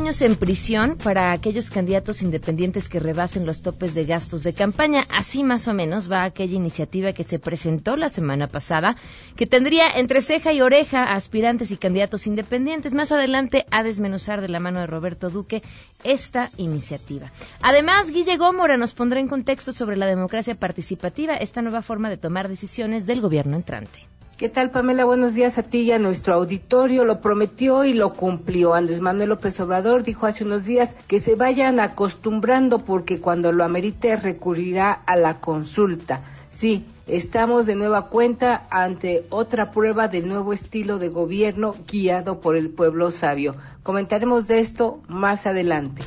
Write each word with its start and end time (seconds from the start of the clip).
años 0.00 0.22
en 0.22 0.36
prisión 0.36 0.96
para 0.96 1.30
aquellos 1.30 1.68
candidatos 1.68 2.22
independientes 2.22 2.88
que 2.88 3.00
rebasen 3.00 3.44
los 3.44 3.60
topes 3.60 3.92
de 3.92 4.06
gastos 4.06 4.42
de 4.42 4.54
campaña. 4.54 5.04
Así 5.10 5.44
más 5.44 5.68
o 5.68 5.74
menos 5.74 6.10
va 6.10 6.24
aquella 6.24 6.54
iniciativa 6.54 7.12
que 7.12 7.22
se 7.22 7.38
presentó 7.38 7.96
la 7.96 8.08
semana 8.08 8.48
pasada, 8.48 8.96
que 9.36 9.46
tendría 9.46 9.90
entre 9.90 10.22
ceja 10.22 10.54
y 10.54 10.62
oreja 10.62 11.04
a 11.04 11.16
aspirantes 11.16 11.70
y 11.70 11.76
candidatos 11.76 12.26
independientes. 12.26 12.94
Más 12.94 13.12
adelante 13.12 13.66
a 13.70 13.82
desmenuzar 13.82 14.40
de 14.40 14.48
la 14.48 14.58
mano 14.58 14.80
de 14.80 14.86
Roberto 14.86 15.28
Duque 15.28 15.62
esta 16.02 16.48
iniciativa. 16.56 17.30
Además, 17.60 18.10
Guille 18.10 18.38
Gómora 18.38 18.78
nos 18.78 18.94
pondrá 18.94 19.20
en 19.20 19.28
contexto 19.28 19.70
sobre 19.74 19.98
la 19.98 20.06
democracia 20.06 20.54
participativa, 20.54 21.34
esta 21.34 21.60
nueva 21.60 21.82
forma 21.82 22.08
de 22.08 22.16
tomar 22.16 22.48
decisiones 22.48 23.04
del 23.04 23.20
gobierno 23.20 23.54
entrante. 23.54 24.06
¿Qué 24.40 24.48
tal, 24.48 24.70
Pamela? 24.70 25.04
Buenos 25.04 25.34
días 25.34 25.58
a 25.58 25.62
ti 25.62 25.80
y 25.80 25.92
a 25.92 25.98
nuestro 25.98 26.32
auditorio. 26.32 27.04
Lo 27.04 27.20
prometió 27.20 27.84
y 27.84 27.92
lo 27.92 28.14
cumplió. 28.14 28.72
Andrés 28.72 29.02
Manuel 29.02 29.28
López 29.28 29.60
Obrador 29.60 30.02
dijo 30.02 30.24
hace 30.24 30.44
unos 30.44 30.64
días 30.64 30.94
que 31.08 31.20
se 31.20 31.34
vayan 31.34 31.78
acostumbrando 31.78 32.78
porque 32.78 33.20
cuando 33.20 33.52
lo 33.52 33.64
amerite 33.64 34.16
recurrirá 34.16 34.92
a 34.92 35.16
la 35.16 35.40
consulta. 35.40 36.22
Sí, 36.50 36.86
estamos 37.06 37.66
de 37.66 37.74
nueva 37.74 38.06
cuenta 38.08 38.66
ante 38.70 39.26
otra 39.28 39.72
prueba 39.72 40.08
del 40.08 40.26
nuevo 40.26 40.54
estilo 40.54 40.98
de 40.98 41.10
gobierno 41.10 41.74
guiado 41.86 42.40
por 42.40 42.56
el 42.56 42.70
pueblo 42.70 43.10
sabio. 43.10 43.56
Comentaremos 43.82 44.48
de 44.48 44.60
esto 44.60 45.02
más 45.06 45.44
adelante. 45.44 46.00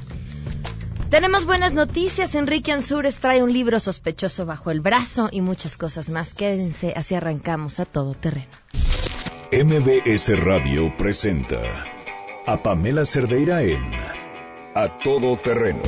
Tenemos 1.14 1.46
buenas 1.46 1.76
noticias. 1.76 2.34
Enrique 2.34 2.72
Ansures 2.72 3.20
trae 3.20 3.44
un 3.44 3.54
libro 3.54 3.80
sospechoso 3.80 4.48
bajo 4.48 4.72
el 4.72 4.82
brazo 4.82 5.30
y 5.32 5.42
muchas 5.42 5.78
cosas 5.78 6.10
más. 6.10 6.34
Quédense, 6.34 6.92
así 6.96 7.14
arrancamos 7.14 7.80
a 7.80 7.86
todo 7.86 8.16
terreno. 8.16 8.48
MBS 9.52 10.44
Radio 10.44 10.92
presenta 10.98 11.62
a 12.48 12.64
Pamela 12.64 13.06
Cerdeira 13.06 13.62
en 13.62 13.94
A 14.74 14.98
Todo 15.04 15.38
Terreno, 15.38 15.84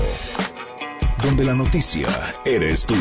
donde 1.23 1.43
la 1.43 1.55
noticia 1.55 2.07
eres 2.45 2.85
tú. 2.85 2.93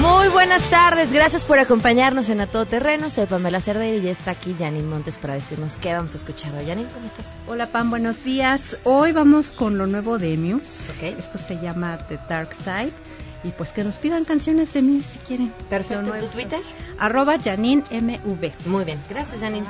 Muy 0.00 0.28
buenas 0.28 0.70
tardes, 0.70 1.12
gracias 1.12 1.44
por 1.44 1.58
acompañarnos 1.58 2.30
en 2.30 2.40
A 2.40 2.46
Todo 2.46 2.64
Terreno. 2.64 3.10
Soy 3.10 3.26
Pamela 3.26 3.60
Cerdeira 3.60 3.98
y 3.98 4.00
ya 4.00 4.10
está 4.10 4.30
aquí 4.30 4.56
Janine 4.58 4.88
Montes 4.88 5.18
para 5.18 5.34
decirnos 5.34 5.76
qué 5.76 5.92
vamos 5.92 6.14
a 6.14 6.16
escuchar 6.16 6.54
hoy. 6.54 6.64
Janine, 6.64 6.88
¿cómo 6.90 7.04
estás? 7.04 7.26
Hola 7.46 7.66
Pam, 7.66 7.90
buenos 7.90 8.24
días. 8.24 8.78
Hoy 8.84 9.12
vamos 9.12 9.52
con 9.52 9.76
lo 9.76 9.86
nuevo 9.86 10.18
de 10.18 10.38
Muse. 10.38 10.94
Esto 11.06 11.36
se 11.36 11.60
llama 11.60 11.98
The 12.08 12.18
Dark 12.30 12.54
Side 12.64 12.94
y 13.42 13.52
pues 13.52 13.72
que 13.72 13.82
nos 13.84 13.94
pidan 13.96 14.24
canciones 14.24 14.74
de 14.74 14.82
mí 14.82 15.02
si 15.02 15.18
quieren. 15.20 15.50
Perfecto. 15.68 16.12
¿Tu 16.12 16.26
Twitter? 16.26 16.60
Arroba 16.98 17.36
MV. 17.36 18.66
Muy 18.66 18.84
bien, 18.84 19.00
gracias 19.08 19.40
Janine. 19.40 19.66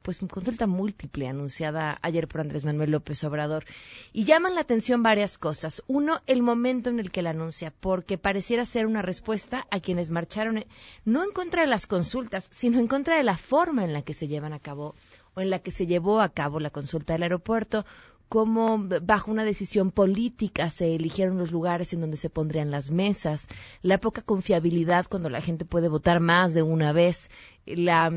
pues, 0.03 0.19
consulta 0.19 0.67
múltiple 0.67 1.29
anunciada 1.29 1.99
ayer 2.03 2.27
por 2.27 2.41
Andrés 2.41 2.65
Manuel 2.65 2.91
López 2.91 3.23
Obrador. 3.25 3.65
Y 4.13 4.25
llaman 4.25 4.55
la 4.55 4.63
atención 4.63 5.03
varias 5.03 5.39
cosas. 5.39 5.83
Uno, 5.87 6.21
el 6.27 6.43
momento 6.43 6.91
en 6.91 6.99
el 6.99 7.11
que 7.11 7.23
la 7.23 7.31
anuncia, 7.31 7.73
porque 7.79 8.19
pareciera 8.19 8.65
ser 8.65 8.87
una 8.87 9.03
respuesta 9.03 9.67
a 9.71 9.81
quienes 9.81 10.11
marcharon, 10.11 10.59
eh, 10.59 10.67
no 11.05 11.23
en 11.23 11.31
contra 11.31 11.63
de 11.63 11.69
las 11.69 11.87
consultas, 11.87 12.49
sino 12.51 12.81
en 12.81 12.89
contra 12.89 13.17
de 13.17 13.25
la 13.25 13.37
forma 13.37 13.85
en 13.85 13.93
la 13.93 14.03
que 14.03 14.15
se 14.15 14.27
llevan 14.27 14.53
a 14.53 14.61
cabo 14.61 14.95
o 15.35 15.41
en 15.41 15.51
la 15.51 15.61
que 15.61 15.71
se 15.71 15.87
llevó 15.87 16.21
a 16.21 16.29
cabo 16.29 16.61
la 16.61 16.71
consulta 16.71 17.15
del 17.15 17.23
aeropuerto, 17.23 17.87
cómo 18.33 18.83
bajo 19.03 19.31
una 19.31 19.45
decisión 19.45 19.91
política 19.91 20.71
se 20.71 20.95
eligieron 20.95 21.37
los 21.37 21.51
lugares 21.51 21.93
en 21.93 22.01
donde 22.01 22.17
se 22.17 22.31
pondrían 22.31 22.71
las 22.71 22.91
mesas, 22.91 23.47
la 23.83 23.99
poca 23.99 24.23
confiabilidad 24.23 25.05
cuando 25.07 25.29
la 25.29 25.43
gente 25.43 25.67
puede 25.67 25.89
votar 25.89 26.19
más 26.21 26.55
de 26.55 26.63
una 26.63 26.95
vez. 26.95 27.31
La, 27.67 28.11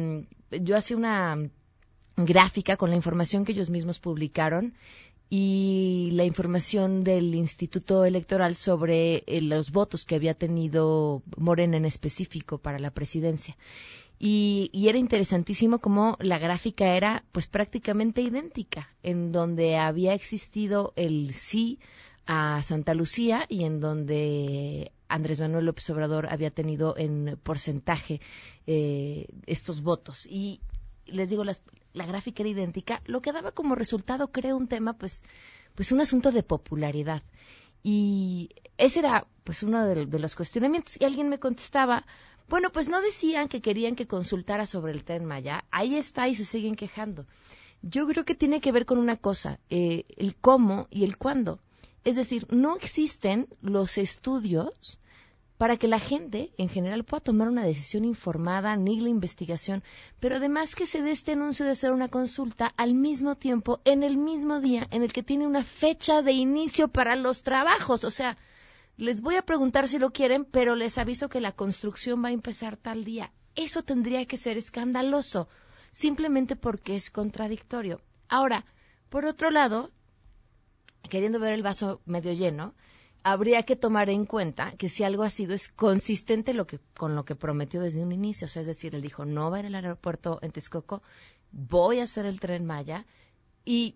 yo 0.51 0.77
hacía 0.77 0.95
una 0.95 1.49
gráfica 2.15 2.77
con 2.77 2.91
la 2.91 2.95
información 2.95 3.43
que 3.43 3.51
ellos 3.51 3.69
mismos 3.69 3.99
publicaron 3.99 4.75
y 5.29 6.11
la 6.13 6.23
información 6.23 7.03
del 7.03 7.35
Instituto 7.35 8.05
Electoral 8.05 8.55
sobre 8.55 9.25
eh, 9.27 9.41
los 9.41 9.73
votos 9.73 10.05
que 10.05 10.15
había 10.15 10.33
tenido 10.33 11.23
Morena 11.35 11.75
en 11.75 11.83
específico 11.83 12.57
para 12.57 12.79
la 12.79 12.91
presidencia. 12.91 13.57
Y, 14.17 14.69
era 14.87 14.97
interesantísimo 14.97 15.79
cómo 15.79 16.17
la 16.19 16.39
gráfica 16.39 16.95
era 16.95 17.25
pues 17.31 17.47
prácticamente 17.47 18.21
idéntica, 18.21 18.89
en 19.03 19.31
donde 19.31 19.77
había 19.77 20.13
existido 20.13 20.93
el 20.95 21.33
sí 21.33 21.79
a 22.25 22.61
Santa 22.63 22.93
Lucía 22.93 23.45
y 23.49 23.65
en 23.65 23.79
donde 23.79 24.91
Andrés 25.07 25.39
Manuel 25.39 25.65
López 25.65 25.89
Obrador 25.89 26.27
había 26.29 26.49
tenido 26.49 26.97
en 26.97 27.37
porcentaje 27.43 28.21
eh, 28.67 29.27
estos 29.45 29.81
votos. 29.81 30.25
Y 30.25 30.61
les 31.05 31.29
digo, 31.29 31.43
la 31.43 32.05
gráfica 32.05 32.41
era 32.43 32.49
idéntica, 32.49 33.01
lo 33.05 33.21
que 33.21 33.31
daba 33.31 33.51
como 33.51 33.75
resultado, 33.75 34.31
creo, 34.31 34.57
un 34.57 34.67
tema, 34.67 34.93
pues, 34.93 35.23
pues 35.75 35.91
un 35.91 36.01
asunto 36.01 36.31
de 36.31 36.43
popularidad. 36.43 37.21
Y 37.83 38.49
ese 38.77 38.99
era, 38.99 39.27
pues, 39.43 39.61
uno 39.61 39.85
de 39.85 40.19
los 40.19 40.35
cuestionamientos. 40.35 40.99
Y 40.99 41.05
alguien 41.05 41.29
me 41.29 41.39
contestaba, 41.39 42.05
bueno, 42.47 42.71
pues 42.71 42.89
no 42.89 43.01
decían 43.01 43.47
que 43.47 43.61
querían 43.61 43.95
que 43.95 44.07
consultara 44.07 44.65
sobre 44.65 44.93
el 44.93 45.03
tren 45.03 45.25
Maya. 45.25 45.65
Ahí 45.71 45.95
está 45.95 46.27
y 46.27 46.35
se 46.35 46.45
siguen 46.45 46.75
quejando. 46.75 47.25
Yo 47.81 48.07
creo 48.07 48.25
que 48.25 48.35
tiene 48.35 48.61
que 48.61 48.71
ver 48.71 48.85
con 48.85 48.97
una 48.97 49.17
cosa, 49.17 49.59
eh, 49.69 50.05
el 50.17 50.35
cómo 50.35 50.87
y 50.89 51.03
el 51.03 51.17
cuándo. 51.17 51.59
Es 52.03 52.15
decir, 52.15 52.45
no 52.51 52.75
existen 52.75 53.47
los 53.61 53.97
estudios 53.97 54.99
para 55.57 55.77
que 55.77 55.87
la 55.87 55.99
gente 55.99 56.51
en 56.57 56.69
general 56.69 57.03
pueda 57.03 57.21
tomar 57.21 57.47
una 57.47 57.63
decisión 57.63 58.03
informada, 58.03 58.75
ni 58.75 58.99
la 58.99 59.09
investigación, 59.09 59.83
pero 60.19 60.35
además 60.35 60.75
que 60.75 60.85
se 60.85 61.01
dé 61.01 61.11
este 61.11 61.31
anuncio 61.31 61.65
de 61.65 61.71
hacer 61.71 61.91
una 61.91 62.09
consulta 62.09 62.73
al 62.77 62.93
mismo 62.93 63.35
tiempo, 63.35 63.79
en 63.85 64.03
el 64.03 64.17
mismo 64.17 64.59
día 64.59 64.87
en 64.91 65.01
el 65.01 65.13
que 65.13 65.23
tiene 65.23 65.47
una 65.47 65.63
fecha 65.63 66.21
de 66.21 66.33
inicio 66.33 66.89
para 66.89 67.15
los 67.15 67.41
trabajos. 67.41 68.03
O 68.03 68.11
sea, 68.11 68.37
les 68.97 69.21
voy 69.21 69.35
a 69.35 69.41
preguntar 69.41 69.87
si 69.87 69.99
lo 69.99 70.11
quieren, 70.11 70.45
pero 70.45 70.75
les 70.75 70.97
aviso 70.97 71.29
que 71.29 71.41
la 71.41 71.51
construcción 71.51 72.23
va 72.23 72.29
a 72.29 72.33
empezar 72.33 72.77
tal 72.77 73.03
día. 73.03 73.31
Eso 73.55 73.83
tendría 73.83 74.25
que 74.25 74.37
ser 74.37 74.57
escandaloso, 74.57 75.47
simplemente 75.91 76.55
porque 76.55 76.95
es 76.95 77.09
contradictorio. 77.09 78.01
Ahora, 78.29 78.65
por 79.09 79.25
otro 79.25 79.51
lado, 79.51 79.91
queriendo 81.09 81.39
ver 81.39 81.53
el 81.53 81.63
vaso 81.63 82.01
medio 82.05 82.33
lleno, 82.33 82.73
habría 83.23 83.63
que 83.63 83.75
tomar 83.75 84.09
en 84.09 84.25
cuenta 84.25 84.73
que 84.77 84.87
si 84.87 85.03
algo 85.03 85.23
ha 85.23 85.29
sido 85.29 85.53
es 85.53 85.67
consistente 85.67 86.53
lo 86.53 86.67
que, 86.67 86.79
con 86.95 87.15
lo 87.15 87.25
que 87.25 87.35
prometió 87.35 87.81
desde 87.81 88.03
un 88.03 88.11
inicio. 88.11 88.45
O 88.45 88.49
sea, 88.49 88.61
es 88.61 88.67
decir, 88.67 88.93
él 88.93 89.01
dijo, 89.01 89.25
no 89.25 89.49
va 89.49 89.57
a 89.57 89.59
ir 89.61 89.65
al 89.65 89.75
aeropuerto 89.75 90.39
en 90.41 90.51
Texcoco, 90.51 91.01
voy 91.51 91.99
a 91.99 92.03
hacer 92.03 92.25
el 92.25 92.39
tren 92.39 92.65
Maya. 92.65 93.05
Y, 93.65 93.95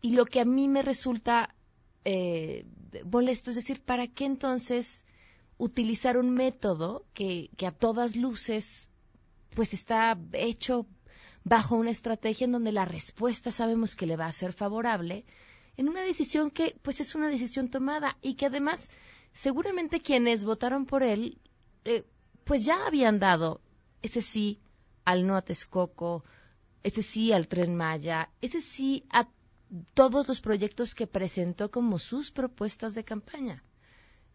y 0.00 0.10
lo 0.10 0.26
que 0.26 0.40
a 0.40 0.44
mí 0.44 0.68
me 0.68 0.82
resulta 0.82 1.54
eh, 2.04 2.66
molesto. 3.04 3.50
Es 3.50 3.56
decir, 3.56 3.82
¿para 3.82 4.06
qué 4.06 4.24
entonces 4.24 5.04
utilizar 5.58 6.16
un 6.16 6.30
método 6.30 7.04
que, 7.14 7.50
que 7.56 7.66
a 7.66 7.72
todas 7.72 8.16
luces 8.16 8.88
pues 9.54 9.74
está 9.74 10.18
hecho 10.32 10.86
bajo 11.44 11.76
una 11.76 11.90
estrategia 11.90 12.46
en 12.46 12.52
donde 12.52 12.72
la 12.72 12.84
respuesta 12.84 13.52
sabemos 13.52 13.94
que 13.94 14.06
le 14.06 14.16
va 14.16 14.26
a 14.26 14.32
ser 14.32 14.52
favorable 14.52 15.24
en 15.76 15.88
una 15.88 16.02
decisión 16.02 16.50
que 16.50 16.76
pues 16.82 17.00
es 17.00 17.14
una 17.14 17.28
decisión 17.28 17.68
tomada 17.68 18.16
y 18.22 18.34
que 18.34 18.46
además 18.46 18.90
seguramente 19.32 20.00
quienes 20.00 20.44
votaron 20.44 20.86
por 20.86 21.02
él 21.02 21.38
eh, 21.84 22.04
pues 22.44 22.64
ya 22.64 22.86
habían 22.86 23.18
dado 23.18 23.60
ese 24.02 24.22
sí 24.22 24.60
al 25.04 25.26
no 25.26 25.36
a 25.36 25.42
Texcoco, 25.42 26.24
ese 26.82 27.02
sí 27.02 27.32
al 27.32 27.48
tren 27.48 27.74
Maya, 27.76 28.30
ese 28.40 28.60
sí 28.60 29.04
a 29.10 29.28
todos 29.94 30.28
los 30.28 30.40
proyectos 30.40 30.94
que 30.94 31.06
presentó 31.06 31.70
como 31.70 31.98
sus 31.98 32.30
propuestas 32.30 32.94
de 32.94 33.04
campaña. 33.04 33.62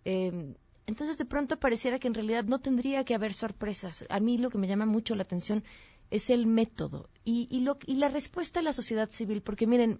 Em, 0.05 0.55
entonces, 0.85 1.17
de 1.17 1.25
pronto 1.25 1.59
pareciera 1.59 1.99
que 1.99 2.07
en 2.07 2.13
realidad 2.13 2.45
no 2.45 2.59
tendría 2.59 3.03
que 3.03 3.15
haber 3.15 3.33
sorpresas. 3.33 4.05
A 4.09 4.19
mí 4.19 4.37
lo 4.37 4.49
que 4.49 4.57
me 4.57 4.67
llama 4.67 4.85
mucho 4.85 5.15
la 5.15 5.23
atención 5.23 5.63
es 6.09 6.29
el 6.29 6.45
método 6.45 7.09
y 7.25 7.59
la 7.95 8.07
respuesta 8.07 8.61
de 8.61 8.63
la 8.63 8.73
sociedad 8.73 9.09
civil, 9.09 9.41
porque 9.41 9.67
miren, 9.67 9.99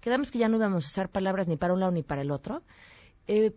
quedamos 0.00 0.30
que 0.30 0.38
ya 0.38 0.48
no 0.48 0.56
íbamos 0.56 0.84
a 0.84 0.86
usar 0.86 1.10
palabras 1.10 1.48
ni 1.48 1.56
para 1.56 1.74
un 1.74 1.80
lado 1.80 1.92
ni 1.92 2.02
para 2.02 2.22
el 2.22 2.30
otro. 2.30 2.62
Eh, 3.26 3.52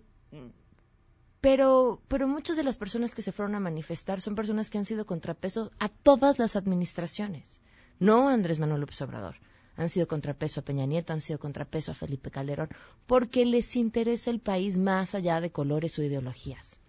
pero, 1.40 2.02
pero 2.08 2.28
muchas 2.28 2.56
de 2.56 2.64
las 2.64 2.78
personas 2.78 3.16
que 3.16 3.22
se 3.22 3.32
fueron 3.32 3.56
a 3.56 3.60
manifestar 3.60 4.22
son 4.22 4.36
personas 4.36 4.70
que 4.70 4.78
han 4.78 4.86
sido 4.86 5.06
contrapesos 5.06 5.72
a 5.80 5.90
todas 5.90 6.40
las 6.40 6.56
administraciones, 6.56 7.60
no 8.00 8.30
a 8.30 8.34
Andrés 8.34 8.60
Manuel 8.60 8.82
López 8.82 9.02
Obrador. 9.02 9.36
Han 9.78 9.90
sido 9.90 10.08
contrapeso 10.08 10.60
a 10.60 10.64
Peña 10.64 10.86
Nieto, 10.86 11.14
han 11.14 11.22
sido 11.22 11.40
contrapeso 11.40 11.92
a 11.92 11.96
Felipe 11.96 12.32
Calderón, 12.32 12.70
porque 13.08 13.46
les 13.46 13.76
interesa 13.76 14.30
el 14.30 14.40
país 14.40 14.78
más 14.78 15.16
allá 15.16 15.40
de 15.42 15.52
colores 15.52 15.98
o 15.98 16.04
ideologías. 16.04 16.80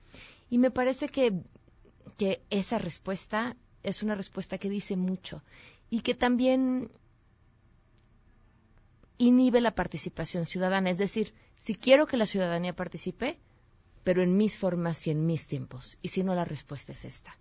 Y 0.51 0.59
me 0.59 0.71
parece 0.71 1.09
que, 1.09 1.33
que 2.19 2.43
esa 2.51 2.79
respuesta 2.79 3.57
es 3.83 4.03
una 4.03 4.15
respuesta 4.15 4.59
que 4.59 4.69
dice 4.69 4.97
mucho 4.97 5.43
y 5.91 6.01
que 6.01 6.15
también 6.15 6.91
inhibe 9.19 9.61
la 9.61 9.75
participación 9.75 10.47
ciudadana. 10.47 10.91
Es 10.91 10.99
decir, 10.99 11.35
si 11.57 11.75
quiero 11.75 12.07
que 12.07 12.17
la 12.17 12.27
ciudadanía 12.27 12.75
participe, 12.75 13.39
pero 14.05 14.23
en 14.23 14.37
mis 14.37 14.59
formas 14.59 15.07
y 15.07 15.11
en 15.11 15.27
mis 15.27 15.47
tiempos. 15.47 15.99
Y 16.03 16.09
si 16.09 16.25
no, 16.25 16.35
la 16.35 16.45
respuesta 16.45 16.93
es 16.93 17.05
esta. 17.05 17.37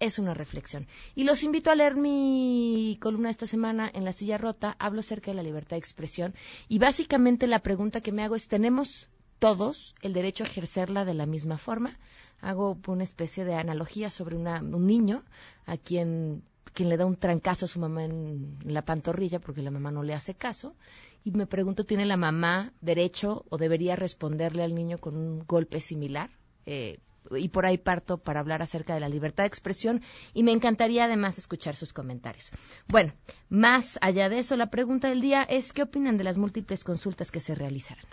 Es 0.00 0.18
una 0.18 0.32
reflexión. 0.32 0.86
Y 1.14 1.24
los 1.24 1.42
invito 1.42 1.70
a 1.70 1.74
leer 1.74 1.96
mi 1.96 2.98
columna 3.00 3.30
esta 3.30 3.46
semana 3.46 3.90
en 3.92 4.04
La 4.04 4.12
Silla 4.12 4.38
Rota. 4.38 4.76
Hablo 4.78 5.00
acerca 5.00 5.32
de 5.32 5.36
la 5.36 5.42
libertad 5.42 5.72
de 5.72 5.80
expresión. 5.80 6.34
Y 6.68 6.78
básicamente 6.78 7.46
la 7.46 7.58
pregunta 7.58 8.00
que 8.00 8.12
me 8.12 8.22
hago 8.22 8.36
es, 8.36 8.46
¿tenemos 8.46 9.08
todos 9.38 9.94
el 10.02 10.12
derecho 10.12 10.44
a 10.44 10.46
ejercerla 10.46 11.04
de 11.04 11.14
la 11.14 11.26
misma 11.26 11.58
forma? 11.58 11.98
Hago 12.40 12.78
una 12.86 13.02
especie 13.02 13.44
de 13.44 13.54
analogía 13.54 14.10
sobre 14.10 14.36
un 14.36 14.86
niño 14.86 15.24
a 15.66 15.76
quien 15.76 16.44
quien 16.78 16.90
le 16.90 16.96
da 16.96 17.06
un 17.06 17.16
trancazo 17.16 17.64
a 17.64 17.68
su 17.68 17.80
mamá 17.80 18.04
en, 18.04 18.56
la 18.62 18.82
pantorrilla 18.82 19.40
porque 19.40 19.62
la 19.62 19.72
mamá 19.72 19.90
no 19.90 20.04
le 20.04 20.14
hace 20.14 20.34
caso. 20.34 20.76
Y 21.24 21.32
me 21.32 21.46
pregunto, 21.46 21.84
¿tiene 21.84 22.06
la 22.06 22.16
mamá 22.16 22.72
derecho 22.80 23.44
o 23.48 23.58
debería 23.58 23.96
responderle 23.96 24.62
al 24.62 24.76
niño 24.76 24.98
con 24.98 25.16
un 25.16 25.44
golpe 25.44 25.80
similar? 25.80 26.30
Eh, 26.66 27.00
y 27.30 27.48
por 27.48 27.66
ahí 27.66 27.78
parto 27.78 28.18
para 28.18 28.40
hablar 28.40 28.62
acerca 28.62 28.94
de 28.94 29.00
la 29.00 29.08
libertad 29.08 29.44
de 29.44 29.48
expresión 29.48 30.02
y 30.34 30.42
me 30.42 30.52
encantaría 30.52 31.04
además 31.04 31.38
escuchar 31.38 31.76
sus 31.76 31.92
comentarios. 31.92 32.50
Bueno, 32.86 33.12
más 33.48 33.98
allá 34.00 34.28
de 34.28 34.38
eso, 34.38 34.56
la 34.56 34.70
pregunta 34.70 35.08
del 35.08 35.20
día 35.20 35.42
es 35.42 35.72
¿qué 35.72 35.82
opinan 35.82 36.16
de 36.16 36.24
las 36.24 36.38
múltiples 36.38 36.84
consultas 36.84 37.30
que 37.30 37.40
se 37.40 37.54
realizarán? 37.54 38.06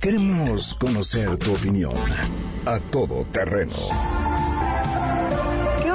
Queremos 0.00 0.74
conocer 0.74 1.38
tu 1.38 1.54
opinión 1.54 1.94
a 2.66 2.78
todo 2.78 3.24
terreno 3.32 3.74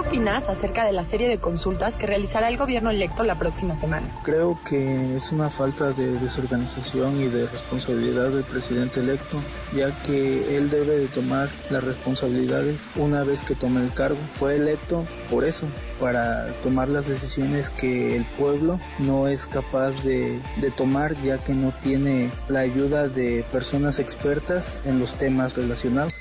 opinas 0.09 0.49
acerca 0.49 0.85
de 0.85 0.91
la 0.91 1.03
serie 1.03 1.29
de 1.29 1.37
consultas 1.37 1.93
que 1.93 2.07
realizará 2.07 2.49
el 2.49 2.57
gobierno 2.57 2.89
electo 2.89 3.23
la 3.23 3.37
próxima 3.37 3.75
semana? 3.75 4.07
Creo 4.23 4.57
que 4.67 5.15
es 5.15 5.31
una 5.31 5.51
falta 5.51 5.91
de 5.91 6.13
desorganización 6.13 7.21
y 7.21 7.27
de 7.27 7.45
responsabilidad 7.45 8.29
del 8.29 8.43
presidente 8.43 9.01
electo, 9.01 9.37
ya 9.71 9.91
que 10.01 10.57
él 10.57 10.71
debe 10.71 10.97
de 10.97 11.07
tomar 11.09 11.47
las 11.69 11.83
responsabilidades 11.83 12.79
una 12.95 13.23
vez 13.23 13.43
que 13.43 13.53
tome 13.53 13.83
el 13.83 13.93
cargo. 13.93 14.17
Fue 14.39 14.55
electo 14.55 15.05
por 15.29 15.45
eso, 15.45 15.67
para 15.99 16.47
tomar 16.63 16.87
las 16.87 17.07
decisiones 17.07 17.69
que 17.69 18.15
el 18.15 18.23
pueblo 18.23 18.79
no 18.99 19.27
es 19.27 19.45
capaz 19.45 20.03
de, 20.03 20.39
de 20.61 20.71
tomar, 20.71 21.15
ya 21.23 21.37
que 21.37 21.53
no 21.53 21.73
tiene 21.83 22.29
la 22.47 22.61
ayuda 22.61 23.07
de 23.07 23.45
personas 23.51 23.99
expertas 23.99 24.81
en 24.85 24.99
los 24.99 25.13
temas 25.15 25.55
relacionados. 25.55 26.13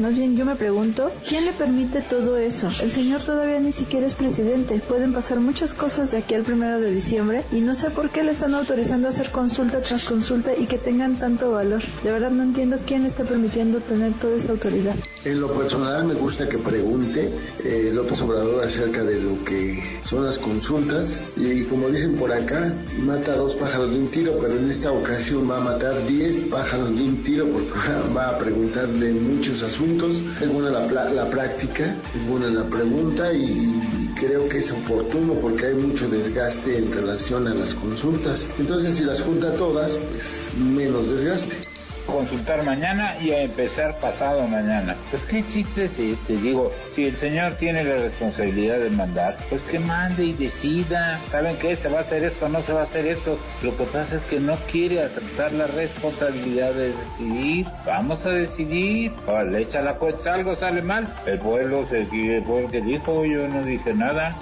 Más 0.00 0.16
bien 0.16 0.36
yo 0.36 0.44
me 0.44 0.56
pregunto, 0.56 1.12
¿quién 1.28 1.44
le 1.44 1.52
permite 1.52 2.02
todo 2.02 2.36
eso? 2.36 2.68
El 2.82 2.90
señor 2.90 3.22
todavía 3.22 3.60
ni 3.60 3.70
siquiera 3.70 4.04
es 4.04 4.14
presidente. 4.14 4.80
Pueden 4.88 5.12
pasar 5.12 5.38
muchas 5.38 5.72
cosas 5.72 6.10
de 6.10 6.18
aquí 6.18 6.34
al 6.34 6.42
primero 6.42 6.80
de 6.80 6.92
diciembre 6.92 7.44
y 7.52 7.60
no 7.60 7.76
sé 7.76 7.90
por 7.90 8.10
qué 8.10 8.24
le 8.24 8.32
están 8.32 8.54
autorizando 8.54 9.06
a 9.06 9.10
hacer 9.10 9.30
consulta 9.30 9.82
tras 9.82 10.04
consulta 10.04 10.52
y 10.56 10.66
que 10.66 10.78
tengan 10.78 11.16
tanto 11.16 11.52
valor. 11.52 11.82
De 12.02 12.10
verdad 12.10 12.32
no 12.32 12.42
entiendo 12.42 12.78
quién 12.84 13.06
está 13.06 13.22
permitiendo 13.22 13.78
tener 13.78 14.12
toda 14.14 14.36
esa 14.36 14.50
autoridad. 14.50 14.96
En 15.24 15.40
lo 15.40 15.52
personal 15.52 16.04
me 16.04 16.14
gusta 16.14 16.48
que 16.48 16.58
pregunte 16.58 17.30
eh, 17.64 17.92
López 17.94 18.20
Obrador 18.22 18.64
acerca 18.64 19.04
de 19.04 19.20
lo 19.24 19.44
que 19.44 19.82
son 20.04 20.24
las 20.24 20.38
consultas. 20.38 21.22
Y 21.36 21.64
como 21.64 21.88
dicen 21.88 22.14
por 22.14 22.32
acá, 22.32 22.72
mata 22.98 23.34
dos 23.36 23.54
pájaros 23.54 23.90
de 23.90 23.98
un 23.98 24.08
tiro, 24.08 24.38
pero 24.40 24.56
en 24.58 24.70
esta 24.70 24.92
ocasión 24.92 25.50
va 25.50 25.56
a 25.56 25.60
matar 25.60 26.06
diez 26.06 26.36
pájaros 26.50 26.94
de 26.96 27.02
un 27.02 27.22
tiro 27.22 27.46
porque 27.48 27.72
va 28.16 28.30
a 28.30 28.38
preguntar 28.38 28.88
de 28.88 29.12
muchos 29.12 29.62
asuntos. 29.62 30.22
Es 30.40 30.52
buena 30.52 30.70
la, 30.70 31.10
la 31.10 31.30
práctica, 31.30 31.96
es 32.14 32.26
buena 32.28 32.50
la 32.50 32.64
pregunta 32.64 33.32
y 33.32 34.10
creo 34.18 34.48
que 34.48 34.58
es 34.58 34.72
oportuno 34.72 35.34
porque 35.34 35.66
hay 35.66 35.74
mucho 35.74 36.08
desgaste 36.08 36.78
en 36.78 36.92
relación 36.92 37.48
a 37.48 37.54
las 37.54 37.74
consultas. 37.74 38.48
Entonces, 38.58 38.96
si 38.96 39.04
las 39.04 39.22
junta 39.22 39.54
todas, 39.54 39.96
pues 39.96 40.48
menos 40.58 41.10
desgaste 41.10 41.73
consultar 42.06 42.62
mañana 42.64 43.16
y 43.20 43.30
a 43.30 43.42
empezar 43.42 43.98
pasado 43.98 44.46
mañana. 44.46 44.96
Pues 45.10 45.22
qué 45.24 45.44
chiste 45.46 45.88
si 45.88 46.14
te 46.26 46.36
digo, 46.36 46.72
si 46.94 47.06
el 47.06 47.16
señor 47.16 47.54
tiene 47.54 47.84
la 47.84 47.96
responsabilidad 47.96 48.78
de 48.78 48.90
mandar, 48.90 49.36
pues 49.48 49.62
que 49.62 49.78
mande 49.78 50.26
y 50.26 50.32
decida. 50.32 51.20
¿Saben 51.30 51.56
qué? 51.56 51.76
¿Se 51.76 51.88
va 51.88 51.98
a 51.98 52.02
hacer 52.02 52.24
esto 52.24 52.46
o 52.46 52.48
no 52.48 52.62
se 52.62 52.72
va 52.72 52.82
a 52.82 52.84
hacer 52.84 53.06
esto? 53.06 53.38
Lo 53.62 53.76
que 53.76 53.84
pasa 53.84 54.16
es 54.16 54.22
que 54.22 54.40
no 54.40 54.56
quiere 54.70 55.02
aceptar 55.02 55.52
la 55.52 55.66
responsabilidad 55.66 56.72
de 56.72 56.92
decidir. 56.92 57.66
Vamos 57.86 58.24
a 58.26 58.30
decidir. 58.30 59.12
le 59.50 59.62
echa 59.62 59.82
la 59.82 59.94
cuesta, 59.96 60.34
algo 60.34 60.54
sale 60.56 60.82
mal. 60.82 61.12
El 61.26 61.38
pueblo 61.38 61.86
se 61.88 62.02
el 62.02 62.42
pueblo 62.42 62.68
dijo, 62.80 63.24
yo 63.24 63.48
no 63.48 63.62
dije 63.62 63.94
nada. 63.94 64.36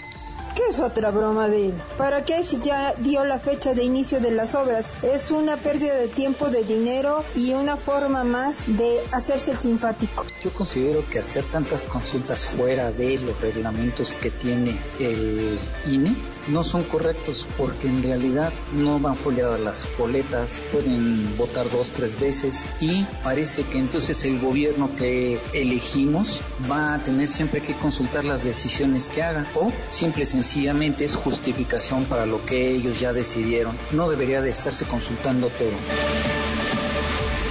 ¿Qué 0.62 0.68
es 0.68 0.80
otra 0.80 1.10
broma 1.10 1.48
de 1.48 1.70
él? 1.70 1.74
¿Para 1.98 2.24
qué 2.24 2.44
si 2.44 2.60
ya 2.60 2.94
dio 2.98 3.24
la 3.24 3.40
fecha 3.40 3.74
de 3.74 3.82
inicio 3.82 4.20
de 4.20 4.30
las 4.30 4.54
obras? 4.54 4.94
Es 5.02 5.32
una 5.32 5.56
pérdida 5.56 5.96
de 5.96 6.06
tiempo, 6.06 6.50
de 6.50 6.62
dinero 6.62 7.24
y 7.34 7.52
una 7.52 7.76
forma 7.76 8.22
más 8.22 8.64
de 8.66 9.00
hacerse 9.10 9.50
el 9.50 9.58
simpático. 9.58 10.24
Yo 10.44 10.52
considero 10.52 11.04
que 11.10 11.18
hacer 11.18 11.42
tantas 11.50 11.86
consultas 11.86 12.46
fuera 12.46 12.92
de 12.92 13.18
los 13.18 13.40
reglamentos 13.40 14.14
que 14.14 14.30
tiene 14.30 14.78
el 15.00 15.58
INE 15.86 16.14
no 16.48 16.64
son 16.64 16.84
correctos 16.84 17.46
porque 17.56 17.88
en 17.88 18.02
realidad 18.02 18.52
no 18.74 18.98
van 18.98 19.16
foliadas 19.16 19.60
las 19.60 19.88
boletas, 19.98 20.60
pueden 20.72 21.36
votar 21.36 21.70
dos, 21.70 21.90
tres 21.90 22.18
veces 22.18 22.64
y 22.80 23.04
parece 23.22 23.62
que 23.64 23.78
entonces 23.78 24.24
el 24.24 24.40
gobierno 24.40 24.90
que 24.96 25.40
elegimos 25.52 26.40
va 26.70 26.94
a 26.94 26.98
tener 27.04 27.28
siempre 27.28 27.60
que 27.60 27.74
consultar 27.74 28.24
las 28.24 28.44
decisiones 28.44 29.08
que 29.08 29.22
haga 29.22 29.46
o 29.54 29.72
simple 29.88 30.24
y 30.24 30.26
sencillamente 30.26 31.04
es 31.04 31.16
justificación 31.16 32.04
para 32.04 32.26
lo 32.26 32.44
que 32.44 32.70
ellos 32.70 33.00
ya 33.00 33.12
decidieron. 33.12 33.76
No 33.92 34.08
debería 34.08 34.40
de 34.40 34.50
estarse 34.50 34.84
consultando 34.84 35.48
todo. 35.48 35.72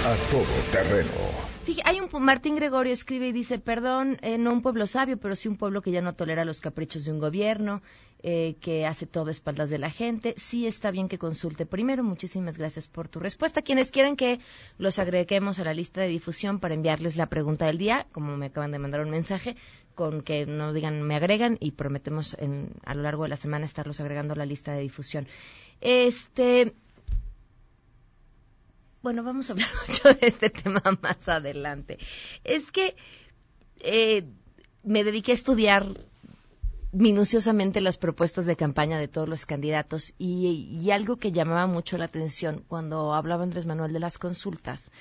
A 0.04 0.30
todo 0.30 0.44
terreno 0.72 1.51
hay 1.84 2.00
un 2.00 2.08
Martín 2.24 2.56
Gregorio 2.56 2.92
escribe 2.92 3.28
y 3.28 3.32
dice, 3.32 3.58
perdón, 3.58 4.18
eh, 4.22 4.38
no 4.38 4.50
un 4.52 4.62
pueblo 4.62 4.86
sabio, 4.86 5.18
pero 5.18 5.36
sí 5.36 5.48
un 5.48 5.56
pueblo 5.56 5.82
que 5.82 5.90
ya 5.90 6.00
no 6.00 6.14
tolera 6.14 6.44
los 6.44 6.60
caprichos 6.60 7.04
de 7.04 7.12
un 7.12 7.18
gobierno, 7.18 7.82
eh, 8.22 8.56
que 8.60 8.86
hace 8.86 9.06
todo 9.06 9.28
a 9.28 9.30
espaldas 9.30 9.70
de 9.70 9.78
la 9.78 9.90
gente. 9.90 10.34
Sí 10.36 10.66
está 10.66 10.90
bien 10.90 11.08
que 11.08 11.18
consulte 11.18 11.66
primero. 11.66 12.02
Muchísimas 12.02 12.58
gracias 12.58 12.88
por 12.88 13.08
tu 13.08 13.18
respuesta. 13.18 13.62
Quienes 13.62 13.90
quieren 13.90 14.16
que 14.16 14.40
los 14.78 14.98
agreguemos 14.98 15.58
a 15.58 15.64
la 15.64 15.74
lista 15.74 16.00
de 16.00 16.08
difusión 16.08 16.58
para 16.58 16.74
enviarles 16.74 17.16
la 17.16 17.26
pregunta 17.26 17.66
del 17.66 17.78
día, 17.78 18.06
como 18.12 18.36
me 18.36 18.46
acaban 18.46 18.72
de 18.72 18.78
mandar 18.78 19.00
un 19.00 19.10
mensaje, 19.10 19.56
con 19.94 20.22
que 20.22 20.46
nos 20.46 20.74
digan 20.74 21.02
me 21.02 21.16
agregan 21.16 21.58
y 21.60 21.72
prometemos 21.72 22.36
en, 22.38 22.70
a 22.84 22.94
lo 22.94 23.02
largo 23.02 23.24
de 23.24 23.30
la 23.30 23.36
semana 23.36 23.64
estarlos 23.64 24.00
agregando 24.00 24.34
a 24.34 24.36
la 24.36 24.46
lista 24.46 24.72
de 24.72 24.82
difusión. 24.82 25.26
Este, 25.80 26.74
bueno, 29.02 29.22
vamos 29.22 29.48
a 29.48 29.52
hablar 29.54 29.68
mucho 29.88 30.14
de 30.14 30.26
este 30.26 30.50
tema 30.50 30.82
más 31.00 31.28
adelante. 31.28 31.98
Es 32.44 32.70
que 32.70 32.96
eh, 33.80 34.24
me 34.82 35.04
dediqué 35.04 35.32
a 35.32 35.34
estudiar 35.34 35.86
minuciosamente 36.92 37.80
las 37.80 37.96
propuestas 37.96 38.44
de 38.46 38.56
campaña 38.56 38.98
de 38.98 39.08
todos 39.08 39.28
los 39.28 39.46
candidatos 39.46 40.12
y, 40.18 40.78
y 40.78 40.90
algo 40.90 41.16
que 41.16 41.32
llamaba 41.32 41.66
mucho 41.66 41.96
la 41.96 42.04
atención 42.04 42.64
cuando 42.68 43.14
hablaba 43.14 43.44
Andrés 43.44 43.64
Manuel 43.64 43.94
de 43.94 44.00
las 44.00 44.18
consultas 44.18 44.92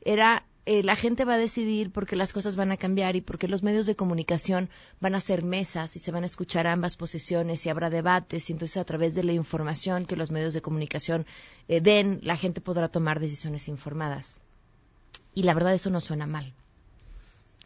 era 0.00 0.44
eh, 0.66 0.82
la 0.82 0.96
gente 0.96 1.24
va 1.24 1.34
a 1.34 1.38
decidir 1.38 1.92
porque 1.92 2.16
las 2.16 2.32
cosas 2.32 2.56
van 2.56 2.72
a 2.72 2.76
cambiar 2.76 3.14
y 3.14 3.20
porque 3.20 3.46
los 3.46 3.62
medios 3.62 3.86
de 3.86 3.94
comunicación 3.94 4.68
van 5.00 5.14
a 5.14 5.20
ser 5.20 5.44
mesas 5.44 5.94
y 5.94 6.00
se 6.00 6.10
van 6.10 6.24
a 6.24 6.26
escuchar 6.26 6.66
ambas 6.66 6.96
posiciones 6.96 7.64
y 7.64 7.68
habrá 7.68 7.88
debates 7.88 8.50
y 8.50 8.52
entonces 8.52 8.76
a 8.76 8.84
través 8.84 9.14
de 9.14 9.22
la 9.22 9.32
información 9.32 10.06
que 10.06 10.16
los 10.16 10.32
medios 10.32 10.54
de 10.54 10.62
comunicación 10.62 11.24
eh, 11.68 11.80
den, 11.80 12.18
la 12.22 12.36
gente 12.36 12.60
podrá 12.60 12.88
tomar 12.88 13.20
decisiones 13.20 13.68
informadas. 13.68 14.40
Y 15.34 15.44
la 15.44 15.54
verdad 15.54 15.72
eso 15.72 15.88
no 15.88 16.00
suena 16.00 16.26
mal. 16.26 16.52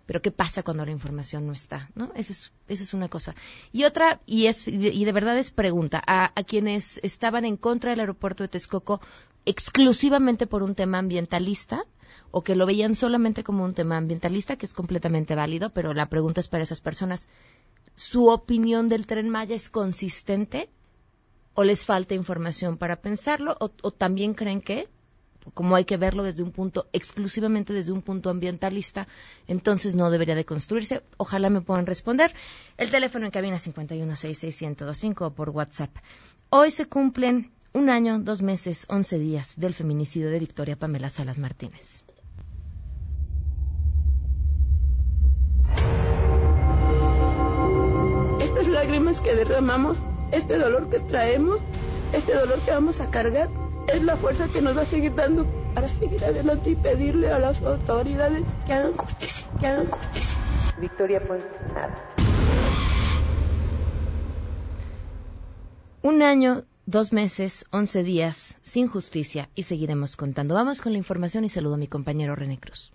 Pero 0.04 0.20
¿qué 0.20 0.30
pasa 0.30 0.62
cuando 0.62 0.84
la 0.84 0.90
información 0.90 1.46
no 1.46 1.54
está? 1.54 1.88
¿no? 1.94 2.12
Esa, 2.16 2.32
es, 2.32 2.52
esa 2.68 2.82
es 2.82 2.92
una 2.92 3.08
cosa. 3.08 3.34
Y 3.72 3.84
otra, 3.84 4.20
y, 4.26 4.46
es, 4.46 4.68
y 4.68 5.04
de 5.04 5.12
verdad 5.12 5.38
es 5.38 5.50
pregunta, 5.50 6.02
a, 6.06 6.38
a 6.38 6.44
quienes 6.44 7.00
estaban 7.02 7.46
en 7.46 7.56
contra 7.56 7.92
del 7.92 8.00
aeropuerto 8.00 8.42
de 8.44 8.48
Texcoco 8.48 9.00
exclusivamente 9.46 10.46
por 10.46 10.62
un 10.62 10.74
tema 10.74 10.98
ambientalista, 10.98 11.84
o 12.30 12.42
que 12.42 12.54
lo 12.54 12.66
veían 12.66 12.94
solamente 12.94 13.44
como 13.44 13.64
un 13.64 13.74
tema 13.74 13.96
ambientalista, 13.96 14.56
que 14.56 14.66
es 14.66 14.74
completamente 14.74 15.34
válido, 15.34 15.70
pero 15.70 15.94
la 15.94 16.08
pregunta 16.08 16.40
es 16.40 16.48
para 16.48 16.62
esas 16.62 16.80
personas, 16.80 17.28
¿su 17.94 18.28
opinión 18.28 18.88
del 18.88 19.06
tren 19.06 19.28
Maya 19.28 19.56
es 19.56 19.70
consistente 19.70 20.70
o 21.54 21.64
les 21.64 21.84
falta 21.84 22.14
información 22.14 22.76
para 22.78 22.96
pensarlo 22.96 23.56
o, 23.58 23.90
también 23.90 24.34
creen 24.34 24.60
que 24.60 24.88
como 25.54 25.74
hay 25.74 25.84
que 25.84 25.96
verlo 25.96 26.22
desde 26.22 26.42
un 26.42 26.52
punto, 26.52 26.88
exclusivamente 26.92 27.72
desde 27.72 27.92
un 27.92 28.02
punto 28.02 28.28
ambientalista, 28.28 29.08
entonces 29.46 29.96
no 29.96 30.10
debería 30.10 30.34
de 30.34 30.44
construirse. 30.44 31.02
Ojalá 31.16 31.48
me 31.48 31.62
puedan 31.62 31.86
responder. 31.86 32.34
El 32.76 32.90
teléfono 32.90 33.24
en 33.24 33.30
cabina 33.30 33.56
5166125 33.56 35.22
o 35.22 35.30
por 35.30 35.48
WhatsApp. 35.48 35.96
Hoy 36.50 36.70
se 36.70 36.86
cumplen 36.86 37.52
un 37.72 37.88
año, 37.88 38.18
dos 38.18 38.42
meses, 38.42 38.86
once 38.88 39.18
días 39.18 39.58
del 39.58 39.74
feminicidio 39.74 40.30
de 40.30 40.38
Victoria 40.38 40.76
Pamela 40.76 41.08
Salas 41.08 41.38
Martínez. 41.38 42.04
Estas 48.40 48.68
lágrimas 48.68 49.20
que 49.20 49.34
derramamos, 49.34 49.96
este 50.32 50.58
dolor 50.58 50.90
que 50.90 50.98
traemos, 51.00 51.60
este 52.12 52.34
dolor 52.34 52.58
que 52.60 52.70
vamos 52.72 53.00
a 53.00 53.10
cargar, 53.10 53.48
es 53.92 54.02
la 54.02 54.16
fuerza 54.16 54.48
que 54.48 54.60
nos 54.60 54.76
va 54.76 54.82
a 54.82 54.86
seguir 54.86 55.14
dando 55.14 55.46
para 55.74 55.88
seguir 55.88 56.24
adelante 56.24 56.70
y 56.70 56.76
pedirle 56.76 57.30
a 57.30 57.38
las 57.38 57.60
autoridades 57.62 58.44
que 58.66 58.72
hagan 58.72 58.96
justicia, 58.96 59.46
que 59.58 59.66
hagan 59.66 59.86
justicia. 59.86 60.38
Victoria, 60.80 61.22
pues 61.26 61.42
nada. 61.74 62.14
Un 66.02 66.22
año, 66.22 66.64
dos 66.90 67.12
meses, 67.12 67.64
once 67.70 68.02
días, 68.02 68.56
sin 68.62 68.88
justicia 68.88 69.48
y 69.54 69.62
seguiremos 69.62 70.16
contando. 70.16 70.56
Vamos 70.56 70.82
con 70.82 70.90
la 70.92 70.98
información 70.98 71.44
y 71.44 71.48
saludo 71.48 71.74
a 71.74 71.78
mi 71.78 71.86
compañero 71.86 72.34
René 72.34 72.58
Cruz. 72.58 72.90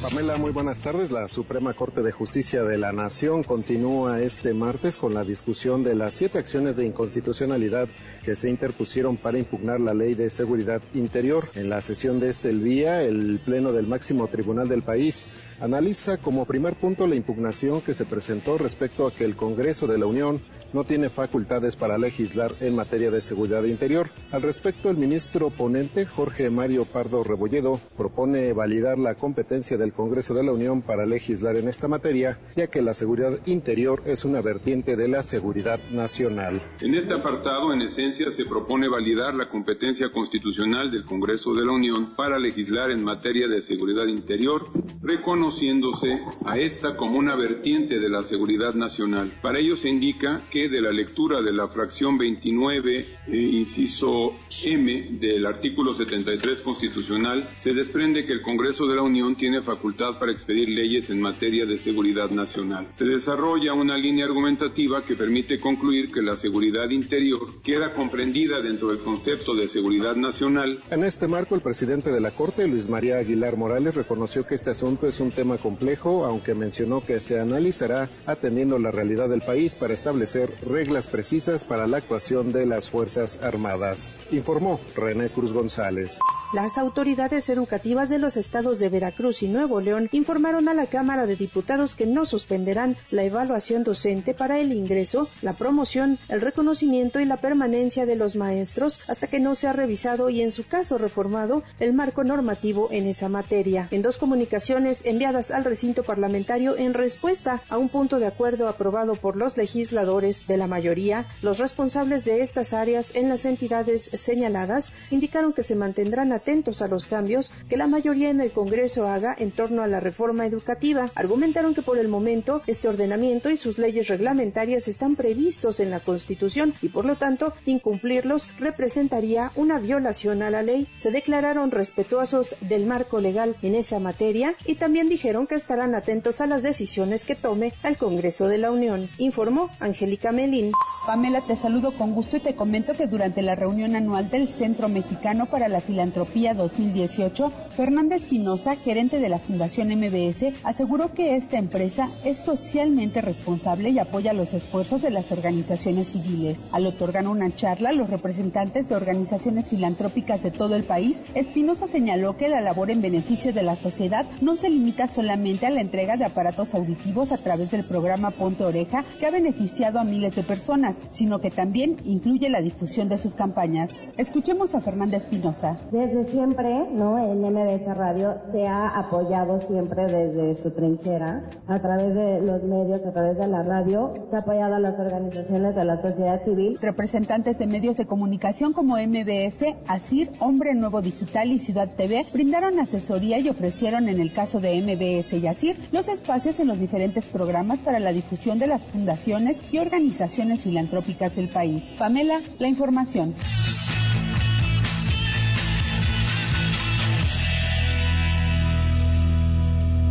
Pamela, 0.00 0.36
muy 0.36 0.52
buenas 0.52 0.80
tardes. 0.80 1.10
La 1.10 1.26
Suprema 1.26 1.74
Corte 1.74 2.02
de 2.02 2.12
Justicia 2.12 2.62
de 2.62 2.78
la 2.78 2.92
Nación 2.92 3.42
continúa 3.42 4.20
este 4.20 4.54
martes 4.54 4.96
con 4.96 5.12
la 5.12 5.24
discusión 5.24 5.82
de 5.82 5.96
las 5.96 6.14
siete 6.14 6.38
acciones 6.38 6.76
de 6.76 6.86
inconstitucionalidad 6.86 7.88
que 8.22 8.36
se 8.36 8.48
interpusieron 8.48 9.16
para 9.16 9.40
impugnar 9.40 9.80
la 9.80 9.94
Ley 9.94 10.14
de 10.14 10.30
Seguridad 10.30 10.80
Interior. 10.94 11.48
En 11.56 11.68
la 11.68 11.80
sesión 11.80 12.20
de 12.20 12.28
este 12.28 12.52
día, 12.52 13.02
el 13.02 13.40
Pleno 13.44 13.72
del 13.72 13.88
máximo 13.88 14.28
tribunal 14.28 14.68
del 14.68 14.82
país 14.82 15.26
analiza 15.60 16.18
como 16.18 16.44
primer 16.44 16.76
punto 16.76 17.08
la 17.08 17.16
impugnación 17.16 17.80
que 17.80 17.94
se 17.94 18.04
presentó 18.04 18.56
respecto 18.56 19.04
a 19.04 19.12
que 19.12 19.24
el 19.24 19.34
Congreso 19.34 19.88
de 19.88 19.98
la 19.98 20.06
Unión 20.06 20.40
no 20.72 20.84
tiene 20.84 21.08
facultades 21.08 21.74
para 21.74 21.98
legislar 21.98 22.54
en 22.60 22.76
materia 22.76 23.10
de 23.10 23.20
seguridad 23.20 23.64
interior. 23.64 24.10
Al 24.30 24.42
respecto, 24.42 24.90
el 24.90 24.96
ministro 24.96 25.50
ponente, 25.50 26.06
Jorge 26.06 26.50
Mario 26.50 26.84
Pardo 26.84 27.24
Rebolledo, 27.24 27.80
propone 27.96 28.52
validar 28.52 28.98
la 28.98 29.16
competencia 29.16 29.76
del 29.76 29.87
Congreso 29.92 30.34
de 30.34 30.42
la 30.42 30.52
Unión 30.52 30.82
para 30.82 31.06
legislar 31.06 31.56
en 31.56 31.68
esta 31.68 31.88
materia, 31.88 32.38
ya 32.56 32.66
que 32.68 32.82
la 32.82 32.94
seguridad 32.94 33.38
interior 33.46 34.02
es 34.06 34.24
una 34.24 34.40
vertiente 34.40 34.96
de 34.96 35.08
la 35.08 35.22
seguridad 35.22 35.80
nacional. 35.90 36.62
En 36.80 36.94
este 36.94 37.14
apartado, 37.14 37.72
en 37.72 37.82
esencia, 37.82 38.30
se 38.30 38.44
propone 38.44 38.88
validar 38.88 39.34
la 39.34 39.48
competencia 39.48 40.10
constitucional 40.10 40.90
del 40.90 41.04
Congreso 41.04 41.52
de 41.54 41.64
la 41.64 41.72
Unión 41.72 42.14
para 42.14 42.38
legislar 42.38 42.90
en 42.90 43.04
materia 43.04 43.48
de 43.48 43.62
seguridad 43.62 44.06
interior, 44.06 44.66
reconociéndose 45.02 46.20
a 46.44 46.58
esta 46.58 46.96
como 46.96 47.18
una 47.18 47.36
vertiente 47.36 47.98
de 47.98 48.08
la 48.08 48.22
seguridad 48.22 48.74
nacional. 48.74 49.32
Para 49.42 49.58
ello 49.58 49.76
se 49.76 49.88
indica 49.88 50.42
que 50.50 50.68
de 50.68 50.80
la 50.80 50.92
lectura 50.92 51.40
de 51.42 51.52
la 51.52 51.68
fracción 51.68 52.18
29, 52.18 52.98
eh, 52.98 53.36
inciso 53.36 54.34
M 54.62 55.08
del 55.18 55.46
artículo 55.46 55.94
73 55.94 56.60
constitucional, 56.60 57.48
se 57.56 57.72
desprende 57.72 58.24
que 58.24 58.32
el 58.32 58.42
Congreso 58.42 58.86
de 58.86 58.96
la 58.96 59.02
Unión 59.02 59.36
tiene 59.36 59.62
facultad 59.62 59.77
para 60.18 60.32
expedir 60.32 60.68
leyes 60.68 61.10
en 61.10 61.20
materia 61.20 61.64
de 61.64 61.78
seguridad 61.78 62.30
nacional. 62.30 62.86
Se 62.90 63.04
desarrolla 63.04 63.72
una 63.74 63.96
línea 63.96 64.26
argumentativa 64.26 65.02
que 65.02 65.14
permite 65.14 65.58
concluir 65.58 66.12
que 66.12 66.22
la 66.22 66.36
seguridad 66.36 66.90
interior 66.90 67.62
queda 67.62 67.94
comprendida 67.94 68.60
dentro 68.60 68.88
del 68.88 68.98
concepto 68.98 69.54
de 69.54 69.66
seguridad 69.66 70.14
nacional. 70.16 70.78
En 70.90 71.04
este 71.04 71.26
marco, 71.26 71.54
el 71.54 71.60
presidente 71.60 72.10
de 72.10 72.20
la 72.20 72.30
Corte, 72.30 72.66
Luis 72.66 72.88
María 72.88 73.18
Aguilar 73.18 73.56
Morales, 73.56 73.94
reconoció 73.94 74.42
que 74.42 74.54
este 74.54 74.70
asunto 74.70 75.06
es 75.06 75.20
un 75.20 75.30
tema 75.30 75.58
complejo, 75.58 76.24
aunque 76.24 76.54
mencionó 76.54 77.04
que 77.04 77.20
se 77.20 77.40
analizará 77.40 78.10
atendiendo 78.26 78.78
la 78.78 78.90
realidad 78.90 79.28
del 79.28 79.42
país 79.42 79.74
para 79.74 79.94
establecer 79.94 80.52
reglas 80.62 81.06
precisas 81.06 81.64
para 81.64 81.86
la 81.86 81.98
actuación 81.98 82.52
de 82.52 82.66
las 82.66 82.90
Fuerzas 82.90 83.38
Armadas, 83.42 84.16
informó 84.32 84.80
René 84.96 85.30
Cruz 85.30 85.52
González. 85.52 86.18
Las 86.52 86.78
autoridades 86.78 87.50
educativas 87.50 88.08
de 88.08 88.18
los 88.18 88.38
estados 88.38 88.78
de 88.78 88.88
Veracruz 88.88 89.42
y 89.42 89.48
Nuevo 89.48 89.67
Informaron 90.12 90.68
a 90.68 90.74
la 90.74 90.86
Cámara 90.86 91.26
de 91.26 91.36
Diputados 91.36 91.94
que 91.94 92.06
no 92.06 92.24
suspenderán 92.24 92.96
la 93.10 93.24
evaluación 93.24 93.84
docente 93.84 94.32
para 94.32 94.58
el 94.60 94.72
ingreso, 94.72 95.28
la 95.42 95.52
promoción, 95.52 96.18
el 96.30 96.40
reconocimiento 96.40 97.20
y 97.20 97.26
la 97.26 97.36
permanencia 97.36 98.06
de 98.06 98.16
los 98.16 98.34
maestros 98.34 99.00
hasta 99.08 99.26
que 99.26 99.40
no 99.40 99.54
sea 99.54 99.74
revisado 99.74 100.30
y 100.30 100.40
en 100.40 100.52
su 100.52 100.66
caso 100.66 100.96
reformado 100.96 101.64
el 101.80 101.92
marco 101.92 102.24
normativo 102.24 102.88
en 102.90 103.06
esa 103.06 103.28
materia. 103.28 103.88
En 103.90 104.00
dos 104.00 104.16
comunicaciones 104.16 105.04
enviadas 105.04 105.50
al 105.50 105.64
recinto 105.64 106.02
parlamentario 106.02 106.74
en 106.76 106.94
respuesta 106.94 107.62
a 107.68 107.76
un 107.76 107.90
punto 107.90 108.18
de 108.18 108.26
acuerdo 108.26 108.68
aprobado 108.68 109.16
por 109.16 109.36
los 109.36 109.58
legisladores 109.58 110.46
de 110.46 110.56
la 110.56 110.66
mayoría, 110.66 111.26
los 111.42 111.58
responsables 111.58 112.24
de 112.24 112.40
estas 112.40 112.72
áreas 112.72 113.14
en 113.14 113.28
las 113.28 113.44
entidades 113.44 114.02
señaladas 114.02 114.94
indicaron 115.10 115.52
que 115.52 115.62
se 115.62 115.74
mantendrán 115.74 116.32
atentos 116.32 116.80
a 116.80 116.88
los 116.88 117.06
cambios 117.06 117.52
que 117.68 117.76
la 117.76 117.86
mayoría 117.86 118.30
en 118.30 118.40
el 118.40 118.50
Congreso 118.50 119.06
haga 119.06 119.36
en 119.38 119.57
torno 119.58 119.82
a 119.82 119.88
la 119.88 119.98
reforma 119.98 120.46
educativa. 120.46 121.10
Argumentaron 121.16 121.74
que 121.74 121.82
por 121.82 121.98
el 121.98 122.06
momento 122.06 122.62
este 122.68 122.86
ordenamiento 122.86 123.50
y 123.50 123.56
sus 123.56 123.76
leyes 123.76 124.06
reglamentarias 124.06 124.86
están 124.86 125.16
previstos 125.16 125.80
en 125.80 125.90
la 125.90 125.98
Constitución 125.98 126.74
y 126.80 126.90
por 126.90 127.04
lo 127.04 127.16
tanto 127.16 127.52
incumplirlos 127.66 128.48
representaría 128.60 129.50
una 129.56 129.80
violación 129.80 130.42
a 130.42 130.50
la 130.50 130.62
ley. 130.62 130.86
Se 130.94 131.10
declararon 131.10 131.72
respetuosos 131.72 132.54
del 132.60 132.86
marco 132.86 133.20
legal 133.20 133.56
en 133.62 133.74
esa 133.74 133.98
materia 133.98 134.54
y 134.64 134.76
también 134.76 135.08
dijeron 135.08 135.48
que 135.48 135.56
estarán 135.56 135.96
atentos 135.96 136.40
a 136.40 136.46
las 136.46 136.62
decisiones 136.62 137.24
que 137.24 137.34
tome 137.34 137.72
el 137.82 137.96
Congreso 137.96 138.46
de 138.46 138.58
la 138.58 138.70
Unión, 138.70 139.10
informó 139.18 139.70
Angélica 139.80 140.30
Melín. 140.30 140.70
Pamela, 141.04 141.40
te 141.40 141.56
saludo 141.56 141.96
con 141.96 142.12
gusto 142.14 142.36
y 142.36 142.40
te 142.40 142.54
comento 142.54 142.92
que 142.92 143.08
durante 143.08 143.42
la 143.42 143.56
reunión 143.56 143.96
anual 143.96 144.30
del 144.30 144.46
Centro 144.46 144.88
Mexicano 144.88 145.46
para 145.46 145.66
la 145.66 145.80
Filantropía 145.80 146.54
2018, 146.54 147.52
Fernández 147.70 148.22
Espinosa, 148.22 148.76
gerente 148.76 149.18
de 149.18 149.30
la 149.30 149.38
Fundación 149.48 149.88
MBS, 149.88 150.52
aseguró 150.62 151.14
que 151.14 151.34
esta 151.34 151.56
empresa 151.56 152.10
es 152.22 152.36
socialmente 152.36 153.22
responsable 153.22 153.88
y 153.88 153.98
apoya 153.98 154.34
los 154.34 154.52
esfuerzos 154.52 155.00
de 155.00 155.08
las 155.08 155.32
organizaciones 155.32 156.08
civiles. 156.08 156.68
Al 156.70 156.86
otorgar 156.86 157.26
una 157.26 157.54
charla 157.54 157.92
los 157.92 158.10
representantes 158.10 158.90
de 158.90 158.94
organizaciones 158.94 159.70
filantrópicas 159.70 160.42
de 160.42 160.50
todo 160.50 160.76
el 160.76 160.84
país, 160.84 161.22
Espinosa 161.34 161.86
señaló 161.86 162.36
que 162.36 162.50
la 162.50 162.60
labor 162.60 162.90
en 162.90 163.00
beneficio 163.00 163.54
de 163.54 163.62
la 163.62 163.74
sociedad 163.74 164.26
no 164.42 164.54
se 164.56 164.68
limita 164.68 165.08
solamente 165.08 165.64
a 165.64 165.70
la 165.70 165.80
entrega 165.80 166.18
de 166.18 166.26
aparatos 166.26 166.74
auditivos 166.74 167.32
a 167.32 167.38
través 167.38 167.70
del 167.70 167.84
programa 167.84 168.32
Ponte 168.32 168.64
Oreja, 168.64 169.02
que 169.18 169.24
ha 169.24 169.30
beneficiado 169.30 169.98
a 169.98 170.04
miles 170.04 170.36
de 170.36 170.42
personas, 170.42 171.00
sino 171.08 171.40
que 171.40 171.50
también 171.50 171.96
incluye 172.04 172.50
la 172.50 172.60
difusión 172.60 173.08
de 173.08 173.16
sus 173.16 173.34
campañas. 173.34 173.98
Escuchemos 174.18 174.74
a 174.74 174.82
Fernanda 174.82 175.16
Espinosa. 175.16 175.78
Desde 175.90 176.28
siempre, 176.28 176.68
¿no? 176.92 177.16
El 177.16 177.38
MBS 177.38 177.96
Radio 177.96 178.34
se 178.52 178.66
ha 178.66 178.88
apoyado 178.88 179.37
siempre 179.60 180.02
desde 180.06 180.54
su 180.54 180.70
trinchera, 180.70 181.44
a 181.66 181.78
través 181.78 182.14
de 182.14 182.40
los 182.40 182.62
medios, 182.64 183.04
a 183.04 183.12
través 183.12 183.38
de 183.38 183.46
la 183.46 183.62
radio, 183.62 184.12
se 184.30 184.36
ha 184.36 184.40
apoyado 184.40 184.74
a 184.74 184.80
las 184.80 184.98
organizaciones 184.98 185.76
de 185.76 185.84
la 185.84 185.96
sociedad 185.96 186.42
civil. 186.42 186.76
Representantes 186.80 187.58
de 187.58 187.66
medios 187.66 187.96
de 187.96 188.06
comunicación 188.06 188.72
como 188.72 188.96
MBS, 188.96 189.76
ASIR, 189.86 190.30
Hombre 190.40 190.74
Nuevo 190.74 191.02
Digital 191.02 191.52
y 191.52 191.58
Ciudad 191.58 191.88
TV 191.96 192.24
brindaron 192.32 192.80
asesoría 192.80 193.38
y 193.38 193.48
ofrecieron 193.48 194.08
en 194.08 194.20
el 194.20 194.32
caso 194.32 194.60
de 194.60 194.80
MBS 194.82 195.32
y 195.34 195.46
ASIR 195.46 195.76
los 195.92 196.08
espacios 196.08 196.58
en 196.58 196.66
los 196.66 196.80
diferentes 196.80 197.28
programas 197.28 197.78
para 197.80 198.00
la 198.00 198.12
difusión 198.12 198.58
de 198.58 198.66
las 198.66 198.86
fundaciones 198.86 199.62
y 199.70 199.78
organizaciones 199.78 200.62
filantrópicas 200.62 201.36
del 201.36 201.48
país. 201.48 201.94
Pamela, 201.98 202.40
la 202.58 202.68
información. 202.68 203.34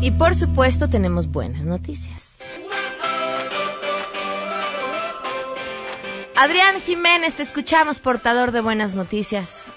Y 0.07 0.11
por 0.11 0.35
supuesto 0.35 0.87
tenemos 0.87 1.29
buenas 1.29 1.65
noticias. 1.65 2.41
Adrián 6.33 6.79
Jiménez, 6.79 7.35
te 7.35 7.43
escuchamos, 7.43 7.99
portador 7.99 8.53
de 8.53 8.61
buenas 8.61 8.93
noticias. 8.93 9.67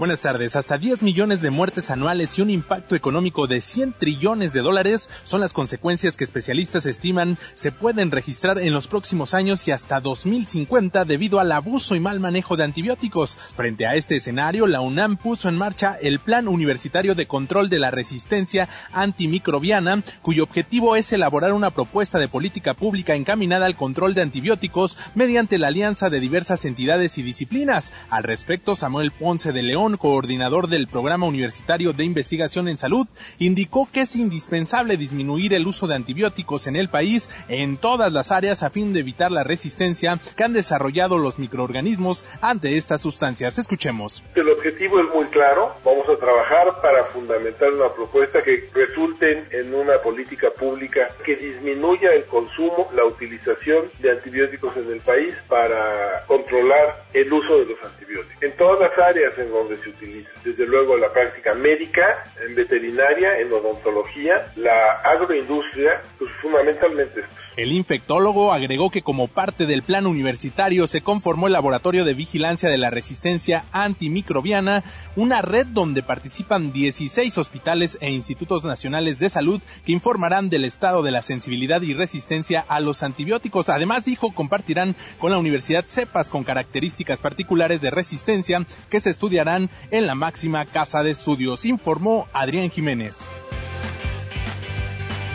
Buenas 0.00 0.22
tardes. 0.22 0.56
Hasta 0.56 0.78
10 0.78 1.02
millones 1.02 1.42
de 1.42 1.50
muertes 1.50 1.90
anuales 1.90 2.38
y 2.38 2.40
un 2.40 2.48
impacto 2.48 2.94
económico 2.96 3.46
de 3.46 3.60
100 3.60 3.96
trillones 3.98 4.54
de 4.54 4.62
dólares 4.62 5.10
son 5.24 5.42
las 5.42 5.52
consecuencias 5.52 6.16
que 6.16 6.24
especialistas 6.24 6.86
estiman 6.86 7.36
se 7.54 7.70
pueden 7.70 8.10
registrar 8.10 8.58
en 8.58 8.72
los 8.72 8.88
próximos 8.88 9.34
años 9.34 9.68
y 9.68 9.72
hasta 9.72 10.00
2050 10.00 11.04
debido 11.04 11.38
al 11.38 11.52
abuso 11.52 11.96
y 11.96 12.00
mal 12.00 12.18
manejo 12.18 12.56
de 12.56 12.64
antibióticos. 12.64 13.36
Frente 13.36 13.86
a 13.86 13.94
este 13.94 14.16
escenario, 14.16 14.66
la 14.66 14.80
UNAM 14.80 15.18
puso 15.18 15.50
en 15.50 15.58
marcha 15.58 15.98
el 16.00 16.18
Plan 16.18 16.48
Universitario 16.48 17.14
de 17.14 17.26
Control 17.26 17.68
de 17.68 17.80
la 17.80 17.90
Resistencia 17.90 18.70
Antimicrobiana, 18.92 20.02
cuyo 20.22 20.44
objetivo 20.44 20.96
es 20.96 21.12
elaborar 21.12 21.52
una 21.52 21.72
propuesta 21.72 22.18
de 22.18 22.28
política 22.28 22.72
pública 22.72 23.16
encaminada 23.16 23.66
al 23.66 23.76
control 23.76 24.14
de 24.14 24.22
antibióticos 24.22 24.96
mediante 25.14 25.58
la 25.58 25.66
alianza 25.66 26.08
de 26.08 26.20
diversas 26.20 26.64
entidades 26.64 27.18
y 27.18 27.22
disciplinas. 27.22 27.92
Al 28.08 28.22
respecto, 28.22 28.74
Samuel 28.74 29.10
Ponce 29.10 29.52
de 29.52 29.62
León 29.62 29.89
coordinador 29.96 30.68
del 30.68 30.88
Programa 30.88 31.26
Universitario 31.26 31.92
de 31.92 32.04
Investigación 32.04 32.68
en 32.68 32.78
Salud, 32.78 33.06
indicó 33.38 33.88
que 33.92 34.02
es 34.02 34.16
indispensable 34.16 34.96
disminuir 34.96 35.54
el 35.54 35.66
uso 35.66 35.86
de 35.86 35.94
antibióticos 35.94 36.66
en 36.66 36.76
el 36.76 36.88
país 36.88 37.28
en 37.48 37.76
todas 37.76 38.12
las 38.12 38.32
áreas 38.32 38.62
a 38.62 38.70
fin 38.70 38.92
de 38.92 39.00
evitar 39.00 39.30
la 39.30 39.44
resistencia 39.44 40.18
que 40.36 40.44
han 40.44 40.52
desarrollado 40.52 41.18
los 41.18 41.38
microorganismos 41.38 42.24
ante 42.40 42.76
estas 42.76 43.00
sustancias. 43.00 43.58
Escuchemos. 43.58 44.22
El 44.34 44.48
objetivo 44.48 45.00
es 45.00 45.08
muy 45.14 45.26
claro. 45.26 45.74
Vamos 45.84 46.08
a 46.08 46.16
trabajar 46.18 46.80
para 46.80 47.04
fundamentar 47.06 47.70
una 47.72 47.92
propuesta 47.92 48.42
que 48.42 48.68
resulte 48.74 49.44
en 49.50 49.74
una 49.74 49.98
política 49.98 50.48
pública 50.50 51.10
que 51.24 51.36
disminuya 51.36 52.12
el 52.12 52.24
consumo, 52.24 52.88
la 52.94 53.04
utilización 53.04 53.86
de 53.98 54.10
antibióticos 54.10 54.76
en 54.76 54.92
el 54.92 55.00
país 55.00 55.34
para 55.48 56.24
controlar 56.26 57.04
el 57.12 57.32
uso 57.32 57.58
de 57.58 57.66
los 57.66 57.82
antibióticos. 57.82 58.42
En 58.42 58.56
todas 58.56 58.80
las 58.80 58.98
áreas 58.98 59.38
en 59.38 59.50
donde 59.50 59.79
se 59.80 59.90
utiliza. 59.90 60.30
Desde 60.44 60.66
luego 60.66 60.96
la 60.96 61.12
práctica 61.12 61.54
médica, 61.54 62.24
en 62.40 62.54
veterinaria, 62.54 63.38
en 63.38 63.52
odontología, 63.52 64.50
la 64.56 65.00
agroindustria, 65.02 66.00
pues 66.18 66.30
fundamentalmente 66.40 67.20
esto. 67.20 67.49
El 67.60 67.72
infectólogo 67.72 68.54
agregó 68.54 68.88
que 68.88 69.02
como 69.02 69.28
parte 69.28 69.66
del 69.66 69.82
plan 69.82 70.06
universitario 70.06 70.86
se 70.86 71.02
conformó 71.02 71.46
el 71.46 71.52
Laboratorio 71.52 72.06
de 72.06 72.14
Vigilancia 72.14 72.70
de 72.70 72.78
la 72.78 72.88
Resistencia 72.88 73.66
Antimicrobiana, 73.70 74.82
una 75.14 75.42
red 75.42 75.66
donde 75.66 76.02
participan 76.02 76.72
16 76.72 77.36
hospitales 77.36 77.98
e 78.00 78.10
institutos 78.10 78.64
nacionales 78.64 79.18
de 79.18 79.28
salud 79.28 79.60
que 79.84 79.92
informarán 79.92 80.48
del 80.48 80.64
estado 80.64 81.02
de 81.02 81.10
la 81.10 81.20
sensibilidad 81.20 81.82
y 81.82 81.92
resistencia 81.92 82.64
a 82.66 82.80
los 82.80 83.02
antibióticos. 83.02 83.68
Además, 83.68 84.06
dijo, 84.06 84.32
compartirán 84.32 84.96
con 85.18 85.30
la 85.30 85.36
Universidad 85.36 85.84
cepas 85.86 86.30
con 86.30 86.44
características 86.44 87.18
particulares 87.18 87.82
de 87.82 87.90
resistencia 87.90 88.66
que 88.88 89.00
se 89.00 89.10
estudiarán 89.10 89.68
en 89.90 90.06
la 90.06 90.14
máxima 90.14 90.64
casa 90.64 91.02
de 91.02 91.10
estudios, 91.10 91.66
informó 91.66 92.26
Adrián 92.32 92.70
Jiménez. 92.70 93.28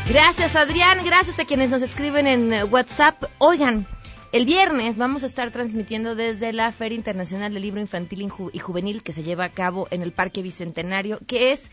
Gracias 0.07 0.55
Adrián, 0.55 0.99
gracias 1.03 1.39
a 1.39 1.45
quienes 1.45 1.71
nos 1.71 1.81
escriben 1.81 2.27
en 2.27 2.53
WhatsApp. 2.71 3.23
Oigan, 3.39 3.87
el 4.31 4.45
viernes 4.45 4.97
vamos 4.97 5.23
a 5.23 5.25
estar 5.25 5.49
transmitiendo 5.49 6.13
desde 6.13 6.53
la 6.53 6.71
Feria 6.71 6.95
Internacional 6.95 7.53
del 7.53 7.63
Libro 7.63 7.81
Infantil 7.81 8.29
y 8.53 8.59
Juvenil 8.59 9.01
que 9.01 9.13
se 9.13 9.23
lleva 9.23 9.45
a 9.45 9.49
cabo 9.49 9.87
en 9.89 10.03
el 10.03 10.11
Parque 10.11 10.43
Bicentenario, 10.43 11.19
que 11.25 11.51
es 11.51 11.71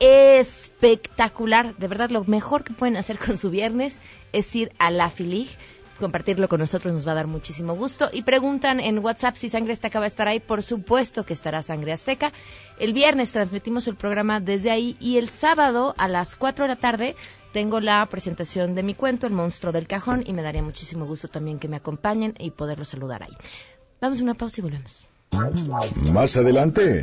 espectacular. 0.00 1.76
De 1.76 1.86
verdad, 1.88 2.08
lo 2.08 2.24
mejor 2.24 2.64
que 2.64 2.72
pueden 2.72 2.96
hacer 2.96 3.18
con 3.18 3.36
su 3.36 3.50
viernes 3.50 4.00
es 4.32 4.54
ir 4.56 4.72
a 4.78 4.90
la 4.90 5.10
FILIG 5.10 5.48
compartirlo 5.98 6.48
con 6.48 6.60
nosotros 6.60 6.92
nos 6.92 7.06
va 7.06 7.12
a 7.12 7.16
dar 7.16 7.26
muchísimo 7.26 7.74
gusto. 7.74 8.10
Y 8.12 8.22
preguntan 8.22 8.80
en 8.80 8.98
WhatsApp 8.98 9.36
si 9.36 9.48
Sangre 9.48 9.74
Azteca 9.74 10.00
va 10.00 10.06
a 10.06 10.08
estar 10.08 10.28
ahí. 10.28 10.40
Por 10.40 10.62
supuesto 10.62 11.24
que 11.24 11.32
estará 11.32 11.62
Sangre 11.62 11.92
Azteca. 11.92 12.32
El 12.78 12.92
viernes 12.92 13.32
transmitimos 13.32 13.86
el 13.88 13.96
programa 13.96 14.40
desde 14.40 14.70
ahí 14.70 14.96
y 15.00 15.18
el 15.18 15.28
sábado 15.28 15.94
a 15.96 16.08
las 16.08 16.36
4 16.36 16.64
de 16.64 16.68
la 16.68 16.76
tarde 16.76 17.16
tengo 17.54 17.78
la 17.80 18.04
presentación 18.06 18.74
de 18.74 18.82
mi 18.82 18.94
cuento, 18.94 19.28
El 19.28 19.32
monstruo 19.32 19.72
del 19.72 19.86
cajón, 19.86 20.24
y 20.26 20.32
me 20.32 20.42
daría 20.42 20.60
muchísimo 20.60 21.06
gusto 21.06 21.28
también 21.28 21.60
que 21.60 21.68
me 21.68 21.76
acompañen 21.76 22.34
y 22.38 22.50
poderlo 22.50 22.84
saludar 22.84 23.22
ahí. 23.22 23.36
Vamos 24.00 24.20
a 24.20 24.24
una 24.24 24.34
pausa 24.34 24.60
y 24.60 24.62
volvemos. 24.62 25.04
Más 26.12 26.36
adelante, 26.36 27.02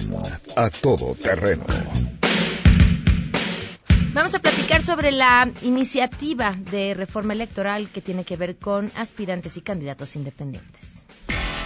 a 0.58 0.70
todo 0.70 1.16
terreno. 1.16 1.64
Vamos 4.14 4.36
a 4.36 4.40
platicar 4.40 4.84
sobre 4.84 5.14
la 5.14 5.50
iniciativa 5.62 6.52
de 6.52 6.96
reforma 6.96 7.32
electoral 7.32 7.88
que 7.88 8.02
tiene 8.02 8.26
que 8.26 8.36
ver 8.36 8.58
con 8.58 8.92
aspirantes 8.96 9.56
y 9.56 9.62
candidatos 9.62 10.18
independientes. 10.18 11.01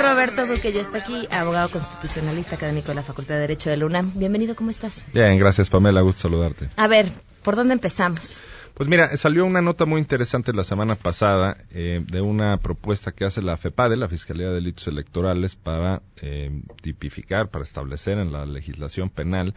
Roberto 0.00 0.46
Duque 0.46 0.72
ya 0.72 0.80
está 0.80 0.98
aquí, 0.98 1.28
abogado 1.30 1.68
constitucionalista 1.70 2.54
académico 2.54 2.88
de 2.88 2.94
la 2.94 3.02
Facultad 3.02 3.34
de 3.34 3.42
Derecho 3.42 3.68
de 3.68 3.76
la 3.76 3.86
UNAM. 3.86 4.12
Bienvenido, 4.14 4.56
¿cómo 4.56 4.70
estás? 4.70 5.06
Bien, 5.12 5.38
gracias 5.38 5.68
Pamela, 5.68 6.00
gusto 6.00 6.22
saludarte. 6.22 6.68
A 6.76 6.88
ver, 6.88 7.10
¿por 7.42 7.54
dónde 7.54 7.74
empezamos? 7.74 8.40
Pues 8.74 8.88
mira, 8.88 9.14
salió 9.18 9.44
una 9.44 9.60
nota 9.60 9.84
muy 9.84 10.00
interesante 10.00 10.54
la 10.54 10.64
semana 10.64 10.94
pasada 10.94 11.58
eh, 11.70 12.02
de 12.10 12.22
una 12.22 12.56
propuesta 12.56 13.12
que 13.12 13.26
hace 13.26 13.42
la 13.42 13.58
FEPADE, 13.58 13.98
la 13.98 14.08
Fiscalía 14.08 14.48
de 14.48 14.54
Delitos 14.54 14.88
Electorales, 14.88 15.54
para 15.54 16.00
eh, 16.22 16.50
tipificar, 16.80 17.50
para 17.50 17.64
establecer 17.64 18.16
en 18.16 18.32
la 18.32 18.46
legislación 18.46 19.10
penal 19.10 19.54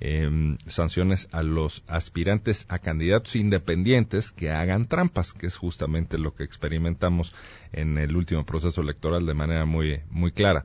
eh, 0.00 0.56
sanciones 0.66 1.28
a 1.30 1.42
los 1.42 1.84
aspirantes 1.86 2.64
a 2.68 2.78
candidatos 2.78 3.36
independientes 3.36 4.32
que 4.32 4.50
hagan 4.50 4.88
trampas, 4.88 5.32
que 5.32 5.46
es 5.46 5.56
justamente 5.56 6.18
lo 6.18 6.34
que 6.34 6.44
experimentamos 6.44 7.34
en 7.72 7.98
el 7.98 8.16
último 8.16 8.44
proceso 8.44 8.80
electoral 8.80 9.26
de 9.26 9.34
manera 9.34 9.66
muy, 9.66 10.00
muy 10.10 10.32
clara. 10.32 10.64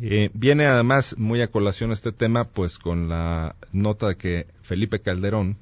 Eh, 0.00 0.30
viene 0.34 0.66
además 0.66 1.16
muy 1.16 1.40
a 1.40 1.50
colación 1.50 1.90
este 1.90 2.12
tema, 2.12 2.44
pues 2.44 2.78
con 2.78 3.08
la 3.08 3.56
nota 3.72 4.08
de 4.08 4.16
que 4.16 4.46
Felipe 4.60 5.00
Calderón, 5.00 5.56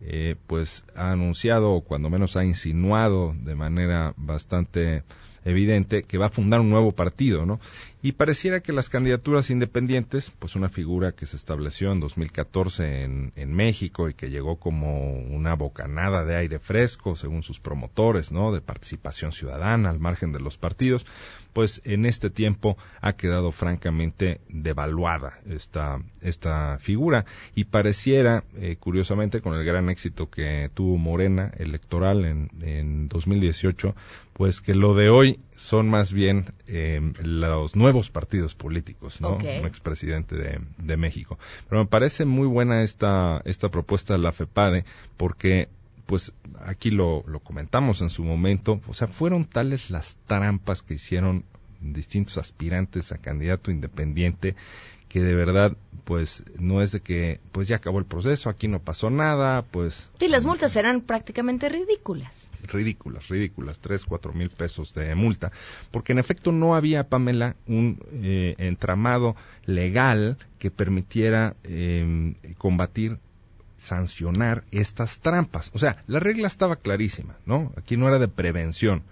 eh, 0.00 0.36
pues 0.46 0.84
ha 0.94 1.10
anunciado 1.10 1.72
o 1.72 1.80
cuando 1.80 2.10
menos 2.10 2.36
ha 2.36 2.44
insinuado 2.44 3.34
de 3.40 3.54
manera 3.54 4.12
bastante 4.16 5.02
evidente 5.48 6.02
que 6.02 6.18
va 6.18 6.26
a 6.26 6.30
fundar 6.30 6.60
un 6.60 6.70
nuevo 6.70 6.92
partido, 6.92 7.46
¿no? 7.46 7.60
Y 8.00 8.12
pareciera 8.12 8.60
que 8.60 8.72
las 8.72 8.88
candidaturas 8.88 9.50
independientes, 9.50 10.30
pues 10.38 10.54
una 10.54 10.68
figura 10.68 11.12
que 11.12 11.26
se 11.26 11.34
estableció 11.34 11.90
en 11.90 11.98
2014 11.98 13.02
en, 13.02 13.32
en 13.34 13.52
México 13.52 14.08
y 14.08 14.14
que 14.14 14.30
llegó 14.30 14.56
como 14.56 15.14
una 15.14 15.54
bocanada 15.54 16.24
de 16.24 16.36
aire 16.36 16.60
fresco, 16.60 17.16
según 17.16 17.42
sus 17.42 17.58
promotores, 17.58 18.30
¿no? 18.30 18.52
De 18.52 18.60
participación 18.60 19.32
ciudadana 19.32 19.90
al 19.90 19.98
margen 19.98 20.32
de 20.32 20.38
los 20.38 20.58
partidos, 20.58 21.06
pues 21.52 21.82
en 21.84 22.06
este 22.06 22.30
tiempo 22.30 22.76
ha 23.00 23.14
quedado 23.14 23.50
francamente 23.50 24.40
devaluada 24.48 25.40
esta, 25.48 26.00
esta 26.20 26.78
figura 26.78 27.24
y 27.56 27.64
pareciera, 27.64 28.44
eh, 28.56 28.76
curiosamente, 28.78 29.40
con 29.40 29.54
el 29.54 29.64
gran 29.64 29.88
éxito 29.88 30.30
que 30.30 30.70
tuvo 30.72 30.98
Morena 30.98 31.50
electoral 31.58 32.24
en, 32.24 32.48
en 32.60 33.08
2018, 33.08 33.96
pues 34.38 34.60
que 34.60 34.76
lo 34.76 34.94
de 34.94 35.10
hoy 35.10 35.40
son 35.56 35.90
más 35.90 36.12
bien 36.12 36.54
eh, 36.68 37.00
los 37.20 37.74
nuevos 37.74 38.08
partidos 38.08 38.54
políticos, 38.54 39.20
¿no? 39.20 39.34
Un 39.34 39.66
expresidente 39.66 40.36
de, 40.36 40.60
de 40.78 40.96
México. 40.96 41.40
Pero 41.68 41.82
me 41.82 41.88
parece 41.88 42.24
muy 42.24 42.46
buena 42.46 42.84
esta, 42.84 43.42
esta 43.44 43.68
propuesta 43.68 44.14
de 44.14 44.20
la 44.20 44.30
FEPADE 44.30 44.84
porque 45.16 45.68
pues 46.06 46.32
aquí 46.64 46.92
lo, 46.92 47.24
lo 47.26 47.40
comentamos 47.40 48.00
en 48.00 48.10
su 48.10 48.22
momento, 48.22 48.80
o 48.86 48.94
sea, 48.94 49.08
fueron 49.08 49.44
tales 49.44 49.90
las 49.90 50.16
trampas 50.26 50.82
que 50.82 50.94
hicieron 50.94 51.44
distintos 51.80 52.38
aspirantes 52.38 53.10
a 53.10 53.18
candidato 53.18 53.72
independiente 53.72 54.54
que 55.08 55.20
de 55.20 55.34
verdad 55.34 55.76
pues 56.04 56.42
no 56.58 56.80
es 56.80 56.92
de 56.92 57.00
que 57.00 57.40
pues 57.52 57.68
ya 57.68 57.76
acabó 57.76 57.98
el 57.98 58.06
proceso, 58.06 58.48
aquí 58.48 58.66
no 58.66 58.80
pasó 58.80 59.10
nada, 59.10 59.62
pues 59.62 60.08
y 60.20 60.28
las 60.28 60.44
multas 60.44 60.74
eran 60.76 61.02
prácticamente 61.02 61.68
ridículas. 61.68 62.48
ridículas, 62.66 63.28
ridículas, 63.28 63.78
tres, 63.78 64.04
cuatro 64.04 64.32
mil 64.32 64.48
pesos 64.50 64.94
de 64.94 65.14
multa, 65.14 65.52
porque 65.90 66.12
en 66.12 66.18
efecto 66.18 66.50
no 66.50 66.74
había, 66.74 67.08
Pamela, 67.08 67.56
un 67.66 68.00
eh, 68.12 68.54
entramado 68.58 69.36
legal 69.66 70.38
que 70.58 70.70
permitiera 70.70 71.56
em, 71.62 72.34
combatir 72.56 73.18
sancionar 73.76 74.64
estas 74.70 75.18
trampas. 75.20 75.70
O 75.74 75.78
sea, 75.78 76.02
la 76.06 76.20
regla 76.20 76.48
estaba 76.48 76.76
clarísima, 76.76 77.36
¿no? 77.46 77.72
Aquí 77.76 77.96
no 77.96 78.08
era 78.08 78.18
de 78.18 78.28
prevención. 78.28 79.02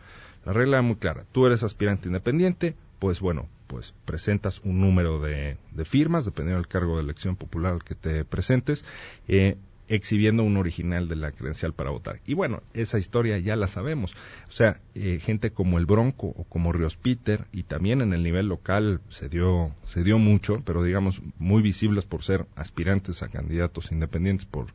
La 0.44 0.52
regla 0.52 0.78
era 0.78 0.82
muy 0.82 0.96
clara. 0.96 1.24
Tú 1.32 1.46
eres 1.46 1.62
aspirante 1.62 2.09
independiente, 2.09 2.74
pues 2.98 3.20
bueno, 3.20 3.48
pues 3.66 3.94
presentas 4.04 4.61
un 4.64 4.80
número 4.80 5.20
de, 5.20 5.56
firmas, 5.85 6.24
dependiendo 6.24 6.59
del 6.59 6.68
cargo 6.68 6.96
de 6.96 7.02
elección 7.02 7.37
popular 7.37 7.74
al 7.74 7.85
que 7.85 7.94
te 7.94 8.24
presentes, 8.24 8.85
eh, 9.28 9.56
exhibiendo 9.88 10.42
un 10.42 10.56
original 10.56 11.09
de 11.09 11.16
la 11.16 11.32
credencial 11.32 11.72
para 11.72 11.90
votar. 11.90 12.20
Y 12.26 12.35
bueno, 12.35 12.62
esa 12.74 12.98
historia 12.98 13.38
ya 13.38 13.56
la 13.56 13.68
sabemos. 13.68 14.14
O 14.48 14.52
sea, 14.52 14.76
eh, 14.94 15.20
gente 15.22 15.50
como 15.50 15.78
el 15.78 15.87
Bronco 15.87 16.28
o 16.28 16.44
como 16.44 16.72
Ríos 16.72 16.96
Peter, 16.96 17.46
y 17.52 17.64
también 17.64 18.00
en 18.00 18.12
el 18.12 18.22
nivel 18.22 18.48
local 18.48 19.00
se 19.09 19.28
dio, 19.28 19.72
se 19.87 20.02
dio 20.02 20.18
mucho, 20.18 20.62
pero 20.64 20.82
digamos 20.82 21.22
muy 21.38 21.62
visibles 21.62 22.04
por 22.04 22.24
ser 22.24 22.46
aspirantes 22.56 23.22
a 23.22 23.28
candidatos 23.28 23.92
independientes 23.92 24.46
por, 24.46 24.66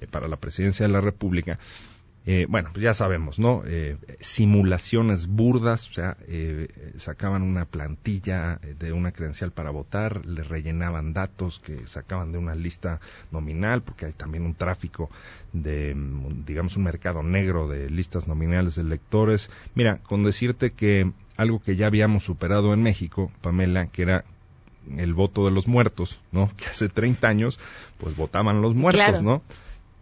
eh, 0.00 0.06
para 0.10 0.28
la 0.28 0.36
presidencia 0.36 0.86
de 0.86 0.92
la 0.92 1.00
República, 1.00 1.58
eh, 2.28 2.46
bueno, 2.48 2.70
pues 2.72 2.82
ya 2.82 2.92
sabemos, 2.92 3.38
¿no? 3.38 3.62
Eh, 3.64 3.96
simulaciones 4.18 5.28
burdas, 5.28 5.88
o 5.88 5.92
sea, 5.92 6.16
eh, 6.26 6.92
sacaban 6.96 7.42
una 7.42 7.66
plantilla 7.66 8.58
de 8.78 8.92
una 8.92 9.12
credencial 9.12 9.52
para 9.52 9.70
votar, 9.70 10.26
le 10.26 10.42
rellenaban 10.42 11.12
datos 11.12 11.60
que 11.60 11.86
sacaban 11.86 12.32
de 12.32 12.38
una 12.38 12.56
lista 12.56 12.98
nominal, 13.30 13.82
porque 13.82 14.06
hay 14.06 14.12
también 14.12 14.44
un 14.44 14.54
tráfico 14.54 15.08
de, 15.52 15.96
digamos, 16.44 16.76
un 16.76 16.82
mercado 16.82 17.22
negro 17.22 17.68
de 17.68 17.88
listas 17.90 18.26
nominales 18.26 18.74
de 18.74 18.82
electores. 18.82 19.48
Mira, 19.76 19.98
con 19.98 20.24
decirte 20.24 20.72
que 20.72 21.12
algo 21.36 21.62
que 21.62 21.76
ya 21.76 21.86
habíamos 21.86 22.24
superado 22.24 22.74
en 22.74 22.82
México, 22.82 23.30
Pamela, 23.40 23.86
que 23.86 24.02
era 24.02 24.24
el 24.96 25.14
voto 25.14 25.44
de 25.44 25.52
los 25.52 25.68
muertos, 25.68 26.20
¿no? 26.32 26.50
Que 26.56 26.64
hace 26.64 26.88
30 26.88 27.28
años, 27.28 27.60
pues 27.98 28.16
votaban 28.16 28.62
los 28.62 28.74
muertos, 28.74 29.22
¿no? 29.22 29.42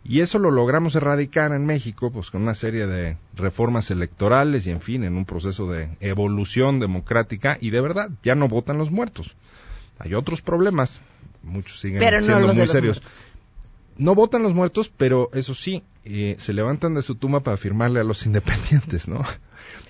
Y 0.07 0.21
eso 0.21 0.39
lo 0.39 0.51
logramos 0.51 0.95
erradicar 0.97 1.53
en 1.53 1.65
México, 1.65 2.11
pues 2.11 2.31
con 2.31 2.43
una 2.43 2.53
serie 2.53 2.87
de 2.87 3.17
reformas 3.35 3.91
electorales 3.91 4.67
y, 4.67 4.71
en 4.71 4.83
fin, 4.83 5.03
en 5.03 5.17
un 5.17 5.25
proceso 5.25 5.71
de 5.71 5.89
evolución 6.01 6.79
democrática 6.79 7.57
y 7.59 7.71
de 7.71 7.81
verdad, 7.81 8.11
ya 8.23 8.35
no 8.35 8.47
votan 8.47 8.77
los 8.77 8.91
muertos. 8.91 9.35
Hay 9.99 10.13
otros 10.13 10.43
problemas, 10.43 11.01
muchos 11.43 11.81
siguen 11.81 12.01
siendo 12.23 12.53
muy 12.53 12.67
serios. 12.67 13.03
No 13.97 14.15
votan 14.15 14.43
los 14.43 14.55
muertos, 14.55 14.93
pero 14.95 15.31
eso 15.33 15.55
sí, 15.55 15.83
eh, 16.05 16.37
se 16.39 16.53
levantan 16.53 16.95
de 16.95 17.03
su 17.03 17.15
tumba 17.15 17.41
para 17.41 17.57
firmarle 17.57 18.01
a 18.01 18.05
los 18.05 18.27
independientes, 18.27 19.09
¿no? 19.09 19.23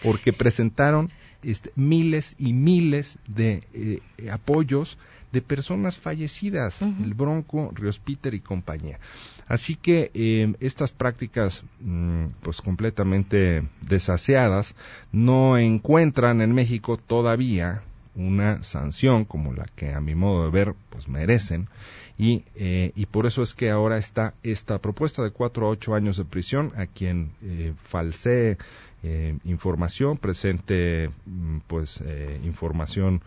Porque 0.01 0.33
presentaron 0.33 1.11
este, 1.43 1.73
miles 1.75 2.37
y 2.39 2.53
miles 2.53 3.19
de 3.27 3.65
eh, 3.73 4.01
apoyos 4.31 4.97
de 5.35 5.43
personas 5.43 5.99
fallecidas, 5.99 6.81
el 6.81 7.13
Bronco, 7.13 7.73
Ríos 7.75 7.99
Peter 7.99 8.33
y 8.35 8.41
compañía. 8.41 9.01
Así 9.49 9.75
que 9.75 10.13
eh, 10.15 10.55
estas 10.61 10.93
prácticas, 10.93 11.65
mm, 11.81 12.27
pues 12.41 12.63
completamente 12.63 13.69
desaseadas, 13.83 14.77
no 15.11 15.59
encuentran 15.59 16.41
en 16.41 16.55
México 16.55 16.97
todavía 16.97 17.83
una 18.15 18.63
sanción 18.63 19.25
como 19.25 19.53
la 19.53 19.67
que 19.75 19.93
a 19.93 20.01
mi 20.01 20.15
modo 20.15 20.45
de 20.45 20.51
ver 20.53 20.75
pues 20.89 21.09
merecen 21.09 21.69
y, 22.17 22.45
eh, 22.55 22.93
y 22.95 23.07
por 23.07 23.27
eso 23.27 23.43
es 23.43 23.55
que 23.55 23.71
ahora 23.71 23.99
está 23.99 24.35
esta 24.45 24.79
propuesta 24.79 25.25
de 25.25 25.33
cuatro 25.33 25.67
a 25.67 25.71
ocho 25.71 25.97
años 25.97 26.17
de 26.17 26.25
prisión 26.25 26.73
a 26.77 26.87
quien 26.87 27.33
eh, 27.43 27.73
falsee 27.83 28.57
eh, 29.03 29.37
información, 29.45 30.17
presente 30.17 31.11
mm, 31.27 31.59
pues 31.67 32.03
información 32.45 33.21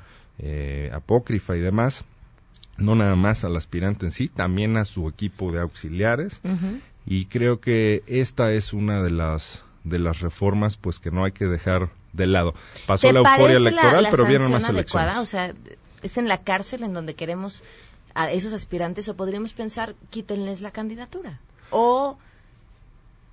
apócrifa 0.93 1.56
y 1.56 1.60
demás 1.60 2.06
no 2.78 2.95
nada 2.95 3.15
más 3.15 3.43
al 3.43 3.56
aspirante 3.56 4.06
en 4.06 4.12
sí, 4.12 4.28
también 4.28 4.78
a 4.78 4.86
su 4.86 5.08
equipo 5.08 5.52
de 5.52 5.62
auxiliares. 5.62 6.41
Y 7.06 7.26
creo 7.26 7.60
que 7.60 8.04
esta 8.08 8.52
es 8.52 8.73
una 8.73 9.02
de 9.02 9.12
las 9.12 9.63
de 9.84 10.00
las 10.00 10.19
reformas 10.19 10.76
pues 10.76 11.00
que 11.00 11.12
no 11.12 11.23
hay 11.23 11.32
que 11.32 11.45
dejar 11.45 11.89
de 12.12 12.28
lado. 12.28 12.54
Pasó 12.86 13.12
la 13.12 13.19
euforia 13.19 13.58
electoral, 13.58 14.08
pero 14.12 14.26
vieron 14.26 14.52
más 14.52 14.67
elecciones. 14.67 15.15
O 15.17 15.26
sea, 15.26 15.54
es 16.04 16.17
en 16.17 16.28
la 16.28 16.39
cárcel 16.39 16.84
en 16.84 16.93
donde 16.93 17.15
queremos 17.15 17.63
a 18.13 18.32
esos 18.32 18.52
aspirantes 18.54 19.08
o 19.10 19.15
podríamos 19.15 19.54
pensar 19.54 19.95
quítenles 20.10 20.62
la 20.62 20.71
candidatura 20.71 21.39
o 21.69 22.17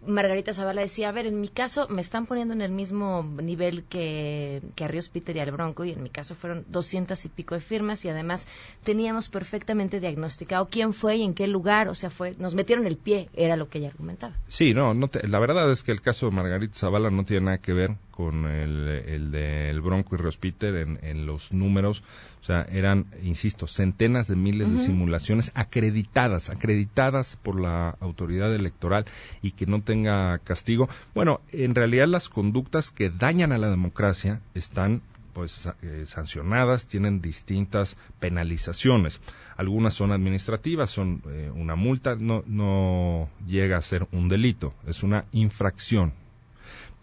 Margarita 0.06 0.52
Zavala 0.52 0.82
decía, 0.82 1.08
a 1.08 1.12
ver, 1.12 1.26
en 1.26 1.40
mi 1.40 1.48
caso 1.48 1.86
me 1.88 2.00
están 2.00 2.26
poniendo 2.26 2.54
en 2.54 2.60
el 2.60 2.70
mismo 2.70 3.22
nivel 3.22 3.84
que, 3.84 4.62
que 4.74 4.84
a 4.84 4.88
Ríos 4.88 5.08
Peter 5.08 5.36
y 5.36 5.40
al 5.40 5.50
Bronco, 5.50 5.84
y 5.84 5.92
en 5.92 6.02
mi 6.02 6.10
caso 6.10 6.34
fueron 6.34 6.64
doscientas 6.68 7.24
y 7.24 7.28
pico 7.28 7.54
de 7.54 7.60
firmas, 7.60 8.04
y 8.04 8.08
además 8.08 8.46
teníamos 8.82 9.28
perfectamente 9.28 10.00
diagnosticado 10.00 10.68
quién 10.70 10.92
fue 10.92 11.16
y 11.16 11.22
en 11.22 11.34
qué 11.34 11.46
lugar, 11.46 11.88
o 11.88 11.94
sea, 11.94 12.10
fue, 12.10 12.34
nos 12.38 12.54
metieron 12.54 12.86
el 12.86 12.96
pie, 12.96 13.28
era 13.34 13.56
lo 13.56 13.68
que 13.68 13.78
ella 13.78 13.88
argumentaba. 13.88 14.34
Sí, 14.48 14.74
no, 14.74 14.94
no 14.94 15.10
la 15.22 15.38
verdad 15.38 15.70
es 15.70 15.82
que 15.82 15.92
el 15.92 16.00
caso 16.00 16.26
de 16.26 16.32
Margarita 16.32 16.74
Zavala 16.74 17.10
no 17.10 17.24
tiene 17.24 17.46
nada 17.46 17.58
que 17.58 17.72
ver 17.72 17.96
con 18.14 18.46
el, 18.46 18.87
el 18.88 19.33
del 19.33 19.81
Bronco 19.81 20.14
y 20.14 20.18
Ríos 20.18 20.37
Peter 20.37 20.74
en, 20.77 20.98
en 21.03 21.27
los 21.27 21.53
números 21.53 22.03
o 22.44 22.46
sea, 22.46 22.66
eran, 22.70 23.07
insisto, 23.22 23.66
centenas 23.66 24.29
de 24.29 24.37
miles 24.37 24.70
de 24.70 24.77
simulaciones 24.77 25.50
acreditadas, 25.55 26.50
acreditadas 26.50 27.37
por 27.42 27.59
la 27.59 27.96
autoridad 28.00 28.55
electoral 28.55 29.07
y 29.40 29.53
que 29.53 29.64
no 29.64 29.81
tenga 29.81 30.38
castigo. 30.40 30.90
Bueno, 31.14 31.40
en 31.53 31.74
realidad 31.74 32.07
las 32.07 32.29
conductas 32.29 32.90
que 32.90 33.09
dañan 33.09 33.53
a 33.53 33.57
la 33.57 33.70
democracia 33.70 34.42
están 34.53 35.00
pues 35.33 35.66
eh, 35.81 36.05
sancionadas, 36.05 36.87
tienen 36.87 37.22
distintas 37.22 37.96
penalizaciones. 38.20 39.22
Algunas 39.57 39.94
son 39.94 40.12
administrativas, 40.12 40.90
son 40.90 41.22
eh, 41.27 41.50
una 41.55 41.77
multa, 41.77 42.14
no, 42.14 42.42
no 42.46 43.31
llega 43.46 43.79
a 43.79 43.83
ser 43.83 44.07
un 44.12 44.29
delito, 44.29 44.74
es 44.87 45.03
una 45.03 45.24
infracción. 45.33 46.12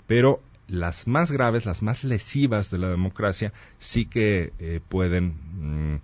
Pero 0.06 0.40
las 0.72 1.08
más 1.08 1.32
graves, 1.32 1.66
las 1.66 1.82
más 1.82 2.04
lesivas 2.04 2.72
de 2.72 2.78
la 2.78 2.90
democracia, 2.90 3.52
sí 3.78 4.06
que 4.06 4.54
eh, 4.60 4.80
pueden 4.88 5.36
mm, 5.60 6.00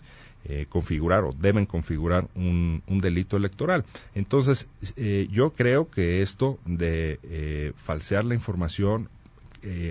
eh, 0.45 0.65
configurar 0.69 1.23
o 1.23 1.32
deben 1.32 1.65
configurar 1.65 2.27
un, 2.36 2.84
delito 2.88 3.38
electoral. 3.38 3.86
Entonces, 4.13 4.67
eh, 4.97 5.27
yo 5.32 5.51
creo 5.51 5.89
que 5.89 6.21
esto 6.21 6.60
de 6.65 7.73
falsear 7.75 8.25
la 8.25 8.36
información, 8.36 9.10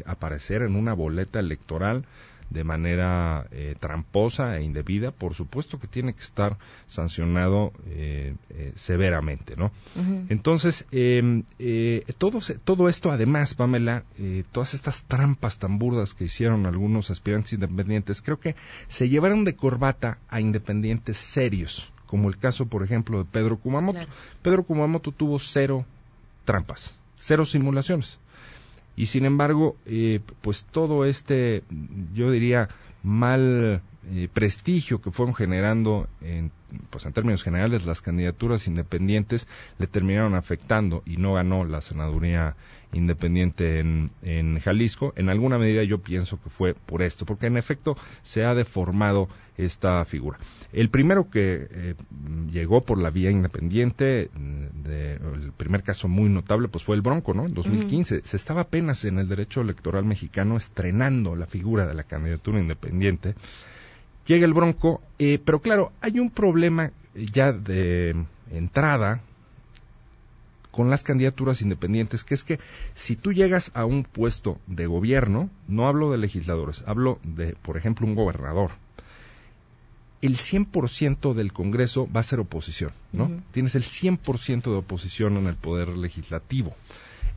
aparecer 0.07 0.62
en 0.62 0.75
una 0.75 0.95
boleta 0.95 1.39
electoral, 1.39 2.07
de 2.51 2.65
manera 2.65 3.47
eh, 3.51 3.75
tramposa 3.79 4.57
e 4.57 4.63
indebida, 4.63 5.11
por 5.11 5.35
supuesto 5.35 5.81
que 5.81 5.89
tiene 5.89 6.15
que 6.15 6.21
estar 6.23 6.59
sancionado 6.87 7.73
eh, 7.89 8.35
eh, 8.51 8.73
severamente, 8.77 9.57
¿no? 9.57 9.73
Entonces, 10.29 10.85
em, 10.93 11.45
todo, 12.19 12.41
todo 12.65 12.89
esto, 12.89 13.11
además, 13.11 13.55
Pamela, 13.55 14.05
todas 14.53 14.75
estas 14.75 15.05
trampas 15.05 15.59
tan 15.59 15.79
burdas 15.79 16.15
que 16.15 16.25
hicieron 16.25 16.67
algunos 16.67 17.11
aspirantes 17.11 17.55
independientes, 17.55 18.23
creo 18.23 18.39
que 18.39 18.55
se 18.89 19.09
llevaron 19.09 19.45
de 19.45 19.57
corbata 19.57 20.19
a 20.29 20.41
independientes 20.41 21.17
serios, 21.17 21.91
como 22.07 22.29
el 22.29 22.39
caso, 22.39 22.67
por 22.67 22.83
ejemplo, 22.83 23.19
de 23.19 23.25
Pedro 23.25 23.59
Kumamoto. 23.59 24.07
Pedro 24.43 24.65
Kumamoto 24.65 25.13
tuvo 25.13 25.39
cero 25.39 25.85
trampas, 26.45 26.95
cero 27.19 27.45
simulaciones 27.45 28.19
y 28.97 29.07
sin 29.07 29.25
embargo, 29.25 29.77
eh, 29.85 30.21
pues 30.41 30.65
todo 30.65 31.05
este, 31.05 31.63
yo 32.15 32.31
diría, 32.31 32.69
mal 33.03 33.83
eh, 34.11 34.29
prestigio 34.33 35.01
que 35.01 35.11
fueron 35.11 35.35
generando 35.35 36.09
en, 36.21 36.51
pues 36.91 37.07
en 37.07 37.12
términos 37.12 37.43
generales 37.43 37.87
las 37.87 38.03
candidaturas 38.03 38.67
independientes 38.67 39.49
le 39.79 39.87
terminaron 39.87 40.35
afectando 40.35 41.03
y 41.07 41.17
no 41.17 41.35
ganó 41.35 41.65
la 41.65 41.81
senaduría 41.81 42.57
independiente 42.93 43.81
en, 43.81 44.11
en 44.23 44.61
Jalisco. 44.61 45.12
En 45.17 45.29
alguna 45.29 45.59
medida 45.59 45.83
yo 45.83 45.99
pienso 45.99 46.41
que 46.43 46.51
fue 46.51 46.75
por 46.75 47.03
esto, 47.03 47.27
porque 47.27 47.47
en 47.47 47.57
efecto 47.57 47.97
se 48.23 48.45
ha 48.45 48.55
deformado 48.55 49.29
esta 49.57 50.05
figura. 50.05 50.39
El 50.73 50.91
primero 50.91 51.31
que 51.31 51.69
eh, 51.71 51.95
llegó 52.51 52.83
por 52.83 52.99
la 52.99 53.11
vía 53.11 53.31
independiente, 53.31 54.31
de, 54.35 55.15
el 55.15 55.53
primer 55.57 55.83
caso 55.83 56.09
muy 56.09 56.29
notable, 56.29 56.69
pues 56.69 56.85
fue 56.85 56.97
el 56.97 57.03
Bronco, 57.03 57.33
¿no? 57.35 57.47
En 57.47 57.55
2015 57.55 58.23
se 58.25 58.37
estaba 58.37 58.62
apenas 58.62 59.05
en 59.05 59.19
el 59.19 59.29
derecho 59.29 59.61
electoral 59.61 60.05
mexicano 60.05 60.57
estrenando 60.57 61.37
la 61.37 61.47
figura 61.47 61.87
de 61.87 61.95
la 61.95 62.05
candidatura 62.05 62.61
independiente. 62.61 63.35
Llega 64.27 64.45
el 64.45 64.55
Bronco, 64.55 65.01
eh, 65.19 65.39
pero 65.45 65.61
claro, 65.61 65.93
hay 66.01 66.19
un 66.19 66.31
problema 66.31 66.91
ya 67.15 67.53
de 67.53 68.15
entrada 68.51 69.21
con 70.71 70.91
las 70.91 71.05
candidaturas 71.05 71.62
independientes, 71.62 72.23
que 72.23 72.35
es 72.35 72.45
que 72.45 72.61
si 72.93 73.17
tú 73.17 73.33
llegas 73.33 73.71
a 73.75 73.87
un 73.87 74.03
puesto 74.05 74.59
de 74.67 74.87
gobierno, 74.87 75.49
no 75.69 75.89
hablo 75.89 76.11
de 76.11 76.19
legisladores, 76.19 76.85
hablo 76.87 77.19
de, 77.23 77.55
por 77.62 77.79
ejemplo, 77.79 78.07
un 78.07 78.15
gobernador, 78.15 78.73
el 80.21 80.37
100% 80.37 81.33
del 81.33 81.53
Congreso 81.53 82.09
va 82.15 82.21
a 82.21 82.25
ser 82.25 82.41
oposición, 82.41 82.91
¿no? 83.12 83.31
Tienes 83.53 83.75
el 83.75 83.85
100% 83.85 84.62
de 84.65 84.77
oposición 84.77 85.37
en 85.37 85.47
el 85.47 85.55
poder 85.55 85.89
legislativo. 85.89 86.75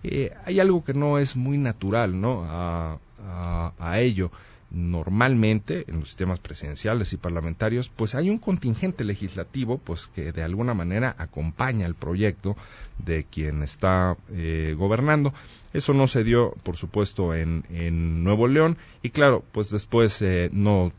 eh, 0.03 0.33
hay 0.45 0.59
algo 0.59 0.83
que 0.83 0.93
no 0.93 1.19
es 1.19 1.35
muy 1.35 1.57
natural, 1.57 2.19
¿no? 2.19 2.45
A, 2.45 2.97
a 3.77 3.99
ello 3.99 4.31
normalmente 4.71 5.85
en 5.87 5.99
los 5.99 6.09
sistemas 6.09 6.39
presidenciales 6.39 7.13
y 7.13 7.17
parlamentarios, 7.17 7.89
pues 7.89 8.15
hay 8.15 8.29
un 8.29 8.37
contingente 8.37 9.03
legislativo, 9.03 9.77
pues 9.77 10.07
que 10.07 10.31
de 10.31 10.43
alguna 10.43 10.73
manera 10.73 11.15
acompaña 11.17 11.85
el 11.85 11.95
proyecto 11.95 12.55
de 12.97 13.23
quien 13.23 13.63
está 13.63 14.15
eh, 14.31 14.75
gobernando. 14.77 15.33
Eso 15.73 15.93
no 15.93 16.07
se 16.07 16.23
dio, 16.23 16.53
por 16.63 16.77
supuesto, 16.77 17.33
en, 17.33 17.63
Nuevo 18.23 18.47
León 18.47 18.77
y 19.01 19.09
claro, 19.09 19.43
pues 19.51 19.69
después 19.69 20.21
eh, 20.21 20.49
no 20.51 20.91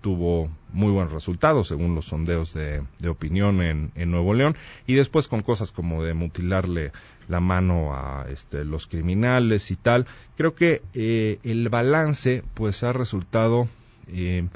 tuvo 0.00 0.50
muy 0.72 0.90
buen 0.90 1.10
resultado 1.10 1.64
según 1.64 1.94
los 1.94 2.06
sondeos 2.06 2.54
de, 2.54 2.82
opinión 3.08 3.62
en, 3.62 4.10
Nuevo 4.10 4.34
León 4.34 4.56
y 4.86 4.94
después 4.94 5.28
con 5.28 5.40
cosas 5.40 5.70
como 5.70 6.02
de 6.02 6.14
mutilarle 6.14 6.92
la 7.28 7.40
mano 7.40 7.94
a 7.94 8.26
este, 8.28 8.64
los 8.64 8.86
criminales 8.86 9.70
y 9.70 9.76
tal. 9.76 10.06
Creo 10.36 10.54
que 10.54 10.82
eh, 10.94 11.38
el 11.42 11.68
balance 11.68 12.42
pues 12.54 12.82
ha 12.82 12.92
resultado 12.92 13.68
eh, 14.08 14.46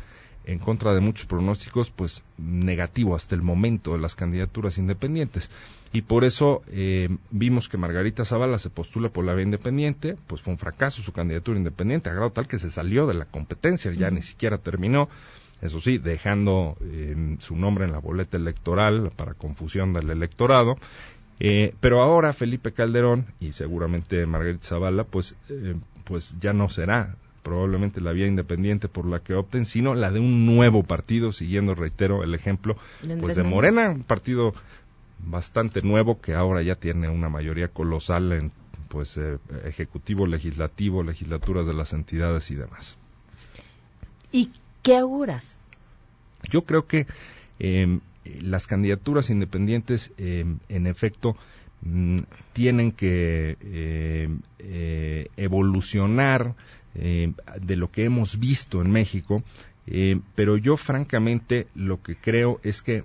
en 0.45 0.59
contra 0.59 0.95
de 0.95 1.01
muchos 1.01 1.27
pronósticos 1.27 1.91
pues 1.91 2.23
negativo 2.39 3.17
hasta 3.17 3.35
el 3.35 3.43
momento 3.43 3.93
de 3.93 3.99
las 3.99 4.15
candidaturas 4.15 4.79
independientes. 4.79 5.51
Y 5.93 6.03
por 6.03 6.25
eso 6.25 6.63
eh, 6.69 7.09
vimos 7.31 7.69
que 7.69 7.79
Margarita 7.79 8.25
Zavala 8.25 8.59
se 8.59 8.71
postula 8.71 9.09
por 9.09 9.25
la 9.25 9.35
vía 9.35 9.45
independiente, 9.45 10.17
pues 10.27 10.43
fue 10.43 10.53
un 10.53 10.59
fracaso 10.59 11.03
su 11.03 11.13
candidatura 11.13 11.59
independiente, 11.59 12.11
a 12.11 12.15
grado 12.15 12.31
tal 12.31 12.49
que 12.49 12.59
se 12.59 12.71
salió 12.71 13.07
de 13.07 13.15
la 13.15 13.25
competencia, 13.25 13.93
ya 13.93 14.11
ni 14.11 14.23
siquiera 14.23 14.59
terminó, 14.59 15.09
eso 15.63 15.81
sí, 15.81 15.97
dejando 15.97 16.77
su 17.39 17.57
nombre 17.57 17.87
en 17.87 17.93
la 17.93 17.99
boleta 17.99 18.37
electoral 18.37 19.11
para 19.17 19.33
confusión 19.33 19.95
del 19.95 20.11
electorado, 20.11 20.77
eh, 21.41 21.75
pero 21.81 22.03
ahora 22.03 22.33
Felipe 22.33 22.73
Calderón 22.73 23.27
y 23.41 23.53
seguramente 23.53 24.25
Margarita 24.27 24.67
Zavala, 24.67 25.05
pues, 25.05 25.35
eh, 25.49 25.77
pues 26.05 26.37
ya 26.41 26.53
no 26.53 26.69
será 26.69 27.17
probablemente 27.43 28.01
la 28.01 28.13
vía 28.13 28.27
independiente 28.27 28.89
por 28.89 29.07
la 29.07 29.21
que 29.21 29.35
opten, 29.35 29.67
sino 29.67 29.95
la 29.95 30.11
de 30.11 30.19
un 30.19 30.47
nuevo 30.47 30.83
partido, 30.83 31.31
siguiendo, 31.31 31.77
reitero, 31.77 32.25
el 32.25 32.35
ejemplo 32.35 32.77
pues 33.21 33.37
de 33.37 33.45
Morena, 33.45 33.91
un 33.91 34.03
partido 34.03 34.53
bastante 35.19 35.81
nuevo 35.83 36.21
que 36.21 36.35
ahora 36.35 36.63
ya 36.63 36.75
tiene 36.75 37.09
una 37.09 37.29
mayoría 37.29 37.69
colosal 37.69 38.33
en 38.33 38.53
pues 38.89 39.17
eh, 39.17 39.39
ejecutivo, 39.65 40.27
legislativo, 40.27 41.03
legislaturas 41.03 41.67
de 41.67 41.75
las 41.75 41.93
entidades 41.93 42.51
y 42.51 42.57
demás. 42.57 42.97
¿Y 44.33 44.51
qué 44.83 44.97
auguras? 44.97 45.59
Yo 46.51 46.63
creo 46.63 46.87
que 46.87 47.07
eh, 47.59 48.01
las 48.41 48.67
candidaturas 48.67 49.31
independientes, 49.31 50.13
eh, 50.19 50.45
en 50.69 50.87
efecto, 50.87 51.37
mm, 51.83 52.21
tienen 52.53 52.93
que 52.93 53.57
eh, 53.61 54.29
eh, 54.59 55.29
evolucionar 55.37 56.55
de 56.95 57.77
lo 57.77 57.91
que 57.91 58.05
hemos 58.05 58.39
visto 58.39 58.81
en 58.81 58.91
México, 58.91 59.43
pero 60.35 60.57
yo 60.57 60.79
francamente 60.79 61.67
lo 61.75 62.03
que 62.03 62.17
creo 62.17 62.59
es 62.63 62.81
que 62.81 63.05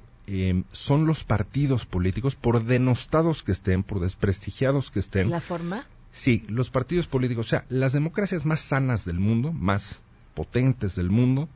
son 0.72 1.06
los 1.06 1.26
partidos 1.26 1.86
políticos, 1.86 2.38
por 2.38 2.64
denostados 2.64 3.44
que 3.44 3.52
estén, 3.52 3.84
por 3.84 4.00
desprestigiados 4.00 4.92
que 4.92 5.02
estén. 5.02 5.30
¿La 5.30 5.42
forma? 5.42 5.86
Sí, 6.14 6.44
los 6.48 6.70
partidos 6.70 7.08
políticos, 7.08 7.48
o 7.48 7.50
sea, 7.50 7.66
las 7.68 7.92
democracias 7.92 8.46
más 8.46 8.62
sanas 8.62 9.04
del 9.04 9.20
mundo, 9.20 9.52
más 9.52 10.00
potentes 10.34 10.96
del 10.96 11.10
mundo, 11.10 11.50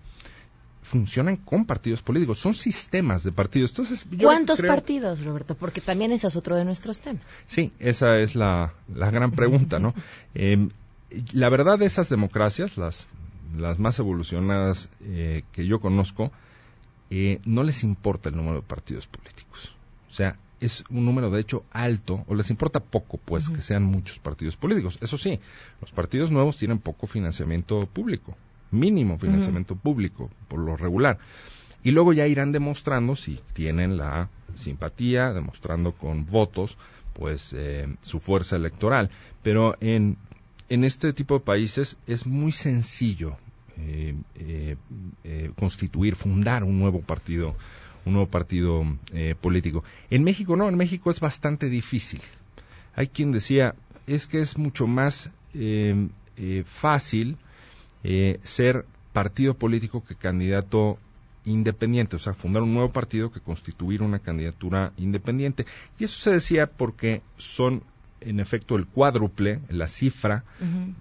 funcionan 0.85 1.37
con 1.37 1.65
partidos 1.65 2.01
políticos, 2.01 2.39
son 2.39 2.53
sistemas 2.53 3.23
de 3.23 3.31
partidos. 3.31 3.71
Entonces, 3.71 4.05
¿Cuántos 4.21 4.61
partidos, 4.61 5.23
Roberto? 5.23 5.55
Porque 5.55 5.81
también 5.81 6.11
ese 6.11 6.27
es 6.27 6.35
otro 6.35 6.55
de 6.55 6.63
nuestros 6.63 7.01
temas. 7.01 7.23
Sí, 7.47 7.73
esa 7.79 8.19
es 8.19 8.35
la, 8.35 8.73
la 8.93 9.09
gran 9.11 9.31
pregunta, 9.31 9.79
¿no? 9.79 9.93
Em, 10.35 10.69
la 11.33 11.49
verdad, 11.49 11.81
esas 11.81 12.09
democracias, 12.09 12.77
las, 12.77 13.07
las 13.57 13.79
más 13.79 13.97
evolucionadas 13.99 14.89
eh, 15.01 15.43
que 15.53 15.65
yo 15.65 15.79
conozco, 15.79 16.31
eh, 17.09 17.39
no 17.45 17.63
les 17.63 17.83
importa 17.83 18.29
el 18.29 18.35
número 18.35 18.57
de 18.57 18.67
partidos 18.67 19.07
políticos. 19.07 19.75
O 20.09 20.13
sea, 20.13 20.37
es 20.59 20.83
un 20.89 21.05
número 21.05 21.29
de 21.31 21.41
hecho 21.41 21.63
alto, 21.71 22.23
o 22.27 22.35
les 22.35 22.49
importa 22.49 22.79
poco, 22.79 23.17
pues, 23.17 23.49
que 23.49 23.61
sean 23.61 23.83
muchos 23.83 24.19
partidos 24.19 24.55
políticos. 24.55 24.97
Eso 25.01 25.17
sí, 25.17 25.39
los 25.81 25.91
partidos 25.91 26.31
nuevos 26.31 26.57
tienen 26.57 26.79
poco 26.79 27.07
financiamiento 27.07 27.79
público 27.81 28.37
mínimo 28.71 29.17
financiamiento 29.17 29.75
público, 29.75 30.29
por 30.47 30.59
lo 30.59 30.75
regular. 30.77 31.17
Y 31.83 31.91
luego 31.91 32.13
ya 32.13 32.27
irán 32.27 32.51
demostrando 32.51 33.15
si 33.15 33.39
tienen 33.53 33.97
la 33.97 34.29
simpatía, 34.55 35.33
demostrando 35.33 35.91
con 35.91 36.25
votos, 36.25 36.77
pues 37.13 37.53
eh, 37.53 37.87
su 38.01 38.19
fuerza 38.19 38.55
electoral. 38.55 39.09
Pero 39.43 39.77
en, 39.79 40.17
en 40.69 40.83
este 40.83 41.13
tipo 41.13 41.35
de 41.35 41.45
países 41.45 41.97
es 42.07 42.25
muy 42.25 42.51
sencillo 42.51 43.37
eh, 43.77 44.15
eh, 44.35 45.51
constituir, 45.55 46.15
fundar 46.15 46.63
un 46.63 46.79
nuevo 46.79 47.01
partido, 47.01 47.55
un 48.05 48.13
nuevo 48.13 48.29
partido 48.29 48.83
político. 49.41 49.83
En 50.09 50.23
México 50.23 50.55
no, 50.55 50.67
en 50.67 50.77
México 50.77 51.11
es 51.11 51.19
bastante 51.19 51.69
difícil. 51.69 52.21
Hay 52.95 53.07
quien 53.07 53.31
decía, 53.31 53.75
es 54.07 54.27
que 54.27 54.39
es 54.39 54.57
mucho 54.57 54.87
más 54.87 55.29
fácil 56.65 57.37
eh, 58.07 58.39
ser 58.43 58.85
partido 59.13 59.55
político 59.55 60.03
que 60.03 60.15
candidato 60.15 60.99
independiente, 61.43 62.15
o 62.15 62.19
sea, 62.19 62.35
fundar 62.35 62.61
un 62.61 62.71
nuevo 62.71 62.91
partido 62.91 63.31
que 63.31 63.39
constituir 63.39 64.03
una 64.03 64.19
candidatura 64.19 64.91
independiente. 64.97 65.65
Y 65.97 66.03
eso 66.03 66.19
se 66.19 66.31
decía 66.31 66.67
porque 66.67 67.23
son, 67.37 67.81
en 68.21 68.39
efecto, 68.39 68.75
el 68.75 68.85
cuádruple, 68.85 69.59
la 69.69 69.87
cifra 69.87 70.43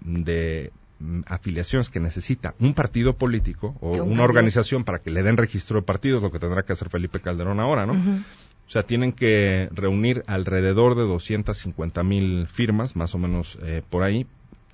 de 0.01 0.71
mm, 0.99 1.21
afiliaciones 1.27 1.89
que 1.89 1.99
necesita 1.99 2.55
un 2.59 2.73
partido 2.73 3.13
político 3.13 3.75
o 3.81 4.01
una 4.03 4.23
organización 4.23 4.83
para 4.83 4.97
que 4.97 5.11
le 5.11 5.21
den 5.21 5.37
registro 5.37 5.79
de 5.79 5.85
partidos, 5.85 6.23
lo 6.23 6.31
que 6.31 6.39
tendrá 6.39 6.63
que 6.63 6.73
hacer 6.73 6.89
Felipe 6.89 7.19
Calderón 7.19 7.59
ahora, 7.59 7.85
¿no? 7.85 7.93
O 7.93 8.69
sea, 8.71 8.81
tienen 8.81 9.11
que 9.11 9.69
reunir 9.71 10.23
alrededor 10.25 10.95
de 10.95 11.03
250 11.03 12.01
mil 12.01 12.47
firmas, 12.47 12.95
más 12.95 13.13
o 13.13 13.19
menos 13.19 13.59
eh, 13.61 13.83
por 13.87 14.01
ahí, 14.01 14.25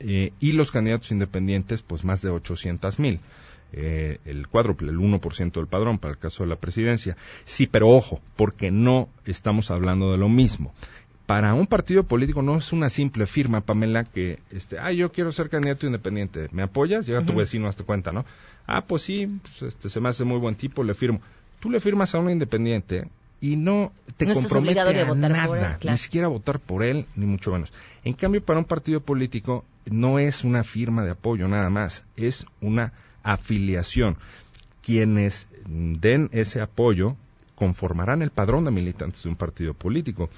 eh, 0.03 0.33
y 0.39 0.51
los 0.53 0.71
candidatos 0.71 1.11
independientes, 1.11 1.81
pues 1.81 2.03
más 2.03 2.21
de 2.21 2.29
800 2.29 2.99
mil. 2.99 3.19
Eh, 3.73 4.19
el 4.25 4.47
cuádruple, 4.47 4.91
el 4.91 4.97
1% 4.97 5.53
del 5.53 5.67
padrón 5.67 5.97
para 5.97 6.13
el 6.13 6.19
caso 6.19 6.43
de 6.43 6.49
la 6.49 6.57
presidencia. 6.57 7.15
Sí, 7.45 7.67
pero 7.67 7.89
ojo, 7.89 8.21
porque 8.35 8.69
no 8.69 9.07
estamos 9.25 9.71
hablando 9.71 10.11
de 10.11 10.17
lo 10.17 10.27
mismo. 10.27 10.73
Para 11.25 11.53
un 11.53 11.67
partido 11.67 12.03
político 12.03 12.41
no 12.41 12.57
es 12.57 12.73
una 12.73 12.89
simple 12.89 13.25
firma, 13.25 13.61
Pamela, 13.61 14.03
que, 14.03 14.39
este, 14.51 14.77
ah, 14.77 14.91
yo 14.91 15.13
quiero 15.13 15.31
ser 15.31 15.49
candidato 15.49 15.85
independiente, 15.85 16.49
¿me 16.51 16.63
apoyas? 16.63 17.07
Llega 17.07 17.25
tu 17.25 17.33
vecino, 17.33 17.69
hazte 17.69 17.85
cuenta, 17.85 18.11
¿no? 18.11 18.25
Ah, 18.67 18.81
pues 18.85 19.03
sí, 19.03 19.39
pues, 19.41 19.61
este, 19.61 19.89
se 19.89 20.01
me 20.01 20.09
hace 20.09 20.25
muy 20.25 20.39
buen 20.39 20.55
tipo, 20.55 20.83
le 20.83 20.93
firmo. 20.93 21.21
Tú 21.61 21.69
le 21.69 21.79
firmas 21.79 22.13
a 22.13 22.19
un 22.19 22.29
independiente 22.29 23.07
y 23.41 23.55
no 23.55 23.91
te 24.17 24.27
no 24.27 24.35
compromete 24.35 24.79
a, 24.79 25.15
nada, 25.15 25.79
ni 25.83 25.97
siquiera 25.97 26.27
votar 26.27 26.59
por 26.59 26.83
él, 26.83 27.07
ni 27.15 27.25
mucho 27.25 27.51
menos. 27.51 27.73
En 28.03 28.13
cambio, 28.13 28.43
para 28.45 28.59
un 28.59 28.65
partido 28.65 29.01
político 29.01 29.65
no 29.89 30.19
es 30.19 30.43
una 30.43 30.63
firma 30.63 31.03
de 31.03 31.11
apoyo 31.11 31.47
nada 31.47 31.69
más, 31.71 32.05
es 32.15 32.45
una 32.61 32.93
afiliación. 33.23 34.17
Quienes 34.83 35.47
den 35.65 36.29
ese 36.31 36.61
apoyo 36.61 37.15
conformarán 37.55 38.21
el 38.21 38.29
padrón 38.29 38.63
de 38.63 38.71
militantes 38.71 39.23
de 39.23 39.29
un 39.29 39.35
partido 39.35 39.73
político 39.73 40.29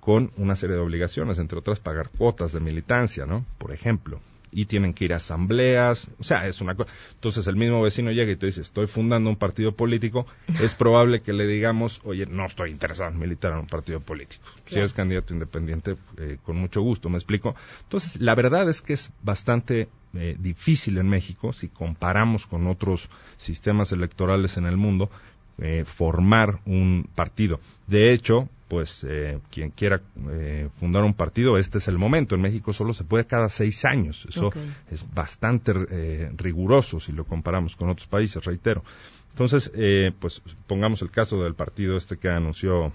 con 0.00 0.30
una 0.36 0.56
serie 0.56 0.76
de 0.76 0.82
obligaciones, 0.82 1.38
entre 1.38 1.58
otras 1.58 1.80
pagar 1.80 2.10
cuotas 2.10 2.52
de 2.52 2.60
militancia, 2.60 3.26
¿no? 3.26 3.44
Por 3.58 3.72
ejemplo 3.72 4.20
y 4.52 4.66
tienen 4.66 4.92
que 4.92 5.06
ir 5.06 5.14
a 5.14 5.16
asambleas, 5.16 6.08
o 6.18 6.24
sea, 6.24 6.46
es 6.46 6.60
una 6.60 6.74
cosa. 6.74 6.92
Entonces 7.14 7.46
el 7.46 7.56
mismo 7.56 7.80
vecino 7.82 8.10
llega 8.12 8.30
y 8.30 8.36
te 8.36 8.46
dice, 8.46 8.60
estoy 8.60 8.86
fundando 8.86 9.30
un 9.30 9.36
partido 9.36 9.72
político, 9.72 10.26
es 10.60 10.74
probable 10.74 11.20
que 11.20 11.32
le 11.32 11.46
digamos, 11.46 12.00
oye, 12.04 12.26
no 12.26 12.44
estoy 12.44 12.70
interesado 12.70 13.10
en 13.10 13.18
militar 13.18 13.52
en 13.52 13.60
un 13.60 13.66
partido 13.66 14.00
político. 14.00 14.44
Si 14.64 14.76
eres 14.76 14.92
candidato 14.92 15.32
independiente, 15.32 15.96
eh, 16.18 16.36
con 16.44 16.56
mucho 16.56 16.82
gusto, 16.82 17.08
me 17.08 17.16
explico. 17.16 17.56
Entonces, 17.84 18.20
la 18.20 18.34
verdad 18.34 18.68
es 18.68 18.82
que 18.82 18.92
es 18.92 19.10
bastante 19.22 19.88
eh, 20.14 20.36
difícil 20.38 20.98
en 20.98 21.08
México, 21.08 21.52
si 21.52 21.68
comparamos 21.68 22.46
con 22.46 22.66
otros 22.66 23.08
sistemas 23.38 23.92
electorales 23.92 24.58
en 24.58 24.66
el 24.66 24.76
mundo, 24.76 25.10
eh, 25.58 25.84
formar 25.86 26.60
un 26.66 27.08
partido. 27.14 27.60
De 27.86 28.12
hecho, 28.12 28.48
pues 28.72 29.04
eh, 29.06 29.38
quien 29.50 29.68
quiera 29.68 30.00
eh, 30.30 30.70
fundar 30.80 31.04
un 31.04 31.12
partido, 31.12 31.58
este 31.58 31.76
es 31.76 31.88
el 31.88 31.98
momento. 31.98 32.36
En 32.36 32.40
México 32.40 32.72
solo 32.72 32.94
se 32.94 33.04
puede 33.04 33.26
cada 33.26 33.50
seis 33.50 33.84
años. 33.84 34.24
Eso 34.26 34.50
es 34.90 35.04
bastante 35.12 35.74
eh, 35.90 36.30
riguroso 36.38 36.98
si 36.98 37.12
lo 37.12 37.26
comparamos 37.26 37.76
con 37.76 37.90
otros 37.90 38.08
países, 38.08 38.42
reitero. 38.42 38.82
Entonces, 39.28 39.70
pues 40.18 40.40
pongamos 40.66 41.02
el 41.02 41.10
caso 41.10 41.42
del 41.42 41.54
partido 41.54 41.98
este 41.98 42.16
que 42.16 42.30
anunció 42.30 42.94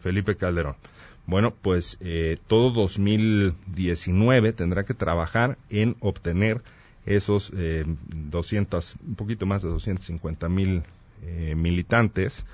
Felipe 0.00 0.34
Calderón. 0.36 0.76
Bueno, 1.26 1.52
pues 1.60 1.98
todo 2.46 2.70
2019 2.70 4.54
tendrá 4.54 4.84
que 4.84 4.94
trabajar 4.94 5.58
en 5.68 5.94
obtener 6.00 6.62
esos 7.04 7.52
200, 7.52 8.96
un 9.06 9.14
poquito 9.14 9.44
más 9.44 9.62
de 9.62 9.68
250 9.68 10.48
mil 10.48 10.82
militantes 11.54 12.46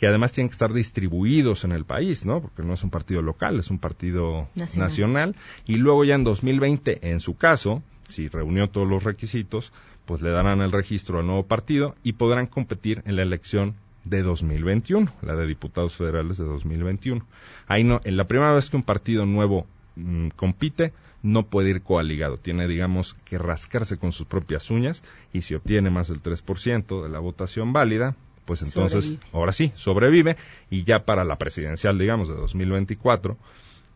que 0.00 0.06
además 0.06 0.32
tienen 0.32 0.48
que 0.48 0.54
estar 0.54 0.72
distribuidos 0.72 1.64
en 1.64 1.72
el 1.72 1.84
país, 1.84 2.24
¿no? 2.24 2.40
Porque 2.40 2.62
no 2.62 2.72
es 2.72 2.82
un 2.82 2.88
partido 2.88 3.20
local, 3.20 3.60
es 3.60 3.70
un 3.70 3.78
partido 3.78 4.48
Nacional. 4.54 4.88
nacional. 4.88 5.36
Y 5.66 5.74
luego 5.74 6.06
ya 6.06 6.14
en 6.14 6.24
2020, 6.24 7.10
en 7.10 7.20
su 7.20 7.36
caso, 7.36 7.82
si 8.08 8.28
reunió 8.28 8.70
todos 8.70 8.88
los 8.88 9.04
requisitos, 9.04 9.74
pues 10.06 10.22
le 10.22 10.30
darán 10.30 10.62
el 10.62 10.72
registro 10.72 11.18
al 11.18 11.26
nuevo 11.26 11.42
partido 11.42 11.96
y 12.02 12.14
podrán 12.14 12.46
competir 12.46 13.02
en 13.04 13.16
la 13.16 13.22
elección 13.22 13.74
de 14.04 14.22
2021, 14.22 15.12
la 15.20 15.36
de 15.36 15.46
diputados 15.46 15.94
federales 15.96 16.38
de 16.38 16.44
2021. 16.44 17.22
Ahí 17.68 17.84
no, 17.84 18.00
en 18.04 18.16
la 18.16 18.24
primera 18.24 18.54
vez 18.54 18.70
que 18.70 18.78
un 18.78 18.82
partido 18.84 19.26
nuevo 19.26 19.66
mm, 19.96 20.28
compite, 20.28 20.94
no 21.22 21.42
puede 21.42 21.68
ir 21.68 21.82
coaligado. 21.82 22.38
Tiene, 22.38 22.66
digamos, 22.66 23.12
que 23.26 23.36
rascarse 23.36 23.98
con 23.98 24.12
sus 24.12 24.26
propias 24.26 24.70
uñas 24.70 25.02
y 25.34 25.42
si 25.42 25.54
obtiene 25.54 25.90
más 25.90 26.08
del 26.08 26.22
3% 26.22 27.02
de 27.02 27.08
la 27.10 27.18
votación 27.18 27.74
válida, 27.74 28.16
pues 28.50 28.62
entonces, 28.62 29.04
Sobrevive. 29.04 29.30
ahora 29.32 29.52
sí, 29.52 29.72
sobrevive 29.76 30.36
y 30.70 30.82
ya 30.82 31.04
para 31.04 31.22
la 31.22 31.36
presidencial, 31.36 31.96
digamos, 31.96 32.26
de 32.26 32.34
2024, 32.34 33.36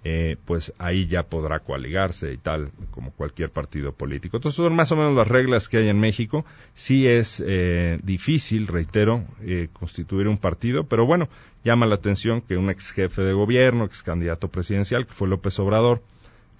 eh, 0.05 0.37
pues 0.45 0.73
ahí 0.79 1.09
ya 1.09 1.25
podrá 1.25 1.59
coaligarse 1.59 2.33
y 2.33 2.37
tal, 2.37 2.71
como 2.93 3.11
cualquier 3.11 3.51
partido 3.51 3.90
político. 3.90 4.37
Entonces 4.37 4.59
son 4.59 4.77
más 4.77 4.93
o 4.93 4.97
menos 4.97 5.17
las 5.17 5.27
reglas 5.27 5.69
que 5.69 5.79
hay 5.79 5.88
en 5.88 5.99
México. 5.99 6.45
Sí 6.75 7.05
es 7.09 7.43
eh, 7.45 7.99
difícil, 8.05 8.69
reitero, 8.69 9.25
eh, 9.43 9.71
constituir 9.73 10.29
un 10.29 10.38
partido, 10.38 10.85
pero 10.85 11.05
bueno, 11.05 11.29
llama 11.64 11.87
la 11.87 11.97
atención 11.97 12.40
que 12.40 12.57
un 12.57 12.71
ex 12.71 12.93
jefe 12.93 13.23
de 13.23 13.33
gobierno, 13.33 13.87
ex 13.87 14.05
candidato 14.05 14.47
presidencial, 14.47 15.05
que 15.05 15.14
fue 15.14 15.27
López 15.27 15.59
Obrador, 15.59 16.01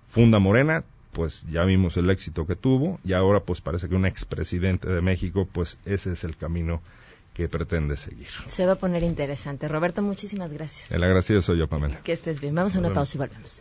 funda 0.09 0.41
Morena, 0.41 0.83
pues 1.13 1.47
ya 1.49 1.65
vimos 1.65 1.97
el 1.97 2.11
éxito 2.11 2.45
que 2.45 2.57
tuvo 2.57 2.99
y 3.05 3.13
ahora 3.13 3.39
pues 3.39 3.61
parece 3.61 3.89
que 3.89 3.95
un 3.95 4.05
expresidente 4.05 4.89
de 4.89 5.01
México, 5.01 5.49
pues 5.53 5.79
ese 5.85 6.11
es 6.11 6.25
el 6.25 6.37
camino 6.37 6.83
que 7.35 7.49
pretende 7.49 7.97
seguir. 7.97 8.29
Se 8.47 8.65
va 8.65 8.73
a 8.73 8.77
poner 8.77 9.03
interesante. 9.03 9.69
Roberto, 9.69 10.01
muchísimas 10.03 10.53
gracias. 10.53 10.93
El 10.93 11.03
agradecido 11.03 11.43
soy 11.43 11.59
yo, 11.59 11.69
Pamela. 11.69 12.01
Que 12.03 12.13
estés 12.13 12.41
bien. 12.41 12.55
Vamos 12.55 12.77
a 12.77 12.79
una 12.79 12.95
pausa 12.95 13.17
y 13.17 13.19
volvemos. 13.19 13.61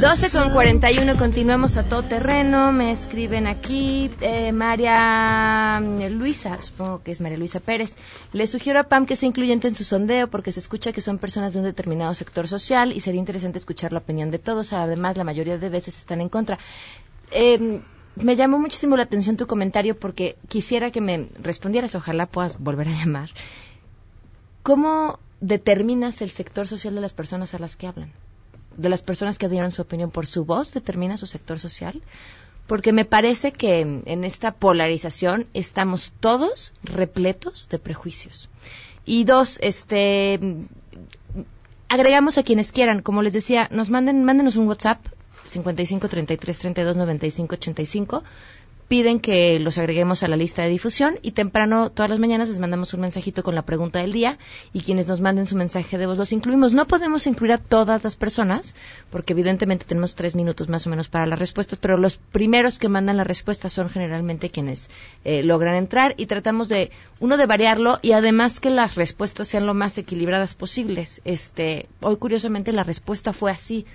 12 0.00 0.30
con 0.30 0.52
41, 0.52 1.16
continuamos 1.16 1.76
a 1.76 1.82
todo 1.82 2.04
terreno. 2.04 2.70
Me 2.70 2.92
escriben 2.92 3.48
aquí 3.48 4.08
eh, 4.20 4.52
María 4.52 5.80
mm, 5.82 6.16
Luisa, 6.16 6.62
supongo 6.62 7.02
que 7.02 7.10
es 7.10 7.20
María 7.20 7.36
Luisa 7.36 7.58
Pérez. 7.58 7.96
Le 8.32 8.46
sugiero 8.46 8.78
a 8.78 8.84
Pam 8.84 9.06
que 9.06 9.16
sea 9.16 9.26
incluyente 9.26 9.66
en 9.66 9.74
su 9.74 9.82
sondeo 9.82 10.28
porque 10.28 10.52
se 10.52 10.60
escucha 10.60 10.92
que 10.92 11.00
son 11.00 11.18
personas 11.18 11.52
de 11.52 11.58
un 11.58 11.64
determinado 11.64 12.14
sector 12.14 12.46
social 12.46 12.92
y 12.92 13.00
sería 13.00 13.18
interesante 13.18 13.58
escuchar 13.58 13.92
la 13.92 13.98
opinión 13.98 14.30
de 14.30 14.38
todos. 14.38 14.72
Además, 14.72 15.16
la 15.16 15.24
mayoría 15.24 15.58
de 15.58 15.68
veces 15.68 15.98
están 15.98 16.20
en 16.20 16.28
contra. 16.28 16.60
Eh, 17.32 17.80
me 18.14 18.36
llamó 18.36 18.60
muchísimo 18.60 18.96
la 18.96 19.02
atención 19.02 19.36
tu 19.36 19.48
comentario 19.48 19.98
porque 19.98 20.36
quisiera 20.46 20.92
que 20.92 21.00
me 21.00 21.28
respondieras, 21.42 21.96
ojalá 21.96 22.26
puedas 22.26 22.60
volver 22.60 22.86
a 22.86 22.92
llamar. 22.92 23.30
¿Cómo 24.62 25.18
determinas 25.40 26.22
el 26.22 26.30
sector 26.30 26.68
social 26.68 26.94
de 26.94 27.00
las 27.00 27.14
personas 27.14 27.52
a 27.54 27.58
las 27.58 27.74
que 27.74 27.88
hablan? 27.88 28.12
De 28.78 28.88
las 28.88 29.02
personas 29.02 29.36
que 29.36 29.48
dieron 29.48 29.72
su 29.72 29.82
opinión 29.82 30.10
por 30.10 30.26
su 30.26 30.44
voz, 30.44 30.72
determina 30.72 31.16
su 31.16 31.26
sector 31.26 31.58
social. 31.58 32.00
Porque 32.66 32.92
me 32.92 33.04
parece 33.04 33.52
que 33.52 33.80
en 33.80 34.24
esta 34.24 34.52
polarización 34.52 35.46
estamos 35.52 36.12
todos 36.20 36.72
repletos 36.82 37.68
de 37.68 37.78
prejuicios. 37.78 38.48
Y 39.04 39.24
dos, 39.24 39.58
este, 39.62 40.38
agregamos 41.88 42.38
a 42.38 42.42
quienes 42.42 42.72
quieran, 42.72 43.02
como 43.02 43.22
les 43.22 43.32
decía, 43.32 43.68
nos 43.70 43.90
manden, 43.90 44.24
mándenos 44.24 44.56
un 44.56 44.68
WhatsApp 44.68 45.00
55 45.44 46.08
33 46.08 46.58
32 46.58 46.96
95 46.96 47.54
85 47.54 48.22
piden 48.88 49.20
que 49.20 49.58
los 49.60 49.76
agreguemos 49.78 50.22
a 50.22 50.28
la 50.28 50.36
lista 50.36 50.62
de 50.62 50.70
difusión 50.70 51.18
y 51.22 51.32
temprano 51.32 51.90
todas 51.90 52.10
las 52.10 52.18
mañanas 52.18 52.48
les 52.48 52.58
mandamos 52.58 52.94
un 52.94 53.02
mensajito 53.02 53.42
con 53.42 53.54
la 53.54 53.62
pregunta 53.62 54.00
del 54.00 54.12
día 54.12 54.38
y 54.72 54.80
quienes 54.80 55.06
nos 55.06 55.20
manden 55.20 55.46
su 55.46 55.56
mensaje 55.56 55.98
de 55.98 56.06
voz 56.06 56.16
los 56.16 56.32
incluimos. 56.32 56.72
No 56.72 56.86
podemos 56.86 57.26
incluir 57.26 57.52
a 57.52 57.58
todas 57.58 58.02
las 58.02 58.16
personas 58.16 58.74
porque 59.10 59.34
evidentemente 59.34 59.84
tenemos 59.84 60.14
tres 60.14 60.34
minutos 60.34 60.68
más 60.68 60.86
o 60.86 60.90
menos 60.90 61.08
para 61.08 61.26
las 61.26 61.38
respuestas, 61.38 61.78
pero 61.78 61.98
los 61.98 62.16
primeros 62.16 62.78
que 62.78 62.88
mandan 62.88 63.18
la 63.18 63.24
respuesta 63.24 63.68
son 63.68 63.90
generalmente 63.90 64.48
quienes 64.48 64.88
eh, 65.24 65.42
logran 65.42 65.76
entrar 65.76 66.14
y 66.16 66.26
tratamos 66.26 66.68
de, 66.68 66.90
uno, 67.20 67.36
de 67.36 67.46
variarlo 67.46 67.98
y 68.00 68.12
además 68.12 68.58
que 68.58 68.70
las 68.70 68.94
respuestas 68.94 69.48
sean 69.48 69.66
lo 69.66 69.74
más 69.74 69.98
equilibradas 69.98 70.54
posibles. 70.54 71.20
Este, 71.26 71.88
hoy 72.00 72.16
curiosamente 72.16 72.72
la 72.72 72.84
respuesta 72.84 73.34
fue 73.34 73.50
así 73.50 73.86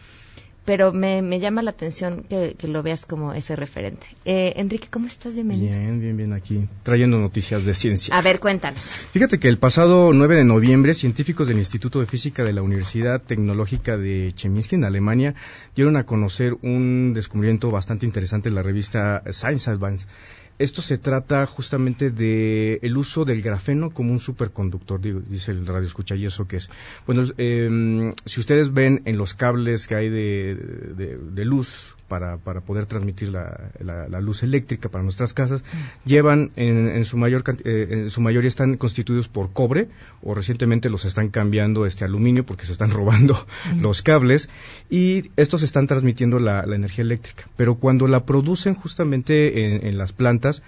pero 0.65 0.93
me, 0.93 1.21
me 1.21 1.39
llama 1.39 1.61
la 1.61 1.71
atención 1.71 2.23
que, 2.29 2.55
que, 2.57 2.67
lo 2.67 2.81
veas 2.83 3.05
como 3.05 3.33
ese 3.33 3.55
referente. 3.55 4.07
Eh, 4.25 4.53
Enrique, 4.55 4.87
¿cómo 4.89 5.07
estás? 5.07 5.35
Bienvenido. 5.35 5.77
Bien, 5.77 5.99
bien, 5.99 6.17
bien 6.17 6.33
aquí, 6.33 6.67
trayendo 6.83 7.17
noticias 7.17 7.65
de 7.65 7.73
ciencia. 7.73 8.15
A 8.15 8.21
ver, 8.21 8.39
cuéntanos. 8.39 8.81
Fíjate 8.83 9.39
que 9.39 9.49
el 9.49 9.57
pasado 9.57 10.13
9 10.13 10.37
de 10.37 10.45
noviembre, 10.45 10.93
científicos 10.93 11.47
del 11.47 11.57
Instituto 11.57 11.99
de 11.99 12.05
Física 12.05 12.43
de 12.43 12.53
la 12.53 12.61
Universidad 12.61 13.21
Tecnológica 13.21 13.97
de 13.97 14.31
Cheminsky, 14.33 14.75
en 14.75 14.85
Alemania, 14.85 15.35
dieron 15.75 15.97
a 15.97 16.05
conocer 16.05 16.55
un 16.61 17.13
descubrimiento 17.13 17.69
bastante 17.69 18.05
interesante 18.05 18.49
en 18.49 18.55
la 18.55 18.63
revista 18.63 19.21
Science 19.31 19.69
Advance. 19.69 20.07
Esto 20.59 20.81
se 20.81 20.97
trata 20.97 21.45
justamente 21.45 22.11
de 22.11 22.79
el 22.81 22.97
uso 22.97 23.25
del 23.25 23.41
grafeno 23.41 23.91
como 23.91 24.11
un 24.11 24.19
superconductor, 24.19 25.01
digo, 25.01 25.19
dice 25.19 25.51
el 25.51 25.65
radio 25.65 25.87
escucha, 25.87 26.15
¿y 26.15 26.25
eso 26.25 26.47
qué 26.47 26.57
es? 26.57 26.69
Bueno, 27.05 27.23
eh, 27.37 28.13
si 28.25 28.39
ustedes 28.39 28.73
ven 28.73 29.01
en 29.05 29.17
los 29.17 29.33
cables 29.33 29.87
que 29.87 29.95
hay 29.95 30.09
de 30.09 31.45
luz 31.45 31.95
para, 32.13 32.37
para, 32.37 32.61
poder 32.61 32.85
transmitir 32.85 33.29
la, 33.29 34.21
luz 34.21 34.43
eléctrica 34.43 34.87
para 34.87 35.03
nuestras 35.03 35.33
casas, 35.33 35.63
llevan 36.05 36.51
en, 36.57 36.89
en, 36.89 37.05
su 37.05 37.17
mayor, 37.17 37.43
eh, 37.65 37.87
en 37.89 38.11
su 38.11 38.21
mayoría 38.21 38.47
están 38.47 38.77
constituidos 38.77 39.29
por 39.29 39.51
cobre 39.51 39.87
o 40.21 40.35
recientemente 40.35 40.91
los 40.91 41.05
están 41.05 41.29
cambiando 41.29 41.87
este 41.87 42.05
aluminio 42.05 42.45
porque 42.45 42.67
se 42.67 42.73
están 42.73 42.91
robando 42.99 43.47
los 43.81 44.03
cables 44.03 44.47
y 44.91 45.31
estos 45.37 45.63
están 45.63 45.87
transmitiendo 45.87 46.37
la, 46.37 46.61
energía 46.65 47.03
eléctrica. 47.03 47.45
Pero 47.57 47.75
cuando 47.79 48.05
la 48.05 48.25
producen 48.25 48.75
justamente 48.75 49.65
en, 49.65 49.87
en 49.87 49.97
las 49.97 50.13
plantas, 50.13 50.61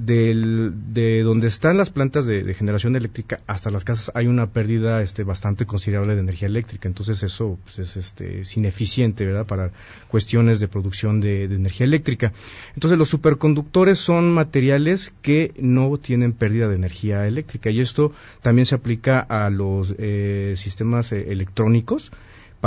del, 0.00 0.72
de 0.92 1.22
donde 1.22 1.46
están 1.46 1.76
las 1.76 1.90
plantas 1.90 2.26
de, 2.26 2.42
de, 2.42 2.54
generación 2.54 2.96
eléctrica 2.96 3.40
hasta 3.46 3.70
las 3.70 3.84
casas 3.84 4.10
hay 4.14 4.26
una 4.26 4.46
pérdida 4.48 5.02
este, 5.02 5.24
bastante 5.24 5.66
considerable 5.66 6.14
de 6.14 6.20
energía 6.20 6.48
eléctrica. 6.48 6.88
Entonces 6.88 7.22
eso 7.22 7.58
pues, 7.64 7.78
es, 7.78 7.96
este, 7.96 8.40
es 8.40 8.56
ineficiente, 8.56 9.24
¿verdad? 9.24 9.46
Para 9.46 9.70
cuestiones 10.08 10.60
de 10.60 10.68
producción 10.68 11.20
de, 11.20 11.44
energía 11.44 11.84
eléctrica. 11.84 12.32
Entonces 12.74 12.98
los 12.98 13.08
superconductores 13.08 13.98
son 13.98 14.32
materiales 14.32 15.12
que 15.22 15.52
no 15.58 15.96
tienen 15.96 16.32
pérdida 16.32 16.68
de 16.68 16.76
energía 16.76 17.26
eléctrica 17.26 17.70
y 17.70 17.80
esto 17.80 18.12
también 18.42 18.66
se 18.66 18.74
aplica 18.74 19.20
a 19.20 19.50
los 19.50 19.94
eh, 19.98 20.54
sistemas 20.56 21.12
eh, 21.12 21.32
electrónicos 21.32 22.12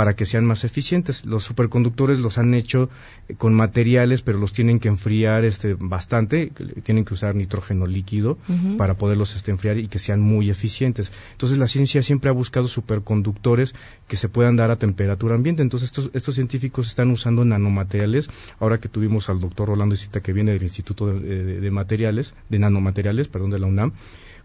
para 0.00 0.16
que 0.16 0.24
sean 0.24 0.46
más 0.46 0.64
eficientes. 0.64 1.26
Los 1.26 1.44
superconductores 1.44 2.20
los 2.20 2.38
han 2.38 2.54
hecho 2.54 2.88
eh, 3.28 3.34
con 3.34 3.52
materiales, 3.52 4.22
pero 4.22 4.38
los 4.38 4.50
tienen 4.54 4.78
que 4.80 4.88
enfriar 4.88 5.44
este, 5.44 5.76
bastante, 5.78 6.50
tienen 6.84 7.04
que 7.04 7.12
usar 7.12 7.34
nitrógeno 7.34 7.86
líquido 7.86 8.38
uh 8.48 8.52
-huh. 8.52 8.76
para 8.78 8.94
poderlos 8.94 9.36
este, 9.36 9.50
enfriar 9.50 9.76
y 9.76 9.88
que 9.88 9.98
sean 9.98 10.22
muy 10.22 10.48
eficientes. 10.48 11.12
Entonces 11.32 11.58
la 11.58 11.66
ciencia 11.66 12.02
siempre 12.02 12.30
ha 12.30 12.32
buscado 12.32 12.66
superconductores 12.66 13.74
que 14.08 14.16
se 14.16 14.30
puedan 14.30 14.56
dar 14.56 14.70
a 14.70 14.76
temperatura 14.76 15.34
ambiente. 15.34 15.60
Entonces 15.60 15.90
estos, 15.90 16.10
estos 16.14 16.34
científicos 16.34 16.86
están 16.86 17.10
usando 17.10 17.44
nanomateriales. 17.44 18.30
Ahora 18.58 18.78
que 18.80 18.88
tuvimos 18.88 19.28
al 19.28 19.38
doctor 19.38 19.68
Rolando 19.68 19.94
Isita 19.94 20.22
que 20.22 20.32
viene 20.32 20.52
del 20.52 20.62
Instituto 20.62 21.08
de, 21.08 21.20
de, 21.20 21.60
de 21.60 21.70
Materiales, 21.70 22.34
de 22.48 22.58
Nanomateriales, 22.58 23.28
perdón, 23.28 23.50
de 23.50 23.58
la 23.58 23.66
UNAM, 23.66 23.92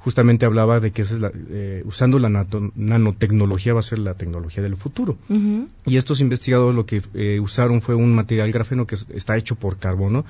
justamente 0.06 0.46
hablaba 0.46 0.80
de 0.80 0.92
que 0.92 1.02
esa 1.02 1.16
es 1.16 1.20
la, 1.22 1.32
eh, 1.50 1.82
usando 1.84 2.20
la 2.20 2.30
nato- 2.30 2.72
nanotecnología 2.76 3.74
va 3.74 3.80
a 3.80 3.84
ser 3.84 3.98
la 4.00 4.14
tecnología 4.14 4.62
del 4.62 4.76
futuro. 4.78 5.18
Y 5.88 5.98
estos 5.98 6.22
investigadores 6.22 6.76
lo 6.76 6.86
que 6.86 7.02
eh, 7.16 7.40
usaron 7.40 7.82
fue 7.82 7.96
un 7.96 8.14
material 8.14 8.52
grafeno 8.52 8.86
que 8.86 8.94
es- 8.96 9.08
está 9.14 9.36
hecho 9.36 9.56
por 9.56 9.78
carbono. 9.78 10.24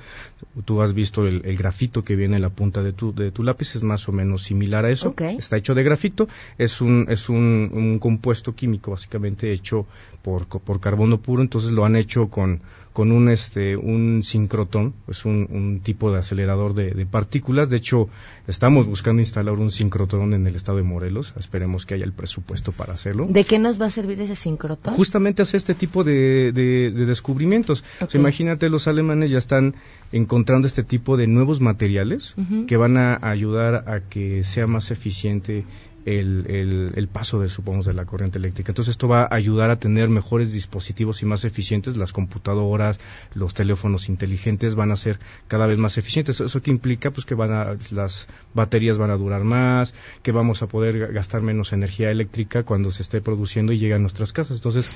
Tú 0.64 0.80
has 0.80 0.94
visto 0.94 1.26
el, 1.26 1.42
el 1.44 1.56
grafito 1.58 2.02
que 2.02 2.16
viene 2.16 2.36
en 2.36 2.42
la 2.42 2.48
punta 2.48 2.82
de 2.82 2.94
tu, 2.94 3.14
de 3.14 3.30
tu 3.30 3.42
lápiz, 3.42 3.76
es 3.76 3.82
más 3.82 4.08
o 4.08 4.12
menos 4.12 4.42
similar 4.44 4.86
a 4.86 4.90
eso. 4.90 5.10
Está 5.38 5.58
hecho 5.58 5.74
de 5.74 5.82
grafito, 5.82 6.26
es 6.56 6.80
un, 6.80 7.06
es 7.10 7.28
un, 7.28 7.70
un 7.72 7.98
compuesto 7.98 8.54
químico 8.54 8.92
básicamente 8.92 9.52
hecho 9.52 9.86
por, 10.26 10.46
por 10.48 10.80
carbono 10.80 11.18
puro, 11.20 11.40
entonces 11.40 11.70
lo 11.70 11.84
han 11.84 11.94
hecho 11.94 12.28
con, 12.30 12.60
con 12.92 13.12
un, 13.12 13.28
este, 13.28 13.76
un 13.76 14.22
sincrotón, 14.24 14.92
es 15.06 15.24
un, 15.24 15.46
un 15.52 15.78
tipo 15.84 16.10
de 16.10 16.18
acelerador 16.18 16.74
de, 16.74 16.90
de 16.90 17.06
partículas. 17.06 17.68
De 17.70 17.76
hecho, 17.76 18.08
estamos 18.48 18.86
buscando 18.86 19.22
instalar 19.22 19.54
un 19.54 19.70
sincrotón 19.70 20.34
en 20.34 20.44
el 20.48 20.56
estado 20.56 20.78
de 20.78 20.82
Morelos. 20.84 21.32
Esperemos 21.38 21.86
que 21.86 21.94
haya 21.94 22.04
el 22.04 22.12
presupuesto 22.12 22.72
para 22.72 22.94
hacerlo 22.94 23.28
¿De 23.30 23.44
qué 23.44 23.60
nos 23.60 23.80
va 23.80 23.86
a 23.86 23.90
servir 23.90 24.20
ese 24.20 24.34
sincrotón? 24.34 24.94
justamente 24.94 25.42
hace 25.42 25.56
este 25.58 25.74
tipo 25.74 26.02
de, 26.02 26.50
de- 26.52 26.90
de 26.90 27.06
descubrimientos. 27.06 27.82
O 27.82 27.84
sea, 27.98 28.06
Ok. 28.08 28.14
imagínate, 28.16 28.68
los 28.68 28.88
alemanes 28.88 29.30
ya 29.30 29.38
están 29.38 29.76
encontrando 30.10 30.66
este 30.66 30.82
tipo 30.82 31.16
de 31.16 31.28
nuevos 31.28 31.60
materiales 31.60 32.34
que 32.66 32.76
van 32.76 32.96
a 32.96 33.18
ayudar 33.22 33.84
a 33.88 34.00
que 34.08 34.42
sea 34.42 34.66
más 34.66 34.90
eficiente 34.90 35.64
el, 36.06 36.46
el- 36.48 36.92
el 36.94 37.08
paso 37.08 37.38
de, 37.40 37.48
supongamos, 37.48 37.84
de 37.84 37.92
la 37.92 38.06
corriente 38.06 38.38
eléctrica. 38.38 38.70
Entonces 38.70 38.92
esto 38.92 39.08
va 39.08 39.22
a 39.24 39.34
ayudar 39.34 39.68
a 39.70 39.76
tener 39.78 40.08
mejores 40.08 40.52
dispositivos 40.52 41.22
y 41.22 41.26
más 41.26 41.44
eficientes. 41.44 41.96
Las 41.98 42.12
computadoras, 42.14 42.98
los 43.34 43.52
teléfonos 43.54 44.08
inteligentes 44.08 44.74
van 44.76 44.92
a 44.92 44.96
ser 44.96 45.18
cada 45.48 45.66
vez 45.66 45.76
más 45.78 45.98
eficientes. 45.98 46.40
¿Eso 46.40 46.62
qué 46.62 46.70
implica? 46.70 47.10
Pues 47.10 47.26
que 47.26 47.34
van 47.34 47.52
a, 47.52 47.76
las 47.90 48.28
baterías 48.54 48.96
van 48.98 49.10
a 49.10 49.16
durar 49.16 49.42
más, 49.44 49.92
que 50.22 50.32
vamos 50.32 50.62
a 50.62 50.68
poder 50.68 50.96
ga- 50.96 51.12
gastar 51.12 51.42
menos 51.42 51.72
energía 51.72 52.10
eléctrica 52.10 52.62
cuando 52.62 52.90
se 52.90 53.02
esté 53.02 53.20
produciendo 53.20 53.72
y 53.72 53.78
llegue 53.78 53.94
a 53.94 53.98
nuestras 53.98 54.32
casas. 54.32 54.56
Entonces 54.58 54.88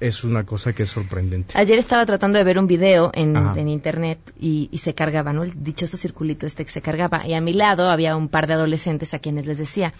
es 0.00 0.22
una 0.22 0.44
cosa 0.44 0.74
que 0.74 0.82
es 0.84 0.90
sorprendente. 0.90 1.56
Ayer 1.58 1.78
estaba 1.78 2.04
tratando 2.06 2.36
de 2.38 2.44
ver 2.44 2.58
un 2.58 2.66
video 2.66 3.10
en, 3.14 3.34
en 3.36 3.68
internet 3.68 4.18
y, 4.38 4.68
y 4.70 4.78
se 4.78 4.94
cargaba, 4.94 5.32
¿no? 5.32 5.42
El 5.44 5.52
dichoso 5.64 5.96
circulito 5.96 6.44
este 6.46 6.64
que 6.64 6.70
se 6.70 6.82
cargaba. 6.82 7.26
Y 7.26 7.32
a 7.34 7.40
mi 7.40 7.54
lado 7.54 7.88
había 7.90 8.16
un 8.16 8.28
par 8.28 8.46
de 8.46 8.52
adolescentes 8.52 9.14
a 9.14 9.18
quienes 9.18 9.46
les 9.46 9.56
decía, 9.58 9.94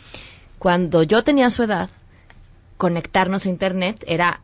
cuando 0.58 1.02
yo 1.02 1.22
tenía 1.22 1.50
su 1.50 1.62
edad, 1.62 1.90
conectarnos 2.76 3.46
a 3.46 3.48
internet 3.48 4.04
era 4.06 4.40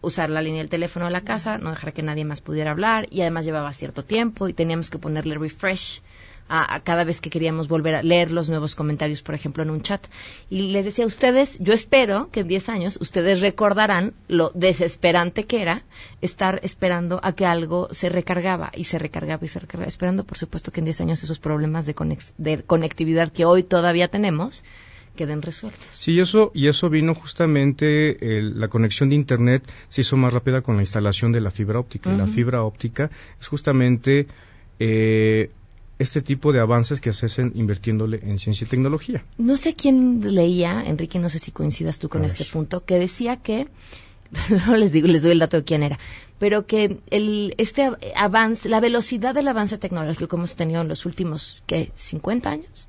usar 0.00 0.30
la 0.30 0.42
línea 0.42 0.60
del 0.60 0.68
teléfono 0.68 1.06
de 1.06 1.12
la 1.12 1.22
casa, 1.22 1.58
no 1.58 1.70
dejar 1.70 1.92
que 1.92 2.02
nadie 2.02 2.24
más 2.24 2.40
pudiera 2.40 2.70
hablar 2.70 3.06
y 3.10 3.22
además 3.22 3.44
llevaba 3.44 3.72
cierto 3.72 4.04
tiempo 4.04 4.48
y 4.48 4.52
teníamos 4.52 4.90
que 4.90 4.98
ponerle 4.98 5.36
refresh 5.36 6.02
a, 6.46 6.74
a 6.74 6.80
cada 6.80 7.04
vez 7.04 7.22
que 7.22 7.30
queríamos 7.30 7.68
volver 7.68 7.94
a 7.94 8.02
leer 8.02 8.30
los 8.30 8.50
nuevos 8.50 8.74
comentarios, 8.74 9.22
por 9.22 9.34
ejemplo, 9.34 9.62
en 9.62 9.70
un 9.70 9.80
chat. 9.80 10.06
Y 10.50 10.72
les 10.72 10.84
decía 10.84 11.04
a 11.04 11.08
ustedes, 11.08 11.58
yo 11.58 11.72
espero 11.72 12.28
que 12.30 12.40
en 12.40 12.48
10 12.48 12.68
años 12.68 12.98
ustedes 13.00 13.40
recordarán 13.40 14.12
lo 14.28 14.50
desesperante 14.54 15.44
que 15.44 15.62
era 15.62 15.84
estar 16.20 16.60
esperando 16.62 17.18
a 17.22 17.32
que 17.34 17.46
algo 17.46 17.88
se 17.92 18.10
recargaba 18.10 18.70
y 18.74 18.84
se 18.84 18.98
recargaba 18.98 19.44
y 19.44 19.48
se 19.48 19.58
recargaba, 19.58 19.88
esperando, 19.88 20.24
por 20.24 20.36
supuesto, 20.36 20.70
que 20.70 20.80
en 20.80 20.86
10 20.86 21.00
años 21.00 21.22
esos 21.22 21.38
problemas 21.38 21.86
de, 21.86 21.94
de 22.36 22.62
conectividad 22.62 23.32
que 23.32 23.46
hoy 23.46 23.62
todavía 23.62 24.08
tenemos 24.08 24.64
queden 25.14 25.42
resueltos. 25.42 25.86
Sí, 25.92 26.18
eso, 26.20 26.50
y 26.54 26.68
eso 26.68 26.88
vino 26.90 27.14
justamente, 27.14 28.36
el- 28.38 28.58
la 28.60 28.68
conexión 28.68 29.08
de 29.10 29.14
Internet 29.16 29.62
se 29.88 30.00
hizo 30.02 30.16
más 30.16 30.32
rápida 30.32 30.60
con 30.62 30.76
la 30.76 30.82
instalación 30.82 31.32
de 31.32 31.40
la 31.40 31.50
fibra 31.50 31.78
óptica. 31.80 32.12
Y 32.12 32.16
la 32.16 32.26
fibra 32.26 32.62
óptica 32.62 33.10
es 33.40 33.46
justamente 33.48 34.26
eh, 34.80 35.50
este 35.98 36.20
tipo 36.20 36.52
de 36.52 36.60
avances 36.60 37.00
que 37.00 37.12
se 37.12 37.26
hacen 37.26 37.52
invirtiéndole 37.54 38.18
en 38.24 38.38
ciencia 38.38 38.64
y 38.64 38.68
tecnología. 38.68 39.24
No 39.38 39.56
sé 39.56 39.74
quién 39.74 40.20
leía, 40.34 40.82
Enrique, 40.84 41.18
no 41.20 41.28
sé 41.28 41.38
si 41.38 41.52
coincidas 41.52 41.98
tú 42.00 42.08
con 42.08 42.22
A 42.22 42.26
este 42.26 42.42
ver. 42.44 42.52
punto, 42.52 42.84
que 42.84 42.98
decía 42.98 43.36
que, 43.36 43.68
no 44.66 44.76
les 44.76 44.90
digo, 44.92 45.06
les 45.06 45.22
doy 45.22 45.30
el 45.32 45.38
dato 45.38 45.58
de 45.58 45.64
quién 45.64 45.84
era, 45.84 45.98
pero 46.40 46.66
que 46.66 46.98
el, 47.10 47.54
este 47.58 47.82
av- 47.84 47.98
avance, 48.16 48.68
la 48.68 48.80
velocidad 48.80 49.32
del 49.34 49.46
avance 49.46 49.78
tecnológico 49.78 50.26
que 50.28 50.36
hemos 50.36 50.56
tenido 50.56 50.80
en 50.80 50.88
los 50.88 51.06
últimos, 51.06 51.62
¿qué? 51.66 51.92
50 51.94 52.50
años, 52.50 52.88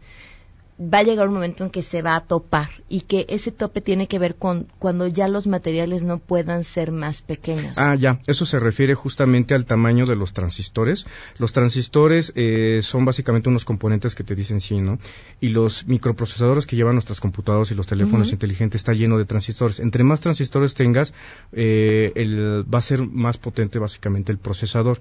va 0.78 1.00
a 1.00 1.04
llegar 1.04 1.28
un 1.30 1.36
momento 1.36 1.64
en 1.64 1.70
que 1.70 1.82
se 1.82 2.02
va 2.02 2.16
a 2.18 2.26
topar 2.26 2.70
y 2.90 3.02
que 3.02 3.26
ese 3.30 3.52
tope 3.52 3.80
tiene 3.80 4.08
que 4.08 4.20
ver 4.20 4.36
con 4.36 4.68
cuando 4.78 5.08
ya 5.08 5.30
los 5.30 5.48
materiales 5.48 6.04
no 6.04 6.20
puedan 6.20 6.66
ser 6.66 6.92
más 6.92 7.22
pequeños. 7.22 7.78
Ah, 7.78 7.96
ya, 7.96 8.20
eso 8.28 8.46
se 8.46 8.60
refiere 8.60 8.94
justamente 8.94 9.56
al 9.56 9.66
tamaño 9.66 10.06
de 10.06 10.18
los 10.18 10.34
transistores. 10.34 11.06
Los 11.38 11.54
transistores 11.54 12.34
eh, 12.36 12.82
son 12.82 13.06
básicamente 13.06 13.48
unos 13.48 13.64
componentes 13.64 14.16
que 14.16 14.26
te 14.26 14.36
dicen 14.36 14.60
sí, 14.60 14.82
¿no? 14.82 15.00
Y 15.40 15.50
los 15.50 15.88
microprocesadores 15.88 16.66
que 16.66 16.76
llevan 16.76 16.96
nuestras 16.96 17.22
computadoras 17.22 17.72
y 17.72 17.76
los 17.76 17.88
teléfonos 17.88 18.32
inteligentes 18.34 18.80
está 18.82 18.92
lleno 18.94 19.18
de 19.18 19.26
transistores. 19.26 19.80
Entre 19.80 20.04
más 20.04 20.20
transistores 20.20 20.74
tengas, 20.74 21.14
eh, 21.54 22.12
el- 22.16 22.66
va 22.74 22.80
a 22.80 22.82
ser 22.82 23.08
más 23.08 23.38
potente 23.38 23.80
básicamente 23.80 24.32
el 24.34 24.40
procesador. 24.40 25.00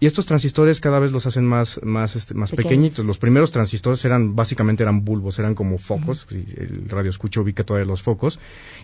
Y 0.00 0.06
estos 0.06 0.24
transistores 0.24 0.80
cada 0.80 0.98
vez 0.98 1.12
los 1.12 1.26
hacen 1.26 1.44
más, 1.46 1.78
más, 1.84 2.16
este, 2.16 2.32
más 2.34 2.50
Pequeños. 2.50 2.68
pequeñitos. 2.70 3.04
Los 3.04 3.18
primeros 3.18 3.52
transistores 3.52 4.02
eran, 4.06 4.34
básicamente 4.34 4.82
eran 4.82 5.04
bulbos, 5.04 5.38
eran 5.38 5.54
como 5.54 5.76
focos. 5.78 6.26
El 6.30 6.88
radio 6.88 7.10
escucho 7.10 7.42
ubica 7.42 7.64
todavía 7.64 7.86
los 7.86 8.00
focos. 8.00 8.38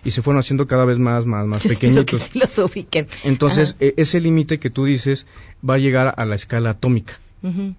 Y 0.05 0.11
se 0.11 0.21
fueron 0.21 0.39
haciendo 0.39 0.67
cada 0.67 0.85
vez 0.85 0.99
más, 0.99 1.25
más, 1.25 1.47
más 1.47 1.63
Yo 1.65 1.71
espero 1.71 2.05
que 2.05 2.17
pequeñitos. 2.17 2.35
los 2.35 2.57
ubiquen. 2.59 3.07
Entonces, 3.23 3.69
Ajá. 3.71 3.77
eh, 3.85 3.93
ese 3.97 4.21
límite 4.21 4.59
que 4.59 4.69
tú 4.69 4.85
dices 4.85 5.25
va 5.67 5.73
a 5.73 5.79
llegar 5.79 6.13
a 6.15 6.23
la 6.25 6.35
escala 6.35 6.69
atómica. 6.69 7.19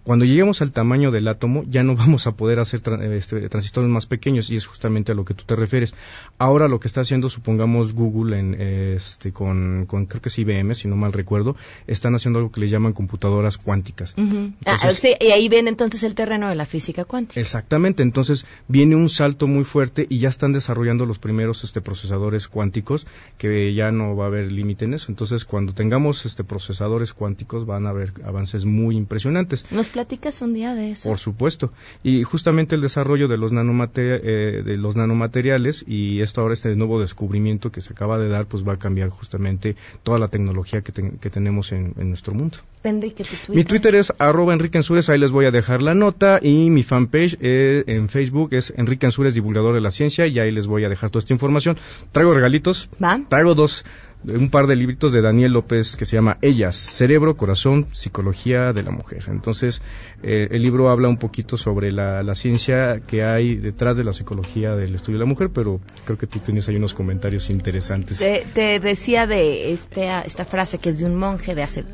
Cuando 0.04 0.24
lleguemos 0.24 0.62
al 0.62 0.72
tamaño 0.72 1.10
del 1.10 1.26
átomo, 1.28 1.64
ya 1.68 1.82
no 1.82 1.94
vamos 1.96 2.26
a 2.26 2.32
poder 2.32 2.60
hacer 2.60 2.80
tra- 2.82 3.02
este, 3.12 3.48
transistores 3.48 3.90
más 3.90 4.06
pequeños 4.06 4.50
y 4.50 4.56
es 4.56 4.66
justamente 4.66 5.12
a 5.12 5.14
lo 5.14 5.24
que 5.24 5.34
tú 5.34 5.44
te 5.44 5.56
refieres. 5.56 5.94
Ahora 6.38 6.68
lo 6.68 6.78
que 6.80 6.86
está 6.88 7.00
haciendo, 7.00 7.28
supongamos 7.28 7.92
Google 7.92 8.38
en, 8.38 8.54
este, 8.60 9.32
con, 9.32 9.86
con 9.86 10.06
creo 10.06 10.22
que 10.22 10.28
es 10.28 10.38
IBM, 10.38 10.74
si 10.74 10.86
no 10.88 10.96
mal 10.96 11.12
recuerdo, 11.12 11.56
están 11.86 12.14
haciendo 12.14 12.38
algo 12.38 12.52
que 12.52 12.60
le 12.60 12.68
llaman 12.68 12.92
computadoras 12.92 13.58
cuánticas. 13.58 14.14
Ah, 14.16 14.22
Entonces- 14.22 14.96
sí, 14.98 15.14
y 15.20 15.32
ahí 15.32 15.48
ven 15.48 15.66
entonces 15.68 16.02
el 16.02 16.14
terreno 16.14 16.48
de 16.48 16.54
la 16.54 16.66
física 16.66 17.04
cuántica. 17.04 17.40
Exactamente, 17.40 18.02
entonces 18.02 18.46
viene 18.68 18.94
un 18.96 19.08
salto 19.08 19.46
muy 19.46 19.64
fuerte 19.64 20.06
y 20.08 20.18
ya 20.18 20.28
están 20.28 20.52
desarrollando 20.52 21.04
los 21.06 21.18
primeros 21.18 21.64
este, 21.64 21.80
procesadores 21.80 22.48
cuánticos 22.48 23.06
que 23.38 23.74
ya 23.74 23.90
no 23.90 24.14
va 24.16 24.24
a 24.24 24.28
haber 24.28 24.52
límite 24.52 24.84
en 24.84 24.94
eso. 24.94 25.06
Entonces, 25.10 25.44
cuando 25.44 25.72
tengamos 25.74 26.26
este, 26.26 26.44
procesadores 26.44 27.12
cuánticos 27.12 27.66
van 27.66 27.86
a 27.86 27.90
haber 27.90 28.12
avances 28.24 28.64
muy 28.64 28.96
impresionantes. 28.96 29.47
¿Nos 29.70 29.88
platicas 29.88 30.40
un 30.42 30.54
día 30.54 30.74
de 30.74 30.90
eso? 30.90 31.08
Por 31.08 31.18
supuesto. 31.18 31.72
Y 32.02 32.22
justamente 32.22 32.74
el 32.74 32.80
desarrollo 32.80 33.28
de 33.28 33.36
los, 33.36 33.52
nanomate- 33.52 34.20
eh, 34.22 34.62
de 34.64 34.76
los 34.76 34.96
nanomateriales 34.96 35.84
y 35.86 36.20
esto 36.20 36.40
ahora 36.40 36.54
este 36.54 36.74
nuevo 36.76 37.00
descubrimiento 37.00 37.70
que 37.72 37.80
se 37.80 37.92
acaba 37.92 38.18
de 38.18 38.28
dar, 38.28 38.46
pues 38.46 38.66
va 38.66 38.74
a 38.74 38.78
cambiar 38.78 39.08
justamente 39.10 39.76
toda 40.02 40.18
la 40.18 40.28
tecnología 40.28 40.80
que, 40.82 40.92
ten- 40.92 41.18
que 41.18 41.30
tenemos 41.30 41.72
en, 41.72 41.94
en 41.98 42.08
nuestro 42.08 42.34
mundo. 42.34 42.58
Enrique, 42.84 43.24
tu 43.24 43.30
Twitter. 43.30 43.56
Mi 43.56 43.64
Twitter 43.64 43.94
es 43.96 44.12
arroba 44.18 44.52
Enrique 44.54 44.78
Ansures, 44.78 45.08
ahí 45.08 45.18
les 45.18 45.32
voy 45.32 45.46
a 45.46 45.50
dejar 45.50 45.82
la 45.82 45.94
nota 45.94 46.38
y 46.42 46.70
mi 46.70 46.82
fanpage 46.82 47.36
eh, 47.40 47.84
en 47.86 48.08
Facebook 48.08 48.50
es 48.54 48.72
Enrique 48.76 49.06
Ansures, 49.06 49.34
divulgador 49.34 49.74
de 49.74 49.80
la 49.80 49.90
ciencia 49.90 50.26
y 50.26 50.38
ahí 50.38 50.50
les 50.50 50.66
voy 50.66 50.84
a 50.84 50.88
dejar 50.88 51.10
toda 51.10 51.20
esta 51.20 51.32
información. 51.32 51.76
Traigo 52.12 52.32
regalitos, 52.34 52.88
¿Va? 53.02 53.20
traigo 53.28 53.54
dos, 53.54 53.84
un 54.24 54.50
par 54.50 54.66
de 54.66 54.76
libritos 54.76 55.12
de 55.12 55.22
Daniel 55.22 55.52
López 55.52 55.96
que 55.96 56.04
se 56.04 56.16
llama 56.16 56.38
Ellas, 56.42 56.76
Cerebro, 56.76 57.36
Corazón, 57.36 57.86
Psicología 57.92 58.72
de 58.72 58.82
la 58.82 58.90
Mujer. 58.90 59.24
Entonces, 59.28 59.80
eh, 60.22 60.48
el 60.50 60.62
libro 60.62 60.90
habla 60.90 61.08
un 61.08 61.18
poquito 61.18 61.56
sobre 61.56 61.92
la, 61.92 62.22
la 62.22 62.34
ciencia 62.34 63.00
que 63.06 63.24
hay 63.24 63.56
detrás 63.56 63.96
de 63.96 64.04
la 64.04 64.12
psicología 64.12 64.74
del 64.74 64.94
estudio 64.94 65.18
de 65.18 65.24
la 65.24 65.28
mujer, 65.28 65.50
pero 65.50 65.80
creo 66.04 66.18
que 66.18 66.26
tú 66.26 66.40
tienes 66.40 66.68
ahí 66.68 66.76
unos 66.76 66.94
comentarios 66.94 67.48
interesantes. 67.50 68.18
Te, 68.18 68.80
decía 68.80 69.26
de 69.26 69.72
este, 69.72 70.08
esta 70.24 70.44
frase 70.44 70.78
que 70.78 70.90
es 70.90 70.98
de 70.98 71.06
un 71.06 71.16
monje 71.16 71.54
de 71.54 71.62
hace 71.62 71.84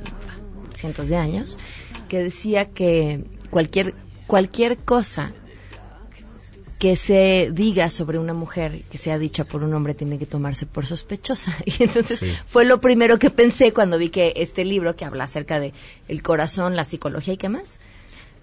cientos 0.74 1.08
de 1.08 1.16
años, 1.16 1.58
que 2.08 2.22
decía 2.22 2.70
que 2.70 3.24
cualquier, 3.50 3.94
cualquier 4.26 4.78
cosa 4.78 5.32
que 6.84 6.96
se 6.96 7.48
diga 7.50 7.88
sobre 7.88 8.18
una 8.18 8.34
mujer 8.34 8.82
que 8.90 8.98
sea 8.98 9.16
dicha 9.18 9.44
por 9.44 9.62
un 9.64 9.72
hombre 9.72 9.94
tiene 9.94 10.18
que 10.18 10.26
tomarse 10.26 10.66
por 10.66 10.84
sospechosa. 10.84 11.50
Y 11.64 11.82
entonces 11.84 12.18
Sí. 12.18 12.30
fue 12.46 12.66
lo 12.66 12.78
primero 12.78 13.18
que 13.18 13.30
pensé 13.30 13.72
cuando 13.72 13.96
vi 13.96 14.10
que 14.10 14.34
este 14.36 14.66
libro 14.66 14.94
que 14.94 15.06
habla 15.06 15.24
acerca 15.24 15.58
de 15.60 15.72
el 16.08 16.22
corazón, 16.22 16.76
la 16.76 16.84
psicología 16.84 17.32
y 17.32 17.36
qué 17.38 17.48
más, 17.48 17.80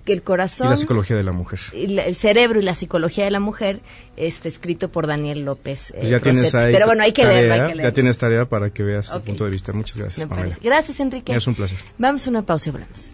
que 0.05 0.13
el 0.13 0.17
Y 0.17 0.21
corazón 0.23 0.71
la 0.71 0.75
psicología 0.75 1.15
de 1.15 1.21
la 1.23 1.33
mujer. 1.33 1.59
y 1.71 1.85
la- 1.85 2.05
el 2.05 2.15
cerebro 2.15 2.59
y 2.59 2.63
la 2.63 2.73
psicología 2.73 3.25
de 3.25 3.29
la 3.29 3.39
mujer, 3.39 3.81
este 4.17 4.47
escrito 4.47 4.89
por 4.89 5.05
Daniel 5.05 5.41
López. 5.45 5.91
eh, 5.91 5.97
Pues 5.99 6.09
ya 6.09 6.19
tienes 6.19 6.55
ahí 6.55 6.73
Pero 6.73 6.87
bueno, 6.87 7.03
hay 7.03 7.11
que 7.13 7.21
tarea, 7.21 7.37
leerlo, 7.41 7.53
hay 7.53 7.59
que 7.59 7.75
leerlo. 7.75 7.83
Ya 7.83 7.93
tienes 7.93 8.17
tarea 8.17 8.45
para 8.45 8.71
que 8.71 8.81
veas 8.81 9.11
tu 9.11 9.21
punto 9.21 9.43
de 9.45 9.51
vista. 9.51 9.71
Muchas 9.71 9.97
gracias. 9.99 10.27
Gracias, 10.63 10.99
Enrique. 10.99 11.35
Es 11.35 11.45
un 11.45 11.53
placer. 11.53 11.77
Vamos 11.99 12.25
a 12.25 12.29
una 12.31 12.41
pausa 12.43 12.69
y 12.69 12.71
volvemos. 12.71 13.13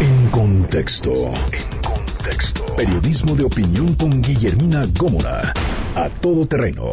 En 0.00 0.30
contexto. 0.30 1.12
En 1.52 1.82
contexto. 1.82 2.64
Periodismo 2.74 3.36
de 3.36 3.44
opinión 3.44 3.94
con 3.96 4.22
Guillermina 4.22 4.86
Gómora. 4.98 5.52
A 5.94 6.08
todo 6.08 6.46
terreno. 6.46 6.84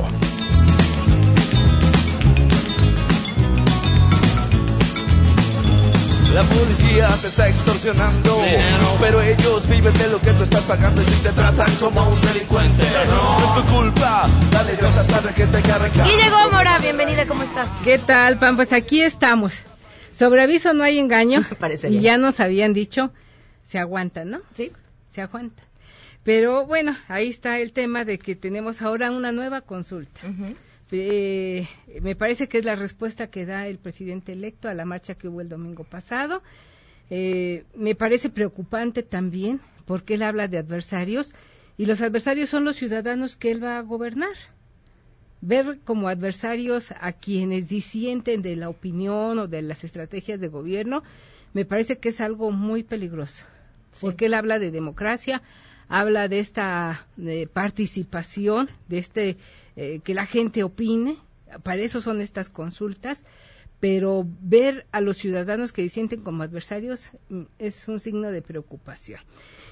La 6.33 6.43
policía 6.43 7.07
te 7.21 7.27
está 7.27 7.47
extorsionando, 7.47 8.41
pero 8.99 9.21
ellos 9.21 9.69
viven 9.69 9.93
de 9.93 10.09
lo 10.09 10.19
que 10.19 10.31
tú 10.33 10.43
estás 10.43 10.63
pagando 10.63 11.01
y 11.01 11.05
si 11.05 11.23
te 11.23 11.31
tratan 11.31 11.73
como 11.75 12.09
un 12.09 12.21
delincuente, 12.21 12.83
no 13.07 13.37
es 13.37 13.55
tu 13.55 13.73
culpa. 13.73 14.27
Dale 14.51 14.75
Dios 14.75 14.97
hasta 14.97 15.33
que 15.33 15.47
te 15.47 15.61
carga. 15.61 16.03
Guille 16.03 16.29
Gómora, 16.29 16.77
bienvenida, 16.79 17.25
¿cómo 17.25 17.43
estás? 17.43 17.69
¿Qué 17.85 17.97
tal, 17.99 18.37
Pam? 18.37 18.57
Pues 18.57 18.73
aquí 18.73 19.01
estamos. 19.01 19.53
Sobre 20.17 20.41
aviso 20.41 20.73
no 20.73 20.83
hay 20.83 20.97
engaño. 20.97 21.41
Parece 21.59 21.89
y 21.89 22.01
ya 22.01 22.17
nos 22.17 22.39
habían 22.39 22.73
dicho, 22.73 23.13
se 23.63 23.77
aguantan, 23.77 24.31
¿no? 24.31 24.41
Sí. 24.53 24.71
Se 25.11 25.21
aguantan. 25.21 25.65
Pero 26.23 26.65
bueno, 26.65 26.97
ahí 27.07 27.29
está 27.29 27.59
el 27.59 27.71
tema 27.71 28.03
de 28.03 28.17
que 28.17 28.35
tenemos 28.35 28.81
ahora 28.81 29.11
una 29.11 29.31
nueva 29.31 29.61
consulta. 29.61 30.21
Eh, 30.91 31.67
me 32.01 32.15
parece 32.15 32.47
que 32.47 32.57
es 32.57 32.65
la 32.65 32.75
respuesta 32.75 33.27
que 33.27 33.45
da 33.45 33.67
el 33.67 33.77
presidente 33.77 34.33
electo 34.33 34.67
a 34.67 34.73
la 34.73 34.85
marcha 34.85 35.15
que 35.15 35.27
hubo 35.27 35.39
el 35.41 35.49
domingo 35.49 35.83
pasado. 35.83 36.41
Eh, 37.09 37.63
me 37.75 37.95
parece 37.95 38.29
preocupante 38.29 39.03
también 39.03 39.61
porque 39.85 40.15
él 40.15 40.23
habla 40.23 40.47
de 40.47 40.57
adversarios 40.57 41.33
y 41.77 41.85
los 41.85 42.01
adversarios 42.01 42.49
son 42.49 42.65
los 42.65 42.75
ciudadanos 42.75 43.35
que 43.35 43.51
él 43.51 43.63
va 43.63 43.77
a 43.77 43.81
gobernar. 43.81 44.35
Ver 45.41 45.79
como 45.83 46.07
adversarios 46.07 46.91
a 46.99 47.13
quienes 47.13 47.67
disienten 47.67 48.41
de 48.41 48.55
la 48.55 48.69
opinión 48.69 49.39
o 49.39 49.47
de 49.47 49.61
las 49.61 49.83
estrategias 49.83 50.39
de 50.39 50.47
gobierno 50.47 51.03
me 51.53 51.65
parece 51.65 51.97
que 51.97 52.09
es 52.09 52.21
algo 52.21 52.51
muy 52.51 52.83
peligroso 52.83 53.45
porque 54.01 54.27
él 54.27 54.33
habla 54.33 54.59
de 54.59 54.71
democracia, 54.71 55.41
habla 55.87 56.27
de 56.27 56.39
esta 56.39 57.07
eh, 57.17 57.47
participación, 57.51 58.69
de 58.87 58.97
este 58.97 59.37
eh, 59.75 59.99
que 60.03 60.13
la 60.13 60.25
gente 60.25 60.63
opine, 60.63 61.17
para 61.63 61.81
eso 61.81 62.01
son 62.01 62.21
estas 62.21 62.49
consultas, 62.49 63.23
pero 63.79 64.25
ver 64.41 64.85
a 64.91 65.01
los 65.01 65.17
ciudadanos 65.17 65.71
que 65.71 65.83
disienten 65.83 66.21
como 66.21 66.43
adversarios 66.43 67.11
mm, 67.29 67.43
es 67.59 67.87
un 67.87 67.99
signo 67.99 68.31
de 68.31 68.41
preocupación. 68.41 69.21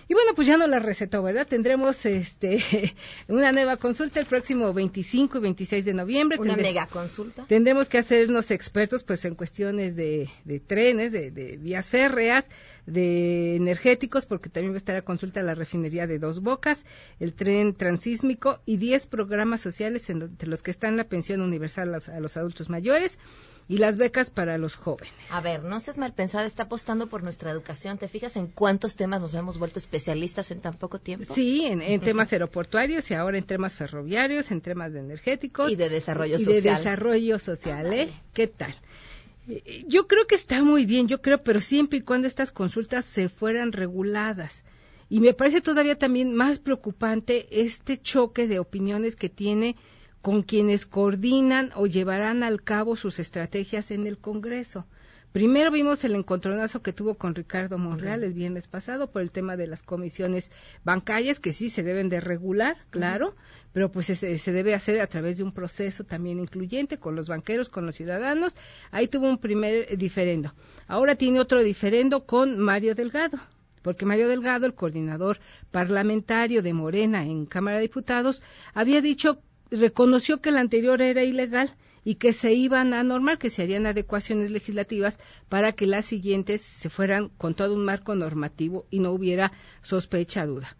Y 0.07 0.13
bueno, 0.13 0.33
pues 0.35 0.47
ya 0.47 0.55
no 0.57 0.67
la 0.67 0.79
recetó, 0.79 1.23
¿verdad? 1.23 1.47
Tendremos 1.47 2.05
este 2.05 2.59
una 3.27 3.51
nueva 3.51 3.77
consulta 3.77 4.19
el 4.19 4.27
próximo 4.27 4.71
25 4.73 5.37
y 5.39 5.41
26 5.41 5.83
de 5.85 5.93
noviembre. 5.95 6.37
Una 6.39 6.53
Tendré- 6.55 6.61
mega 6.63 6.85
consulta. 6.87 7.45
Tendremos 7.47 7.89
que 7.89 7.97
hacernos 7.97 8.51
expertos 8.51 9.03
pues 9.03 9.25
en 9.25 9.33
cuestiones 9.35 9.95
de, 9.95 10.29
de 10.43 10.59
trenes, 10.59 11.11
de, 11.11 11.31
de 11.31 11.57
vías 11.57 11.89
férreas, 11.89 12.45
de 12.85 13.55
energéticos, 13.55 14.25
porque 14.27 14.49
también 14.49 14.73
va 14.73 14.75
a 14.75 14.77
estar 14.77 14.95
a 14.95 15.01
consulta 15.01 15.41
la 15.41 15.55
refinería 15.55 16.05
de 16.05 16.19
Dos 16.19 16.39
Bocas, 16.41 16.85
el 17.19 17.33
tren 17.33 17.73
transísmico 17.73 18.61
y 18.65 18.77
10 18.77 19.07
programas 19.07 19.61
sociales 19.61 20.07
entre 20.11 20.47
los 20.47 20.61
que 20.61 20.69
están 20.71 20.97
la 20.97 21.05
pensión 21.05 21.41
universal 21.41 21.89
a 21.89 21.91
los, 21.93 22.09
a 22.09 22.19
los 22.19 22.37
adultos 22.37 22.69
mayores 22.69 23.17
y 23.67 23.77
las 23.79 23.97
becas 23.97 24.29
para 24.29 24.57
los 24.57 24.75
jóvenes. 24.75 25.11
A 25.29 25.41
ver, 25.41 25.63
no 25.63 25.79
seas 25.79 25.97
mal 25.97 26.13
pensada, 26.13 26.45
está 26.45 26.63
apostando 26.63 27.07
por 27.07 27.23
nuestra 27.23 27.51
educación. 27.51 27.97
¿Te 27.97 28.07
fijas 28.07 28.35
en 28.35 28.47
cuántos 28.47 28.95
temas 28.95 29.21
nos 29.21 29.33
hemos 29.33 29.57
vuelto 29.57 29.79
especialistas 29.79 30.51
en 30.51 30.61
tan 30.61 30.75
poco 30.75 30.99
tiempo? 30.99 31.33
Sí, 31.33 31.65
en, 31.65 31.81
en 31.81 31.99
temas 32.01 32.31
aeroportuarios 32.31 33.09
y 33.09 33.15
ahora 33.15 33.37
en 33.37 33.43
temas 33.43 33.75
ferroviarios, 33.75 34.51
en 34.51 34.61
temas 34.61 34.93
de 34.93 34.99
energéticos. 34.99 35.71
Y 35.71 35.75
de 35.75 35.89
desarrollo 35.89 36.35
y 36.35 36.45
de 36.45 36.53
social. 36.55 36.77
desarrollo 36.77 37.39
social, 37.39 37.93
¿eh? 37.93 38.09
¿Qué 38.33 38.47
tal? 38.47 38.73
Eh, 39.47 39.83
Yo 39.87 40.07
creo 40.07 40.27
que 40.27 40.35
está 40.35 40.63
muy 40.63 40.85
bien, 40.85 41.07
yo 41.07 41.21
creo, 41.21 41.41
pero 41.43 41.59
siempre 41.59 41.99
y 41.99 42.01
cuando 42.01 42.27
estas 42.27 42.51
consultas 42.51 43.05
se 43.05 43.29
fueran 43.29 43.71
reguladas. 43.71 44.63
Y 45.09 45.19
me 45.19 45.33
parece 45.33 45.61
todavía 45.61 45.97
también 45.97 46.33
más 46.33 46.59
preocupante 46.59 47.47
este 47.51 47.97
choque 47.97 48.47
de 48.47 48.57
opiniones 48.59 49.15
que 49.15 49.29
tiene 49.29 49.75
con 50.25 50.41
quienes 50.41 50.87
coordinan 50.87 51.69
o 51.75 51.85
llevarán 51.85 52.41
al 52.41 52.63
cabo 52.63 52.95
sus 52.95 53.19
estrategias 53.19 53.91
en 53.91 54.07
el 54.07 54.17
Congreso. 54.17 54.87
Primero 55.31 55.69
vimos 55.69 56.03
el 56.03 56.15
encontronazo 56.15 56.81
que 56.81 56.93
tuvo 56.93 57.13
con 57.13 57.35
Ricardo 57.35 57.77
Monreal 57.77 58.23
el 58.23 58.33
viernes 58.33 58.67
pasado 58.67 59.11
por 59.11 59.21
el 59.21 59.29
tema 59.29 59.55
de 59.55 59.67
las 59.67 59.83
comisiones 59.83 60.49
bancarias, 60.83 61.39
que 61.39 61.53
sí 61.53 61.69
se 61.69 61.83
deben 61.83 62.09
de 62.09 62.21
regular, 62.21 62.75
claro, 62.89 63.35
pero 63.71 63.91
pues 63.91 64.07
se, 64.07 64.15
se 64.39 64.51
debe 64.51 64.73
hacer 64.73 64.99
a 64.99 65.05
través 65.05 65.37
de 65.37 65.43
un 65.43 65.51
proceso 65.51 66.05
también 66.05 66.39
incluyente 66.39 66.97
con 66.97 67.15
los 67.15 67.27
banqueros, 67.27 67.69
con 67.69 67.85
los 67.85 67.95
ciudadanos. 67.95 68.55
Ahí 68.89 69.07
tuvo 69.07 69.29
un 69.29 69.37
primer 69.37 69.95
diferendo. 69.95 70.55
Ahora 70.87 71.13
tiene 71.13 71.39
otro 71.39 71.61
diferendo 71.61 72.25
con 72.25 72.57
Mario 72.57 72.95
Delgado, 72.95 73.37
porque 73.83 74.07
Mario 74.07 74.27
Delgado, 74.27 74.65
el 74.65 74.73
coordinador 74.73 75.37
parlamentario 75.69 76.63
de 76.63 76.73
Morena 76.73 77.23
en 77.23 77.45
Cámara 77.45 77.77
de 77.77 77.83
Diputados, 77.83 78.41
había 78.73 79.01
dicho, 79.01 79.39
reconoció 79.71 80.41
que 80.41 80.49
el 80.49 80.57
anterior 80.57 81.01
era 81.01 81.23
ilegal 81.23 81.75
y 82.03 82.15
que 82.15 82.33
se 82.33 82.53
iban 82.53 82.93
a 82.93 83.03
normar, 83.03 83.39
que 83.39 83.49
se 83.49 83.63
harían 83.63 83.87
adecuaciones 83.87 84.51
legislativas 84.51 85.19
para 85.49 85.73
que 85.73 85.87
las 85.87 86.05
siguientes 86.05 86.61
se 86.61 86.89
fueran 86.89 87.29
con 87.29 87.55
todo 87.55 87.73
un 87.73 87.83
marco 87.83 88.13
normativo 88.15 88.85
y 88.91 88.99
no 88.99 89.11
hubiera 89.11 89.51
sospecha, 89.81 90.45
duda. 90.45 90.77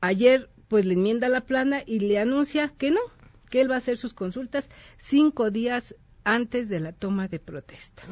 Ayer, 0.00 0.50
pues 0.68 0.84
le 0.84 0.94
enmienda 0.94 1.28
la 1.30 1.46
plana 1.46 1.82
y 1.86 2.00
le 2.00 2.18
anuncia 2.18 2.68
que 2.76 2.90
no, 2.90 3.00
que 3.48 3.62
él 3.62 3.70
va 3.70 3.76
a 3.76 3.78
hacer 3.78 3.96
sus 3.96 4.12
consultas 4.12 4.68
cinco 4.98 5.50
días 5.50 5.94
antes 6.24 6.68
de 6.68 6.80
la 6.80 6.92
toma 6.92 7.28
de 7.28 7.38
protesta. 7.38 8.02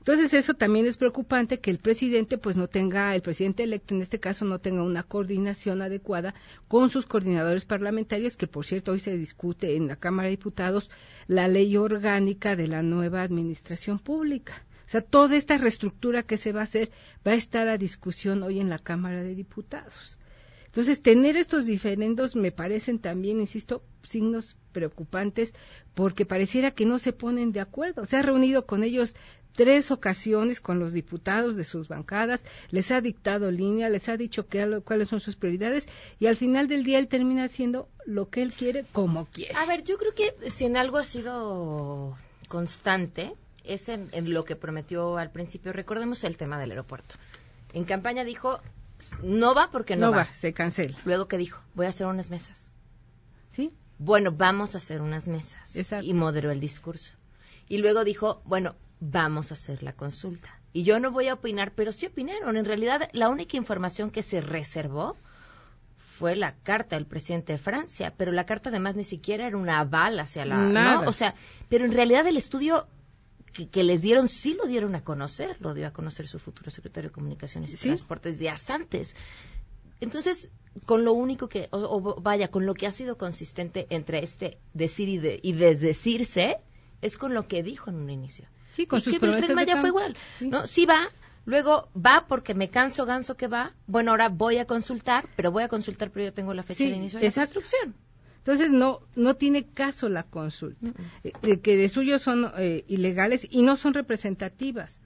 Entonces 0.00 0.32
eso 0.32 0.54
también 0.54 0.86
es 0.86 0.96
preocupante 0.96 1.60
que 1.60 1.70
el 1.70 1.78
presidente 1.78 2.38
pues 2.38 2.56
no 2.56 2.68
tenga, 2.68 3.14
el 3.14 3.20
presidente 3.20 3.64
electo 3.64 3.94
en 3.94 4.00
este 4.00 4.18
caso 4.18 4.46
no 4.46 4.58
tenga 4.58 4.82
una 4.82 5.02
coordinación 5.02 5.82
adecuada 5.82 6.34
con 6.68 6.88
sus 6.88 7.04
coordinadores 7.04 7.66
parlamentarios, 7.66 8.34
que 8.34 8.46
por 8.46 8.64
cierto 8.64 8.92
hoy 8.92 9.00
se 9.00 9.18
discute 9.18 9.76
en 9.76 9.88
la 9.88 9.96
Cámara 9.96 10.28
de 10.28 10.36
Diputados 10.38 10.90
la 11.26 11.48
ley 11.48 11.76
orgánica 11.76 12.56
de 12.56 12.66
la 12.66 12.82
nueva 12.82 13.20
administración 13.20 13.98
pública. 13.98 14.64
O 14.86 14.88
sea, 14.90 15.02
toda 15.02 15.36
esta 15.36 15.58
reestructura 15.58 16.22
que 16.22 16.38
se 16.38 16.52
va 16.52 16.60
a 16.60 16.64
hacer 16.64 16.90
va 17.24 17.32
a 17.32 17.36
estar 17.36 17.68
a 17.68 17.76
discusión 17.76 18.42
hoy 18.42 18.58
en 18.58 18.70
la 18.70 18.78
Cámara 18.78 19.22
de 19.22 19.34
Diputados. 19.34 20.16
Entonces, 20.64 21.02
tener 21.02 21.36
estos 21.36 21.66
diferendos 21.66 22.36
me 22.36 22.52
parecen 22.52 23.00
también, 23.00 23.38
insisto, 23.38 23.82
signos 24.02 24.56
preocupantes 24.70 25.52
porque 25.94 26.24
pareciera 26.26 26.70
que 26.70 26.86
no 26.86 26.98
se 26.98 27.12
ponen 27.12 27.52
de 27.52 27.60
acuerdo. 27.60 28.04
Se 28.06 28.16
ha 28.16 28.22
reunido 28.22 28.66
con 28.66 28.82
ellos 28.82 29.14
tres 29.52 29.90
ocasiones 29.90 30.60
con 30.60 30.78
los 30.78 30.92
diputados 30.92 31.56
de 31.56 31.64
sus 31.64 31.88
bancadas, 31.88 32.44
les 32.70 32.90
ha 32.92 33.00
dictado 33.00 33.50
línea, 33.50 33.88
les 33.88 34.08
ha 34.08 34.16
dicho 34.16 34.46
qué- 34.46 34.80
cuáles 34.84 35.08
son 35.08 35.18
sus 35.20 35.34
prioridades 35.36 35.88
y 36.20 36.26
al 36.28 36.36
final 36.36 36.68
del 36.68 36.84
día 36.84 36.98
él 37.00 37.08
termina 37.08 37.44
haciendo 37.44 37.88
lo 38.06 38.30
que 38.30 38.42
él 38.42 38.52
quiere 38.52 38.84
como 38.92 39.26
quiere. 39.26 39.54
A 39.56 39.66
ver, 39.66 39.82
yo 39.82 39.98
creo 39.98 40.14
que 40.14 40.34
si 40.50 40.66
en 40.66 40.76
algo 40.76 40.98
ha 40.98 41.04
sido 41.04 42.16
constante 42.48 43.32
es 43.64 43.88
en, 43.88 44.08
en 44.12 44.32
lo 44.32 44.44
que 44.44 44.56
prometió 44.56 45.18
al 45.18 45.30
principio. 45.30 45.72
Recordemos 45.72 46.22
el 46.24 46.36
tema 46.36 46.58
del 46.58 46.70
aeropuerto. 46.70 47.16
En 47.72 47.84
campaña 47.84 48.24
dijo, 48.24 48.60
no 49.22 49.54
va 49.54 49.70
porque 49.70 49.96
no, 49.96 50.10
No 50.10 50.16
va, 50.16 50.32
se 50.32 50.52
cancela. 50.52 50.96
Luego 51.04 51.26
que 51.28 51.38
dijo, 51.38 51.60
voy 51.74 51.86
a 51.86 51.90
hacer 51.90 52.06
unas 52.06 52.30
mesas. 52.30 52.70
¿Sí? 53.50 53.72
Bueno, 54.00 54.32
vamos 54.32 54.74
a 54.74 54.78
hacer 54.78 55.02
unas 55.02 55.28
mesas. 55.28 55.76
Y 56.02 56.14
moderó 56.14 56.50
el 56.50 56.58
discurso. 56.58 57.12
Y 57.68 57.78
luego 57.78 58.02
dijo, 58.02 58.40
bueno, 58.46 58.74
vamos 58.98 59.50
a 59.50 59.54
hacer 59.54 59.82
la 59.82 59.92
consulta. 59.92 60.58
Y 60.72 60.84
yo 60.84 60.98
no 61.00 61.10
voy 61.10 61.28
a 61.28 61.34
opinar, 61.34 61.72
pero 61.74 61.92
sí 61.92 62.06
opinaron. 62.06 62.56
En 62.56 62.64
realidad, 62.64 63.10
la 63.12 63.28
única 63.28 63.58
información 63.58 64.10
que 64.10 64.22
se 64.22 64.40
reservó 64.40 65.16
fue 65.98 66.34
la 66.34 66.54
carta 66.54 66.96
del 66.96 67.04
presidente 67.04 67.52
de 67.52 67.58
Francia, 67.58 68.14
pero 68.16 68.32
la 68.32 68.46
carta 68.46 68.70
además 68.70 68.96
ni 68.96 69.04
siquiera 69.04 69.46
era 69.46 69.58
una 69.58 69.80
aval 69.80 70.18
hacia 70.18 70.46
la... 70.46 70.56
Nada. 70.56 71.02
¿no? 71.02 71.08
O 71.10 71.12
sea, 71.12 71.34
pero 71.68 71.84
en 71.84 71.92
realidad 71.92 72.26
el 72.26 72.38
estudio 72.38 72.86
que, 73.52 73.68
que 73.68 73.84
les 73.84 74.00
dieron 74.00 74.28
sí 74.28 74.54
lo 74.54 74.64
dieron 74.64 74.94
a 74.94 75.04
conocer, 75.04 75.58
lo 75.60 75.74
dio 75.74 75.86
a 75.86 75.92
conocer 75.92 76.26
su 76.26 76.38
futuro 76.38 76.70
secretario 76.70 77.10
de 77.10 77.14
Comunicaciones 77.14 77.74
y 77.74 77.76
Transportes 77.76 78.38
días 78.38 78.70
antes. 78.70 79.14
Entonces, 80.00 80.48
con 80.86 81.04
lo 81.04 81.12
único 81.12 81.48
que, 81.48 81.68
o, 81.72 81.78
o 81.78 82.20
vaya, 82.20 82.48
con 82.48 82.66
lo 82.66 82.74
que 82.74 82.86
ha 82.86 82.92
sido 82.92 83.16
consistente 83.16 83.86
entre 83.90 84.22
este 84.22 84.58
decir 84.72 85.08
y, 85.08 85.18
de, 85.18 85.40
y 85.42 85.52
desdecirse, 85.52 86.58
es 87.02 87.16
con 87.16 87.34
lo 87.34 87.48
que 87.48 87.62
dijo 87.62 87.90
en 87.90 87.96
un 87.96 88.10
inicio. 88.10 88.46
Sí, 88.70 88.86
con 88.86 89.00
Y 89.00 89.02
sus 89.02 89.18
que 89.18 89.54
Maya 89.54 89.76
fue 89.76 89.88
igual. 89.88 90.16
¿no? 90.40 90.66
Sí 90.66 90.86
va, 90.86 91.08
luego 91.44 91.88
va 91.94 92.26
porque 92.28 92.54
me 92.54 92.68
canso 92.68 93.04
ganso 93.04 93.36
que 93.36 93.48
va. 93.48 93.74
Bueno, 93.86 94.12
ahora 94.12 94.28
voy 94.28 94.58
a 94.58 94.64
consultar, 94.64 95.28
pero 95.36 95.50
voy 95.50 95.64
a 95.64 95.68
consultar, 95.68 96.10
pero 96.10 96.26
yo 96.26 96.32
tengo 96.32 96.54
la 96.54 96.62
fecha 96.62 96.78
Sí, 96.78 96.90
de 96.90 96.96
inicio 96.96 97.18
de 97.18 97.24
la 97.24 97.28
exacto. 97.28 97.54
construcción. 97.54 97.94
Entonces 98.38 98.70
no 98.72 99.00
no 99.16 99.34
tiene 99.34 99.66
caso 99.66 100.08
la 100.08 100.22
consulta, 100.22 100.92
eh, 101.24 101.32
de 101.42 101.60
que 101.60 101.76
de 101.76 101.90
suyo 101.90 102.18
son 102.18 102.50
eh, 102.56 102.84
ilegales 102.88 103.46
y 103.50 103.60
no 103.62 103.76
son 103.76 103.92
representativas, 103.92 104.98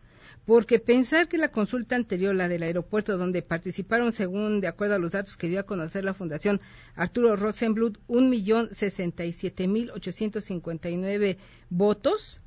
porque 0.46 0.78
pensar 0.78 1.28
que 1.28 1.38
la 1.38 1.50
consulta 1.50 1.96
anterior, 1.96 2.34
la 2.34 2.48
del 2.48 2.62
aeropuerto, 2.62 3.16
donde 3.16 3.42
participaron, 3.42 4.12
según 4.12 4.60
de 4.60 4.68
acuerdo 4.68 4.94
a 4.94 4.98
los 4.98 5.12
datos 5.12 5.36
que 5.36 5.48
dio 5.48 5.60
a 5.60 5.64
conocer 5.64 6.04
la 6.04 6.14
Fundación 6.14 6.60
Arturo 6.94 7.36
Rosenblut, 7.36 7.98
un 8.06 8.28
millón 8.28 8.74
sesenta 8.74 9.24
y 9.24 9.32
siete 9.32 9.66
mil 9.66 9.90
ochocientos 9.90 10.44
cincuenta 10.44 10.90
y 10.90 10.96
nueve 10.96 11.38
votos, 11.70 12.40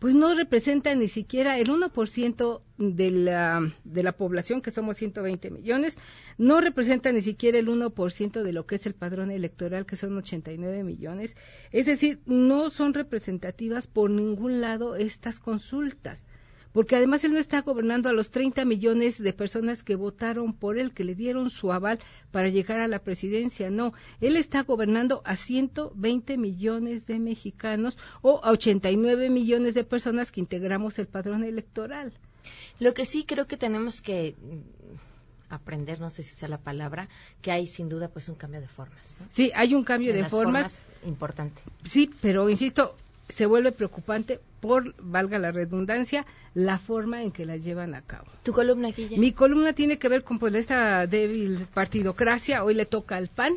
pues 0.00 0.14
no 0.14 0.34
representa 0.34 0.94
ni 0.94 1.08
siquiera 1.08 1.56
el 1.58 1.68
1% 1.68 2.60
de 2.76 3.10
la, 3.10 3.72
de 3.84 4.02
la 4.02 4.12
población, 4.12 4.60
que 4.60 4.70
somos 4.70 4.96
120 4.96 5.50
millones, 5.50 5.96
no 6.36 6.60
representa 6.60 7.10
ni 7.12 7.22
siquiera 7.22 7.58
el 7.58 7.68
1% 7.68 8.42
de 8.42 8.52
lo 8.52 8.66
que 8.66 8.74
es 8.74 8.84
el 8.84 8.94
padrón 8.94 9.30
electoral, 9.30 9.86
que 9.86 9.96
son 9.96 10.14
89 10.16 10.82
millones. 10.84 11.36
Es 11.70 11.86
decir, 11.86 12.20
no 12.26 12.68
son 12.68 12.92
representativas 12.92 13.86
por 13.86 14.10
ningún 14.10 14.60
lado 14.60 14.96
estas 14.96 15.38
consultas 15.38 16.24
porque 16.74 16.96
además 16.96 17.22
él 17.22 17.32
no 17.32 17.38
está 17.38 17.62
gobernando 17.62 18.08
a 18.08 18.12
los 18.12 18.30
30 18.30 18.64
millones 18.64 19.22
de 19.22 19.32
personas 19.32 19.84
que 19.84 19.94
votaron 19.94 20.52
por 20.52 20.76
él, 20.76 20.92
que 20.92 21.04
le 21.04 21.14
dieron 21.14 21.48
su 21.48 21.72
aval 21.72 22.00
para 22.32 22.48
llegar 22.48 22.80
a 22.80 22.88
la 22.88 22.98
presidencia. 22.98 23.70
No, 23.70 23.94
él 24.20 24.36
está 24.36 24.64
gobernando 24.64 25.22
a 25.24 25.36
120 25.36 26.36
millones 26.36 27.06
de 27.06 27.20
mexicanos 27.20 27.96
o 28.22 28.44
a 28.44 28.50
89 28.50 29.30
millones 29.30 29.74
de 29.74 29.84
personas 29.84 30.32
que 30.32 30.40
integramos 30.40 30.98
el 30.98 31.06
padrón 31.06 31.44
electoral. 31.44 32.12
Lo 32.80 32.92
que 32.92 33.06
sí 33.06 33.24
creo 33.24 33.46
que 33.46 33.56
tenemos 33.56 34.00
que 34.00 34.34
mm, 34.36 35.54
aprender, 35.54 36.00
no 36.00 36.10
sé 36.10 36.24
si 36.24 36.32
sea 36.32 36.48
la 36.48 36.58
palabra, 36.58 37.08
que 37.40 37.52
hay 37.52 37.68
sin 37.68 37.88
duda 37.88 38.08
pues 38.08 38.28
un 38.28 38.34
cambio 38.34 38.60
de 38.60 38.66
formas. 38.66 39.16
Sí, 39.30 39.52
hay 39.54 39.74
un 39.74 39.84
cambio 39.84 40.12
de, 40.12 40.24
formas, 40.24 40.72
formas 40.72 40.80
importante. 41.04 41.62
Sí, 41.84 42.10
pero 42.20 42.50
insisto, 42.50 42.96
se 43.28 43.46
vuelve 43.46 43.72
preocupante 43.72 44.40
por, 44.60 44.94
valga 44.98 45.38
la 45.38 45.52
redundancia, 45.52 46.24
la 46.54 46.78
forma 46.78 47.22
en 47.22 47.32
que 47.32 47.46
la 47.46 47.56
llevan 47.56 47.94
a 47.94 48.02
cabo. 48.02 48.26
¿Tu 48.42 48.52
columna, 48.52 48.90
Guilla? 48.90 49.18
Mi 49.18 49.32
columna 49.32 49.72
tiene 49.72 49.98
que 49.98 50.08
ver 50.08 50.24
con 50.24 50.38
pues, 50.38 50.54
esta 50.54 51.06
débil 51.06 51.66
partidocracia. 51.72 52.64
Hoy 52.64 52.74
le 52.74 52.86
toca 52.86 53.16
al 53.16 53.28
PAN, 53.28 53.54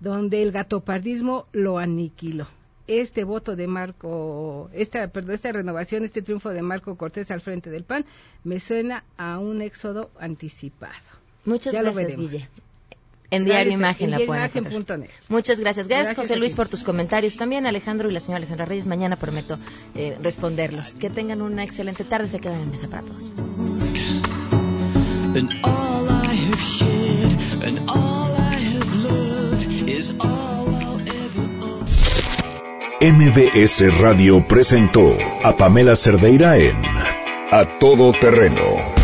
donde 0.00 0.42
el 0.42 0.52
gatopardismo 0.52 1.46
lo 1.52 1.78
aniquiló. 1.78 2.46
Este 2.86 3.24
voto 3.24 3.56
de 3.56 3.66
Marco, 3.66 4.68
esta, 4.74 5.08
perdón, 5.08 5.34
esta 5.34 5.52
renovación, 5.52 6.04
este 6.04 6.20
triunfo 6.20 6.50
de 6.50 6.60
Marco 6.60 6.96
Cortés 6.96 7.30
al 7.30 7.40
frente 7.40 7.70
del 7.70 7.84
PAN, 7.84 8.04
me 8.42 8.60
suena 8.60 9.04
a 9.16 9.38
un 9.38 9.62
éxodo 9.62 10.10
anticipado. 10.18 10.92
Muchas 11.46 11.72
gracias, 11.72 12.16
Guille. 12.16 12.48
En 13.30 13.44
Diario 13.44 13.72
Imagen 13.72 14.10
la 14.10 14.18
pueden 14.18 15.08
Muchas 15.28 15.60
gracias. 15.60 15.88
gracias. 15.88 16.16
José 16.16 16.36
Luis, 16.36 16.54
por 16.54 16.68
tus 16.68 16.84
comentarios. 16.84 17.36
También 17.36 17.66
Alejandro 17.66 18.08
y 18.10 18.12
la 18.12 18.20
señora 18.20 18.38
Alejandra 18.38 18.66
Reyes. 18.66 18.86
Mañana 18.86 19.16
prometo 19.16 19.58
eh, 19.94 20.16
responderlos. 20.22 20.94
Que 20.94 21.10
tengan 21.10 21.42
una 21.42 21.64
excelente 21.64 22.04
tarde. 22.04 22.28
Se 22.28 22.40
quedan 22.40 22.60
en 22.60 22.70
mesa 22.70 22.88
para 22.88 23.02
todos. 23.02 23.30
MBS 33.00 33.98
Radio 34.00 34.46
presentó 34.46 35.16
a 35.42 35.56
Pamela 35.56 35.94
Cerdeira 35.96 36.56
en 36.56 36.76
A 37.50 37.78
Todo 37.78 38.12
Terreno 38.12 39.03